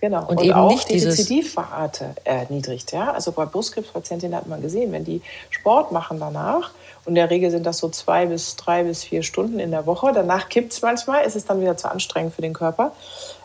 Genau. 0.00 0.20
Und, 0.20 0.38
und 0.38 0.44
eben 0.44 0.54
auch 0.54 0.70
nicht 0.70 0.88
die 0.88 0.98
Rezidivrate 0.98 2.14
erniedrigt. 2.24 2.92
Ja? 2.92 3.12
Also 3.12 3.32
bei 3.32 3.44
Brustkrebspatientinnen 3.44 4.36
hat 4.36 4.46
man 4.46 4.62
gesehen, 4.62 4.92
wenn 4.92 5.04
die 5.04 5.20
Sport 5.50 5.92
machen 5.92 6.18
danach, 6.18 6.70
und 7.04 7.12
in 7.12 7.14
der 7.14 7.30
Regel 7.30 7.50
sind 7.50 7.64
das 7.64 7.78
so 7.78 7.88
zwei 7.88 8.26
bis 8.26 8.56
drei 8.56 8.84
bis 8.84 9.04
vier 9.04 9.22
Stunden 9.22 9.58
in 9.58 9.70
der 9.70 9.86
Woche. 9.86 10.12
Danach 10.12 10.48
kippt 10.48 10.72
es 10.72 10.82
manchmal, 10.82 11.24
ist 11.24 11.34
es 11.34 11.46
dann 11.46 11.60
wieder 11.60 11.76
zu 11.76 11.90
anstrengend 11.90 12.34
für 12.34 12.42
den 12.42 12.52
Körper, 12.52 12.92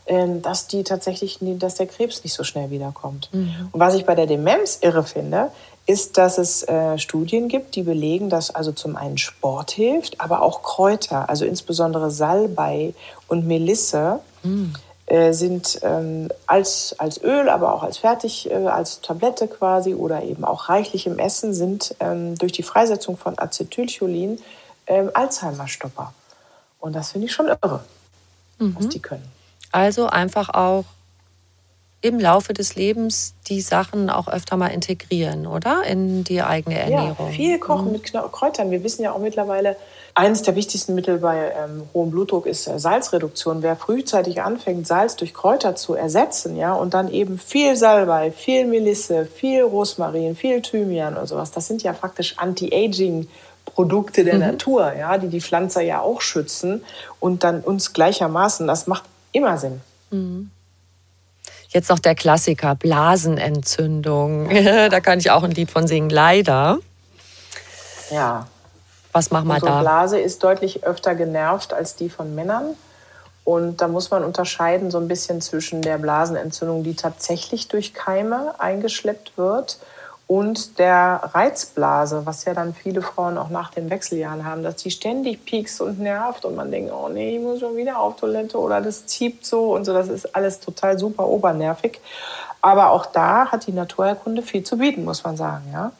ähm, 0.08 0.41
dass 0.41 0.68
die 0.68 0.84
tatsächlich, 0.84 1.38
dass 1.41 1.76
der 1.76 1.88
Krebs 1.88 2.24
nicht 2.24 2.34
so 2.34 2.43
schnell 2.43 2.70
wiederkommt. 2.70 3.30
Mhm. 3.32 3.70
Und 3.72 3.80
was 3.80 3.95
ich 3.95 4.06
bei 4.06 4.14
der 4.14 4.28
Demenz 4.28 4.80
irre 4.82 5.03
finde, 5.03 5.51
ist, 5.88 6.18
dass 6.18 6.38
es 6.38 6.64
äh, 6.68 6.97
Studien 6.97 7.47
gibt, 7.47 7.76
die 7.76 7.84
belegen, 7.84 8.30
dass 8.30 8.53
also 8.53 8.72
zum 8.72 8.95
einen 8.95 9.18
Sport 9.18 9.72
hilft, 9.72 10.20
aber 10.20 10.41
auch 10.41 10.64
Kräuter, 10.64 11.30
also 11.30 11.45
insbesondere 11.45 12.12
Salbei 12.12 12.93
und 13.28 13.47
Melisse. 13.47 14.20
Äh, 14.43 14.47
sind 15.34 15.80
ähm, 15.84 16.30
als, 16.47 16.95
als 16.97 17.22
Öl, 17.24 17.49
aber 17.49 17.74
auch 17.74 17.84
als 17.84 17.97
Fertig, 17.97 18.49
äh, 18.49 18.55
als 18.68 19.01
Tablette 19.01 19.47
quasi 19.47 19.93
oder 19.93 20.24
eben 20.24 20.45
auch 20.45 20.70
reichlich 20.70 21.07
im 21.07 21.20
Essen 21.20 21.53
sind 21.53 21.95
ähm, 21.99 22.38
durch 22.38 22.51
die 22.51 22.63
Freisetzung 22.63 23.18
von 23.18 23.38
Acetylcholin 23.38 24.39
ähm, 24.88 25.11
Alzheimer-Stopper. 25.13 26.13
Und 26.80 26.93
das 26.93 27.11
finde 27.11 27.28
ich 27.28 27.34
schon 27.34 27.47
irre, 27.47 27.84
mhm. 28.59 28.76
was 28.78 28.89
die 28.89 29.01
können. 29.01 29.28
Also 29.72 30.07
einfach 30.07 30.49
auch 30.49 30.86
im 32.02 32.20
Laufe 32.20 32.54
des 32.54 32.76
Lebens 32.76 33.34
die 33.48 33.62
Sachen 33.62 34.10
auch 34.10 34.28
öfter 34.28 34.58
mal 34.58 34.68
integrieren, 34.68 35.48
oder? 35.48 35.84
In 35.84 36.24
die 36.24 36.41
eigene 36.41 36.78
Ernährung. 36.78 37.28
Ja, 37.28 37.34
viel 37.34 37.58
kochen 37.58 37.88
mhm. 37.88 37.91
mit 37.93 38.14
Kräutern. 38.32 38.70
Wir 38.70 38.84
wissen 38.84 39.02
ja 39.02 39.12
auch 39.12 39.20
mittlerweile, 39.20 39.76
eines 40.14 40.43
der 40.43 40.56
wichtigsten 40.56 40.96
Mittel 40.96 41.18
bei 41.18 41.52
ähm, 41.58 41.84
hohem 41.93 42.12
Blutdruck 42.12 42.46
ist 42.46 42.68
äh, 42.68 42.80
Salzreduktion. 42.80 43.62
Wer 43.62 43.76
frühzeitig 43.76 44.41
anfängt, 44.41 44.88
Salz 44.88 45.16
durch 45.16 45.34
Kräuter 45.34 45.76
zu 45.76 45.93
ersetzen, 45.93 46.56
ja, 46.56 46.74
und 46.74 46.93
dann 46.93 47.12
eben 47.12 47.38
viel 47.38 47.76
Salbei, 47.76 48.32
viel 48.32 48.66
Melisse, 48.66 49.26
viel 49.26 49.64
Rosmarin, 49.64 50.36
viel 50.36 50.62
Thymian 50.62 51.18
und 51.18 51.28
sowas, 51.28 51.52
das 51.52 51.68
sind 51.68 51.84
ja 51.84 51.93
faktisch 51.93 52.38
Anti-Aging 52.38 53.28
Produkte 53.66 54.24
der 54.24 54.36
mhm. 54.36 54.41
Natur, 54.41 54.93
ja, 54.93 55.18
die 55.18 55.28
die 55.28 55.41
Pflanze 55.41 55.82
ja 55.82 56.00
auch 56.00 56.22
schützen 56.22 56.84
und 57.20 57.43
dann 57.43 57.62
uns 57.62 57.93
gleichermaßen, 57.93 58.68
das 58.68 58.88
macht 58.88 59.04
immer 59.32 59.58
Sinn. 59.58 59.82
Mhm. 60.12 60.52
Jetzt 61.76 61.90
noch 61.90 62.00
der 62.00 62.16
Klassiker, 62.16 62.74
Blasenentzündung. 62.74 64.48
da 64.90 65.02
kann 65.02 65.20
ich 65.20 65.30
auch 65.30 65.44
ein 65.44 65.52
Lied 65.52 65.70
von 65.70 65.88
singen, 65.88 66.10
leider. 66.10 66.80
Ja. 68.10 68.48
Was 69.12 69.30
machen 69.30 69.50
wir 69.50 69.60
da? 69.60 69.80
Die 69.80 69.82
Blase 69.82 70.18
ist 70.18 70.42
deutlich 70.42 70.86
öfter 70.86 71.16
genervt 71.16 71.74
als 71.74 71.98
die 71.98 72.10
von 72.10 72.34
Männern. 72.34 72.76
Und 73.44 73.82
da 73.82 73.90
muss 73.90 74.10
man 74.10 74.24
unterscheiden 74.24 74.90
so 74.90 75.00
ein 75.00 75.10
bisschen 75.10 75.42
zwischen 75.42 75.82
der 75.82 75.98
Blasenentzündung, 75.98 76.86
die 76.86 76.96
tatsächlich 76.96 77.68
durch 77.68 77.94
Keime 77.94 78.56
eingeschleppt 78.58 79.38
wird, 79.38 79.78
und 80.28 80.80
der 80.80 81.22
Reizblase, 81.34 82.26
was 82.26 82.46
ja 82.46 82.56
dann 82.56 82.74
viele 82.74 83.04
Frauen 83.04 83.38
auch 83.38 83.50
nach 83.50 83.70
den 83.70 83.92
Wechseljahren 83.92 84.44
haben, 84.44 84.64
dass 84.64 84.78
die 84.78 84.90
ständig 84.90 85.46
piekst 85.46 85.82
und 85.82 86.00
nervt 86.00 86.46
und 86.46 86.56
man 86.56 86.72
denkt, 86.72 86.92
oh 86.92 87.10
nee, 87.10 87.36
ich 87.36 87.42
muss 87.42 87.60
schon 87.60 87.78
wieder 87.78 88.00
auf 88.00 88.16
Toilette 88.16 88.60
oder 88.60 88.82
das 88.82 89.06
zieht 89.06 89.46
so 89.46 89.76
und 89.76 89.86
so. 89.86 89.94
Das 89.94 90.08
ist 90.08 90.36
alles 90.36 90.60
total 90.60 90.98
super 90.98 91.28
obernervig. 91.28 92.02
Aber 92.62 92.90
auch 92.90 93.06
da 93.06 93.52
hat 93.52 93.68
die 93.68 93.72
Naturheilkunde 93.72 94.42
viel 94.42 94.64
zu 94.64 94.80
bieten, 94.80 95.06
muss 95.06 95.24
man 95.24 95.38
sagen. 95.38 95.66
Ja? 95.72 95.92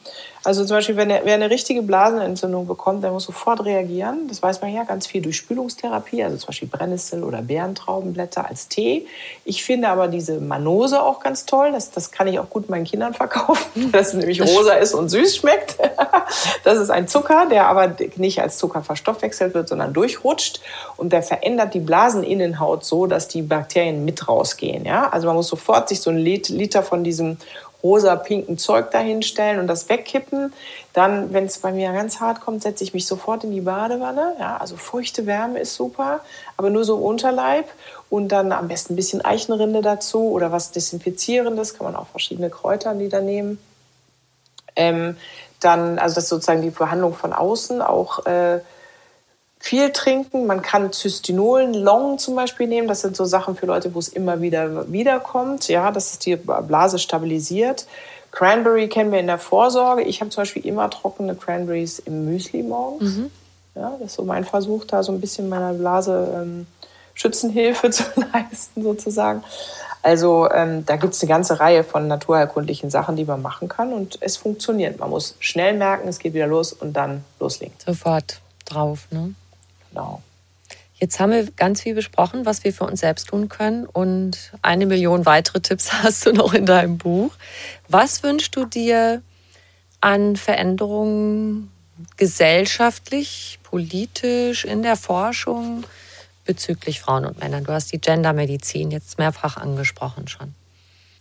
Also 0.46 0.64
zum 0.64 0.78
Beispiel, 0.78 0.96
wenn 0.96 1.10
er, 1.10 1.22
wer 1.26 1.34
eine 1.34 1.50
richtige 1.50 1.82
Blasenentzündung 1.82 2.68
bekommt, 2.68 3.04
der 3.04 3.12
muss 3.12 3.24
sofort 3.24 3.66
reagieren. 3.66 4.28
Das 4.28 4.44
weiß 4.44 4.62
man 4.62 4.72
ja 4.72 4.84
ganz 4.84 5.08
viel 5.08 5.22
durch 5.22 5.38
Spülungstherapie, 5.38 6.24
also 6.24 6.38
zum 6.38 6.48
Beispiel 6.48 6.68
Brennnessel 6.68 7.24
oder 7.24 7.42
Bärentraubenblätter 7.42 8.48
als 8.48 8.68
Tee. 8.68 9.08
Ich 9.44 9.64
finde 9.64 9.90
aber 9.90 10.08
diese 10.08 10.40
Manose 10.40 11.02
auch 11.02 11.20
ganz 11.20 11.46
toll. 11.46 11.72
Das, 11.72 11.90
das 11.92 12.12
kann 12.12 12.28
ich 12.28 12.38
auch 12.38 12.50
gut 12.50 12.70
meinen 12.70 12.86
Kindern 12.86 13.14
verkaufen, 13.14 13.92
dass 13.92 14.10
es 14.10 14.14
nämlich 14.14 14.42
rosa 14.42 14.74
ist 14.74 14.94
und 14.94 15.10
süß 15.10 15.38
schmeckt. 15.38 15.78
Das 16.64 16.80
ist 16.80 16.90
ein 16.90 17.08
Zucker, 17.08 17.46
der 17.50 17.68
aber 17.68 17.96
nicht 18.16 18.42
als 18.42 18.58
Zucker 18.58 18.82
verstoffwechselt 18.82 19.54
wird, 19.54 19.70
sondern 19.70 19.94
durchrutscht. 19.94 20.60
Und 20.98 21.14
der 21.14 21.22
verändert 21.22 21.76
die 21.76 21.80
Blaseninnenhaut 21.80 22.84
so, 22.84 23.06
dass 23.06 23.28
die 23.28 23.44
Bakterien 23.44 24.04
mit 24.04 24.28
rausgehen. 24.28 24.86
Ja? 24.86 25.10
Also 25.10 25.28
man 25.28 25.36
muss 25.36 25.48
sofort 25.48 25.90
sich 25.90 26.02
so 26.02 26.10
ein 26.10 26.18
Liter 26.18 26.82
von 26.82 27.04
diesem 27.04 27.38
rosa-pinken 27.86 28.58
Zeug 28.58 28.90
dahinstellen 28.92 29.60
und 29.60 29.68
das 29.68 29.88
wegkippen. 29.90 30.54
Dann, 30.94 31.34
wenn 31.34 31.46
es 31.46 31.60
bei 31.60 31.72
mir 31.72 31.92
ganz 31.94 32.20
hart 32.20 32.42
kommt, 32.42 32.64
setze 32.64 32.84
ich 32.84 32.94
mich 32.94 33.06
sofort 33.06 33.44
in 33.44 33.52
die 33.52 33.62
Badewanne. 33.62 34.36
Ja, 34.40 34.58
also 34.58 34.76
feuchte 34.76 35.26
Wärme 35.28 35.60
ist 35.60 35.76
super, 35.76 36.22
aber 36.58 36.72
nur 36.72 36.84
so 36.84 36.98
im 36.98 37.04
Unterleib. 37.04 37.68
Und 38.10 38.30
dann 38.30 38.52
am 38.52 38.68
besten 38.68 38.94
ein 38.94 38.96
bisschen 38.96 39.24
Eichenrinde 39.24 39.82
dazu 39.82 40.32
oder 40.32 40.52
was 40.52 40.72
Desinfizierendes. 40.72 41.76
Kann 41.76 41.86
man 41.86 41.96
auch 41.96 42.08
verschiedene 42.08 42.50
Kräuter 42.50 42.96
da 42.96 43.22
nehmen. 43.22 43.60
Ähm, 44.76 45.18
dann, 45.60 46.00
also 46.00 46.16
das 46.16 46.26
ist 46.26 46.30
sozusagen 46.30 46.62
die 46.62 46.70
Behandlung 46.70 47.14
von 47.14 47.34
außen, 47.34 47.82
auch 47.82 48.26
äh, 48.26 48.60
viel 49.60 49.92
trinken. 49.92 50.46
Man 50.46 50.62
kann 50.62 50.92
Zystinolen, 50.92 51.74
Long 51.74 52.18
zum 52.20 52.36
Beispiel 52.36 52.68
nehmen. 52.68 52.88
Das 52.88 53.02
sind 53.02 53.16
so 53.16 53.26
Sachen 53.26 53.56
für 53.56 53.66
Leute, 53.66 53.94
wo 53.96 54.00
es 54.00 54.10
immer 54.10 54.42
wieder 54.42 54.92
wiederkommt. 54.92 55.68
Ja, 55.68 55.92
dass 55.92 56.12
es 56.12 56.20
die 56.20 56.36
Blase 56.36 57.00
stabilisiert. 57.00 57.88
Cranberry 58.32 58.90
kennen 58.90 59.12
wir 59.12 59.20
in 59.20 59.28
der 59.28 59.40
Vorsorge. 59.40 60.04
Ich 60.04 60.20
habe 60.22 60.30
zum 60.30 60.42
Beispiel 60.42 60.66
immer 60.66 60.90
trockene 60.90 61.36
Cranberries 61.36 62.00
im 62.00 62.26
Müsli 62.26 62.64
morgens. 62.64 63.16
Mhm. 63.16 63.32
Ja, 63.76 63.96
das 64.00 64.12
ist 64.12 64.16
so 64.16 64.24
mein 64.24 64.46
Versuch, 64.46 64.86
da 64.86 65.04
so 65.04 65.12
ein 65.12 65.22
bisschen 65.22 65.50
meiner 65.50 65.74
Blase 65.74 66.42
ähm, 66.42 66.68
Schützenhilfe 67.14 67.90
zu 67.92 68.04
leisten, 68.34 68.84
sozusagen. 68.84 69.44
Also 70.02 70.50
ähm, 70.52 70.86
da 70.86 70.98
gibt 70.98 71.16
es 71.16 71.22
eine 71.24 71.30
ganze 71.30 71.60
Reihe 71.60 71.84
von 71.84 72.08
naturherkundlichen 72.08 72.92
Sachen, 72.92 73.16
die 73.16 73.26
man 73.26 73.42
machen 73.42 73.68
kann 73.70 73.92
und 73.92 74.20
es 74.22 74.38
funktioniert. 74.38 75.00
Man 75.00 75.10
muss 75.10 75.36
schnell 75.40 75.76
merken, 75.76 76.08
es 76.08 76.20
geht 76.20 76.36
wieder 76.36 76.46
los 76.46 76.74
und 76.74 76.94
dann 76.94 77.24
loslegen. 77.40 77.74
Sofort 77.84 78.40
drauf, 78.66 79.08
ne? 79.10 79.34
Genau. 79.96 80.22
Jetzt 80.98 81.20
haben 81.20 81.32
wir 81.32 81.50
ganz 81.52 81.82
viel 81.82 81.96
besprochen, 81.96 82.46
was 82.46 82.64
wir 82.64 82.74
für 82.74 82.86
uns 82.86 83.00
selbst 83.02 83.28
tun 83.28 83.50
können 83.50 83.86
und 83.86 84.54
eine 84.62 84.86
Million 84.86 85.26
weitere 85.26 85.60
Tipps 85.60 85.92
hast 86.04 86.26
du 86.26 86.34
noch 86.34 86.54
in 86.54 86.66
deinem 86.66 86.98
Buch. 86.98 87.34
Was 87.88 88.24
wünschst 88.24 88.56
du 88.56 88.66
dir 88.66 89.22
an 90.02 90.36
Veränderungen 90.36 91.72
gesellschaftlich, 92.18 93.60
politisch, 93.64 94.66
in 94.66 94.84
der 94.84 94.96
Forschung? 94.96 95.86
bezüglich 96.46 97.02
Frauen 97.02 97.26
und 97.26 97.40
Männern? 97.40 97.64
Du 97.64 97.74
hast 97.74 97.92
die 97.92 98.00
Gendermedizin 98.00 98.92
jetzt 98.92 99.18
mehrfach 99.18 99.58
angesprochen 99.58 100.28
schon. 100.28 100.54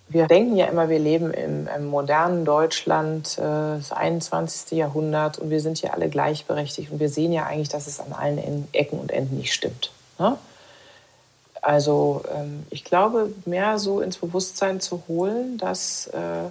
Wir 0.08 0.26
denken 0.26 0.56
ja 0.56 0.66
immer, 0.66 0.88
wir 0.88 0.98
leben 0.98 1.32
im, 1.32 1.66
im 1.66 1.86
modernen 1.86 2.44
Deutschland, 2.44 3.38
äh, 3.38 3.78
das 3.78 3.90
21. 3.90 4.76
Jahrhundert 4.78 5.38
und 5.38 5.50
wir 5.50 5.60
sind 5.60 5.80
ja 5.80 5.90
alle 5.90 6.08
gleichberechtigt 6.08 6.92
und 6.92 7.00
wir 7.00 7.08
sehen 7.08 7.32
ja 7.32 7.46
eigentlich, 7.46 7.70
dass 7.70 7.86
es 7.86 8.00
an 8.00 8.12
allen 8.12 8.68
Ecken 8.72 8.98
und 8.98 9.10
Enden 9.10 9.38
nicht 9.38 9.54
stimmt. 9.54 9.92
Ne? 10.18 10.36
Also 11.62 12.22
ähm, 12.34 12.66
ich 12.70 12.84
glaube, 12.84 13.32
mehr 13.46 13.78
so 13.78 14.00
ins 14.00 14.18
Bewusstsein 14.18 14.80
zu 14.80 15.04
holen, 15.08 15.56
dass 15.56 16.08
äh, 16.08 16.50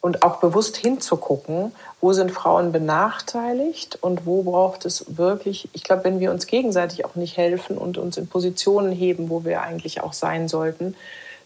und 0.00 0.22
auch 0.22 0.36
bewusst 0.36 0.76
hinzugucken, 0.76 1.72
wo 2.00 2.12
sind 2.12 2.30
Frauen 2.30 2.70
benachteiligt 2.70 3.98
und 4.00 4.26
wo 4.26 4.42
braucht 4.42 4.84
es 4.84 5.16
wirklich, 5.16 5.68
ich 5.72 5.82
glaube, 5.82 6.04
wenn 6.04 6.20
wir 6.20 6.30
uns 6.30 6.46
gegenseitig 6.46 7.04
auch 7.04 7.16
nicht 7.16 7.36
helfen 7.36 7.76
und 7.76 7.98
uns 7.98 8.16
in 8.16 8.28
Positionen 8.28 8.92
heben, 8.92 9.28
wo 9.28 9.44
wir 9.44 9.62
eigentlich 9.62 10.00
auch 10.00 10.12
sein 10.12 10.46
sollten, 10.46 10.94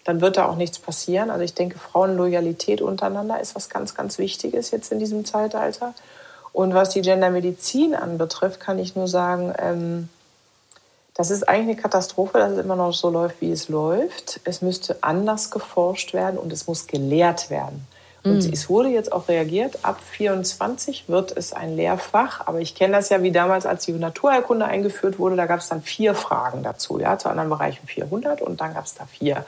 dann 0.05 0.21
wird 0.21 0.37
da 0.37 0.47
auch 0.47 0.57
nichts 0.57 0.79
passieren. 0.79 1.31
Also 1.31 1.45
ich 1.45 1.55
denke, 1.55 1.79
Frauenloyalität 1.79 2.83
untereinander 2.83 3.41
ist 3.41 3.55
was 3.55 3.69
ganz, 3.69 3.95
ganz 3.95 4.19
Wichtiges 4.19 4.71
jetzt 4.71 4.93
in 4.93 4.99
diesem 4.99 5.25
Zeitalter. 5.25 5.95
Und 6.53 6.75
was 6.75 6.91
die 6.91 7.03
Gendermedizin 7.03 7.95
anbetrifft, 7.95 8.61
kann 8.61 8.79
ich 8.79 8.95
nur 8.95 9.09
sagen, 9.09 9.55
ähm, 9.59 10.09
das 11.15 11.31
ist 11.31 11.49
eigentlich 11.49 11.77
eine 11.77 11.83
Katastrophe, 11.83 12.39
dass 12.39 12.53
es 12.53 12.59
immer 12.59 12.77
noch 12.77 12.93
so 12.93 13.11
läuft, 13.11 13.41
wie 13.41 13.53
es 13.53 13.69
läuft. 13.69 14.41
Es 14.45 14.63
müsste 14.63 15.03
anders 15.03 15.51
geforscht 15.51 16.15
werden 16.15 16.39
und 16.39 16.53
es 16.53 16.67
muss 16.67 16.87
gelehrt 16.87 17.51
werden. 17.51 17.87
Und 18.25 18.47
mhm. 18.47 18.53
es 18.53 18.69
wurde 18.69 18.89
jetzt 18.89 19.13
auch 19.13 19.29
reagiert, 19.29 19.81
ab 19.83 20.01
24 20.01 21.09
wird 21.09 21.37
es 21.37 21.53
ein 21.53 21.75
Lehrfach. 21.75 22.47
Aber 22.47 22.61
ich 22.61 22.75
kenne 22.75 22.95
das 22.95 23.09
ja 23.09 23.23
wie 23.23 23.33
damals, 23.33 23.67
als 23.67 23.85
die 23.85 23.93
Naturheilkunde 23.93 24.65
eingeführt 24.65 25.19
wurde. 25.19 25.37
Da 25.37 25.47
gab 25.47 25.61
es 25.61 25.69
dann 25.69 25.83
vier 25.83 26.15
Fragen 26.15 26.63
dazu. 26.63 27.01
Ja, 27.01 27.19
zu 27.19 27.29
anderen 27.29 27.51
Bereichen 27.51 27.87
400 27.87 28.41
und 28.41 28.61
dann 28.61 28.75
gab 28.75 28.85
es 28.85 28.95
da 28.95 29.07
vier. 29.07 29.45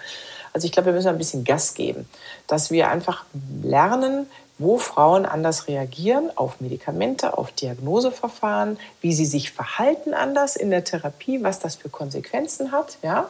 Also 0.54 0.64
ich 0.64 0.72
glaube, 0.72 0.86
wir 0.86 0.92
müssen 0.94 1.08
ein 1.08 1.18
bisschen 1.18 1.44
Gas 1.44 1.74
geben, 1.74 2.08
dass 2.46 2.70
wir 2.70 2.88
einfach 2.88 3.24
lernen, 3.62 4.26
wo 4.56 4.78
Frauen 4.78 5.26
anders 5.26 5.68
reagieren 5.68 6.30
auf 6.36 6.60
Medikamente, 6.60 7.36
auf 7.36 7.52
Diagnoseverfahren, 7.52 8.78
wie 9.02 9.12
sie 9.12 9.26
sich 9.26 9.50
verhalten 9.50 10.14
anders 10.14 10.56
in 10.56 10.70
der 10.70 10.84
Therapie, 10.84 11.42
was 11.42 11.58
das 11.58 11.74
für 11.74 11.90
Konsequenzen 11.90 12.72
hat. 12.72 12.98
Ja? 13.02 13.28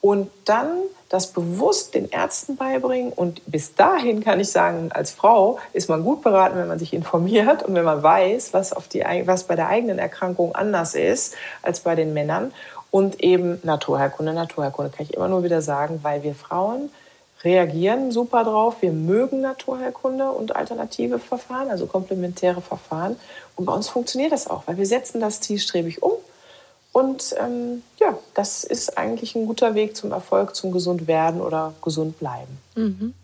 und 0.00 0.30
dann 0.44 0.82
das 1.08 1.28
bewusst 1.28 1.94
den 1.94 2.08
Ärzten 2.10 2.56
beibringen. 2.56 3.12
Und 3.12 3.40
bis 3.46 3.74
dahin 3.74 4.22
kann 4.22 4.38
ich 4.38 4.50
sagen, 4.50 4.90
als 4.92 5.10
Frau 5.10 5.58
ist 5.72 5.88
man 5.88 6.04
gut 6.04 6.22
beraten, 6.22 6.56
wenn 6.56 6.68
man 6.68 6.78
sich 6.78 6.92
informiert 6.92 7.62
und 7.62 7.74
wenn 7.74 7.84
man 7.84 8.02
weiß, 8.02 8.52
was, 8.52 8.72
auf 8.72 8.88
die, 8.88 9.04
was 9.24 9.44
bei 9.44 9.56
der 9.56 9.68
eigenen 9.68 9.98
Erkrankung 9.98 10.54
anders 10.54 10.94
ist 10.94 11.34
als 11.62 11.80
bei 11.80 11.94
den 11.94 12.12
Männern. 12.12 12.52
Und 12.90 13.22
eben 13.22 13.60
Naturheilkunde, 13.62 14.32
Naturheilkunde 14.32 14.90
kann 14.90 15.06
ich 15.06 15.14
immer 15.14 15.28
nur 15.28 15.44
wieder 15.44 15.60
sagen, 15.62 16.00
weil 16.02 16.22
wir 16.22 16.34
Frauen 16.34 16.90
reagieren 17.44 18.10
super 18.10 18.44
drauf. 18.44 18.76
Wir 18.80 18.92
mögen 18.92 19.40
Naturheilkunde 19.42 20.30
und 20.30 20.56
alternative 20.56 21.18
Verfahren, 21.18 21.70
also 21.70 21.86
komplementäre 21.86 22.60
Verfahren. 22.60 23.16
Und 23.56 23.66
bei 23.66 23.72
uns 23.72 23.88
funktioniert 23.88 24.32
das 24.32 24.48
auch, 24.48 24.62
weil 24.66 24.76
wir 24.76 24.86
setzen 24.86 25.20
das 25.20 25.40
zielstrebig 25.40 26.02
um 26.02 26.12
und 26.92 27.34
ähm, 27.38 27.82
ja, 28.00 28.18
das 28.34 28.64
ist 28.64 28.98
eigentlich 28.98 29.36
ein 29.36 29.46
guter 29.46 29.74
Weg 29.74 29.96
zum 29.96 30.10
Erfolg, 30.10 30.56
zum 30.56 30.72
gesund 30.72 31.06
werden 31.06 31.40
oder 31.40 31.74
gesund 31.82 32.18
bleiben. 32.18 32.58
Mhm. 32.74 33.14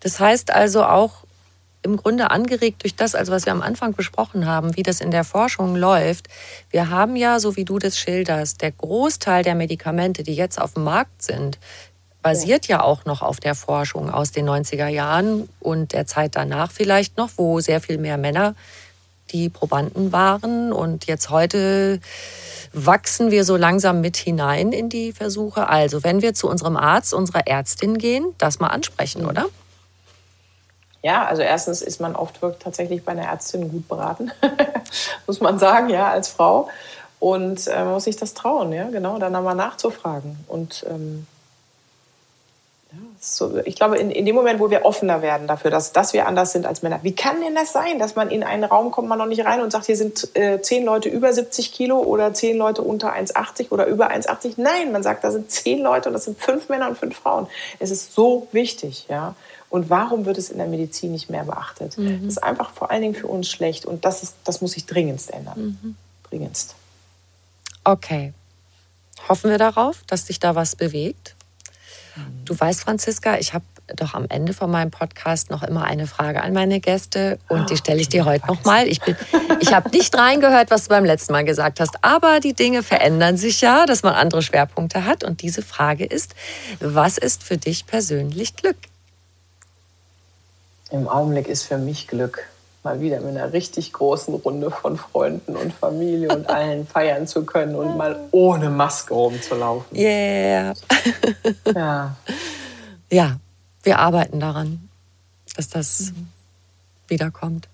Das 0.00 0.20
heißt 0.20 0.52
also 0.52 0.84
auch 0.84 1.24
im 1.86 1.96
Grunde 1.96 2.30
angeregt 2.30 2.82
durch 2.82 2.94
das, 2.94 3.14
also 3.14 3.32
was 3.32 3.46
wir 3.46 3.52
am 3.52 3.62
Anfang 3.62 3.94
besprochen 3.94 4.46
haben, 4.46 4.76
wie 4.76 4.82
das 4.82 5.00
in 5.00 5.10
der 5.10 5.24
Forschung 5.24 5.74
läuft. 5.76 6.28
Wir 6.70 6.90
haben 6.90 7.16
ja, 7.16 7.40
so 7.40 7.56
wie 7.56 7.64
du 7.64 7.78
das 7.78 7.98
schilderst, 7.98 8.60
der 8.60 8.72
Großteil 8.72 9.42
der 9.42 9.54
Medikamente, 9.54 10.22
die 10.22 10.34
jetzt 10.34 10.60
auf 10.60 10.74
dem 10.74 10.84
Markt 10.84 11.22
sind, 11.22 11.58
basiert 12.22 12.66
ja. 12.66 12.82
auch 12.82 13.04
noch 13.04 13.22
auf 13.22 13.38
der 13.38 13.54
Forschung 13.54 14.10
aus 14.10 14.32
den 14.32 14.48
90er 14.48 14.88
Jahren 14.88 15.48
und 15.60 15.92
der 15.92 16.06
Zeit 16.06 16.34
danach 16.34 16.72
vielleicht 16.72 17.16
noch, 17.16 17.30
wo 17.36 17.60
sehr 17.60 17.80
viel 17.80 17.98
mehr 17.98 18.18
Männer 18.18 18.56
die 19.30 19.48
Probanden 19.48 20.12
waren. 20.12 20.72
Und 20.72 21.06
jetzt 21.06 21.30
heute 21.30 22.00
wachsen 22.72 23.30
wir 23.30 23.44
so 23.44 23.56
langsam 23.56 24.00
mit 24.00 24.16
hinein 24.16 24.72
in 24.72 24.88
die 24.88 25.12
Versuche. 25.12 25.68
Also, 25.68 26.02
wenn 26.02 26.20
wir 26.20 26.34
zu 26.34 26.48
unserem 26.48 26.76
Arzt, 26.76 27.14
unserer 27.14 27.46
Ärztin 27.46 27.96
gehen, 27.98 28.34
das 28.38 28.58
mal 28.58 28.68
ansprechen, 28.68 29.22
mhm. 29.22 29.28
oder? 29.28 29.46
Ja, 31.06 31.24
also 31.24 31.42
erstens 31.42 31.82
ist 31.82 32.00
man 32.00 32.16
oft 32.16 32.42
wirklich 32.42 32.64
tatsächlich 32.64 33.04
bei 33.04 33.12
einer 33.12 33.22
Ärztin 33.22 33.70
gut 33.70 33.86
beraten, 33.86 34.32
muss 35.28 35.40
man 35.40 35.60
sagen, 35.60 35.88
ja, 35.88 36.10
als 36.10 36.26
Frau. 36.26 36.68
Und 37.20 37.68
äh, 37.68 37.84
man 37.84 37.92
muss 37.92 38.04
sich 38.04 38.16
das 38.16 38.34
trauen, 38.34 38.72
ja, 38.72 38.88
genau, 38.90 39.16
dann 39.20 39.36
einmal 39.36 39.54
nachzufragen. 39.54 40.36
Und 40.48 40.84
ähm, 40.90 41.28
so, 43.20 43.58
ich 43.64 43.76
glaube, 43.76 43.98
in, 43.98 44.10
in 44.10 44.26
dem 44.26 44.34
Moment, 44.34 44.58
wo 44.58 44.68
wir 44.68 44.84
offener 44.84 45.22
werden 45.22 45.46
dafür, 45.46 45.70
dass, 45.70 45.92
dass 45.92 46.12
wir 46.12 46.26
anders 46.26 46.50
sind 46.50 46.66
als 46.66 46.82
Männer, 46.82 46.98
wie 47.02 47.14
kann 47.14 47.40
denn 47.40 47.54
das 47.54 47.72
sein, 47.72 48.00
dass 48.00 48.16
man 48.16 48.28
in 48.28 48.42
einen 48.42 48.64
Raum 48.64 48.90
kommt, 48.90 49.08
man 49.08 49.18
noch 49.18 49.26
nicht 49.26 49.44
rein 49.44 49.62
und 49.62 49.70
sagt, 49.70 49.86
hier 49.86 49.96
sind 49.96 50.36
äh, 50.36 50.60
zehn 50.60 50.84
Leute 50.84 51.08
über 51.08 51.32
70 51.32 51.70
Kilo 51.70 52.00
oder 52.00 52.34
zehn 52.34 52.56
Leute 52.58 52.82
unter 52.82 53.14
1,80 53.14 53.70
oder 53.70 53.86
über 53.86 54.10
1,80? 54.10 54.54
Nein, 54.56 54.90
man 54.90 55.04
sagt, 55.04 55.22
da 55.22 55.30
sind 55.30 55.52
zehn 55.52 55.84
Leute 55.84 56.08
und 56.08 56.14
das 56.14 56.24
sind 56.24 56.42
fünf 56.42 56.68
Männer 56.68 56.88
und 56.88 56.98
fünf 56.98 57.16
Frauen. 57.16 57.46
Es 57.78 57.92
ist 57.92 58.12
so 58.12 58.48
wichtig, 58.50 59.06
ja. 59.08 59.36
Und 59.68 59.90
warum 59.90 60.24
wird 60.26 60.38
es 60.38 60.50
in 60.50 60.58
der 60.58 60.66
Medizin 60.66 61.12
nicht 61.12 61.28
mehr 61.28 61.44
beachtet? 61.44 61.98
Mhm. 61.98 62.24
Das 62.24 62.36
ist 62.36 62.42
einfach 62.42 62.70
vor 62.70 62.90
allen 62.90 63.02
Dingen 63.02 63.14
für 63.14 63.26
uns 63.26 63.48
schlecht 63.48 63.84
und 63.86 64.04
das, 64.04 64.22
ist, 64.22 64.36
das 64.44 64.60
muss 64.60 64.72
sich 64.72 64.86
dringendst 64.86 65.32
ändern. 65.32 65.78
Mhm. 65.82 65.96
Dringendst. 66.28 66.74
Okay. 67.84 68.32
Hoffen 69.28 69.50
wir 69.50 69.58
darauf, 69.58 70.02
dass 70.06 70.26
sich 70.26 70.38
da 70.38 70.54
was 70.54 70.76
bewegt. 70.76 71.34
Du 72.44 72.58
weißt, 72.58 72.80
Franziska, 72.80 73.36
ich 73.38 73.52
habe 73.52 73.64
doch 73.94 74.14
am 74.14 74.26
Ende 74.28 74.52
von 74.52 74.70
meinem 74.70 74.90
Podcast 74.90 75.50
noch 75.50 75.62
immer 75.62 75.84
eine 75.84 76.06
Frage 76.06 76.42
an 76.42 76.52
meine 76.52 76.80
Gäste 76.80 77.38
und 77.48 77.70
die 77.70 77.76
stelle 77.76 78.00
ich 78.00 78.08
dir 78.08 78.24
heute 78.24 78.46
nochmal. 78.46 78.88
Ich, 78.88 79.00
ich 79.60 79.74
habe 79.74 79.90
nicht 79.90 80.16
reingehört, 80.16 80.70
was 80.70 80.84
du 80.84 80.88
beim 80.88 81.04
letzten 81.04 81.32
Mal 81.32 81.44
gesagt 81.44 81.78
hast, 81.78 82.02
aber 82.02 82.40
die 82.40 82.54
Dinge 82.54 82.82
verändern 82.82 83.36
sich 83.36 83.60
ja, 83.60 83.86
dass 83.86 84.02
man 84.02 84.14
andere 84.14 84.42
Schwerpunkte 84.42 85.04
hat. 85.04 85.24
Und 85.24 85.42
diese 85.42 85.62
Frage 85.62 86.04
ist, 86.04 86.34
was 86.80 87.18
ist 87.18 87.44
für 87.44 87.58
dich 87.58 87.86
persönlich 87.86 88.56
Glück? 88.56 88.76
Im 90.90 91.08
Augenblick 91.08 91.48
ist 91.48 91.64
für 91.64 91.78
mich 91.78 92.06
Glück, 92.06 92.48
mal 92.84 93.00
wieder 93.00 93.20
mit 93.20 93.36
einer 93.36 93.52
richtig 93.52 93.92
großen 93.92 94.34
Runde 94.34 94.70
von 94.70 94.96
Freunden 94.96 95.56
und 95.56 95.72
Familie 95.72 96.28
und 96.28 96.48
allen 96.48 96.86
feiern 96.92 97.26
zu 97.26 97.44
können 97.44 97.74
und 97.74 97.96
mal 97.96 98.20
ohne 98.30 98.70
Maske 98.70 99.12
rumzulaufen. 99.12 99.96
Yeah. 99.96 100.74
ja. 101.74 102.16
Ja, 103.10 103.36
wir 103.82 103.98
arbeiten 103.98 104.40
daran, 104.40 104.88
dass 105.56 105.68
das 105.68 106.12
mhm. 106.12 106.28
wiederkommt. 107.08 107.68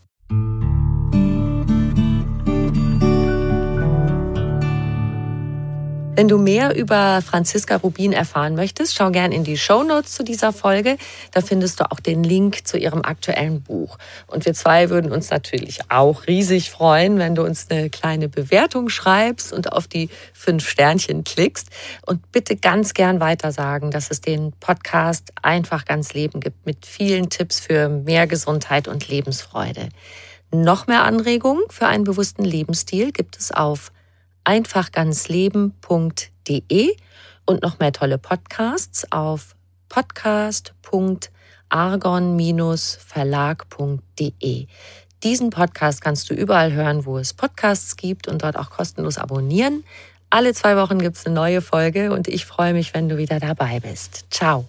Wenn 6.15 6.29
du 6.29 6.37
mehr 6.37 6.77
über 6.77 7.23
Franziska 7.23 7.77
Rubin 7.77 8.13
erfahren 8.13 8.55
möchtest, 8.55 8.95
schau 8.95 9.11
gern 9.11 9.33
in 9.33 9.45
die 9.45 9.57
Show 9.57 9.83
Notes 9.83 10.13
zu 10.13 10.23
dieser 10.23 10.53
Folge. 10.53 10.99
Da 11.31 11.41
findest 11.41 11.81
du 11.81 11.91
auch 11.91 12.01
den 12.01 12.23
Link 12.23 12.67
zu 12.67 12.77
ihrem 12.77 13.03
aktuellen 13.03 13.63
Buch. 13.63 13.97
Und 14.27 14.45
wir 14.45 14.53
zwei 14.53 14.91
würden 14.91 15.11
uns 15.11 15.31
natürlich 15.31 15.81
auch 15.89 16.27
riesig 16.27 16.71
freuen, 16.71 17.19
wenn 17.19 17.35
du 17.35 17.43
uns 17.43 17.69
eine 17.71 17.89
kleine 17.89 18.29
Bewertung 18.29 18.91
schreibst 18.91 19.55
und 19.55 19.73
auf 19.73 19.89
die 19.89 20.11
fünf 20.35 20.69
Sternchen 20.69 21.25
klickst. 21.25 21.71
Und 22.05 22.31
bitte 22.31 22.57
ganz 22.57 22.93
gern 22.93 23.21
weitersagen, 23.21 23.91
dass 23.91 24.11
es 24.11 24.21
den 24.21 24.53
Podcast 24.61 25.33
einfach 25.41 25.87
ganz 25.87 26.13
Leben 26.13 26.41
gibt 26.41 26.67
mit 26.67 26.85
vielen 26.85 27.31
Tipps 27.31 27.59
für 27.59 27.89
mehr 27.89 28.27
Gesundheit 28.27 28.87
und 28.87 29.09
Lebensfreude. 29.09 29.89
Noch 30.51 30.87
mehr 30.87 31.05
Anregungen 31.05 31.65
für 31.71 31.87
einen 31.87 32.05
bewussten 32.05 32.45
Lebensstil 32.45 33.13
gibt 33.13 33.39
es 33.39 33.51
auf 33.51 33.91
einfachganzleben.de 34.45 36.97
und 37.47 37.63
noch 37.63 37.79
mehr 37.79 37.93
tolle 37.93 38.19
Podcasts 38.19 39.11
auf 39.11 39.57
podcast.einfachganzleben.de 39.89 41.43
argon-verlag.de. 41.73 44.67
Diesen 45.23 45.51
Podcast 45.51 46.01
kannst 46.03 46.31
du 46.31 46.35
überall 46.35 46.73
hören, 46.73 47.07
wo 47.07 47.19
es 47.19 47.33
Podcasts 47.33 47.97
gibt 47.97 48.27
und 48.29 48.43
dort 48.43 48.57
auch 48.57 48.71
kostenlos 48.71 49.19
abonnieren. 49.19 49.85
Alle 50.31 50.55
zwei 50.55 50.77
Wochen 50.77 50.99
gibt 50.99 51.17
es 51.17 51.27
eine 51.27 51.35
neue 51.35 51.61
Folge 51.61 52.13
und 52.13 52.29
ich 52.29 52.47
freue 52.47 52.73
mich, 52.73 52.95
wenn 52.95 53.09
du 53.09 53.17
wieder 53.17 53.41
dabei 53.41 53.81
bist. 53.81 54.27
Ciao. 54.31 54.69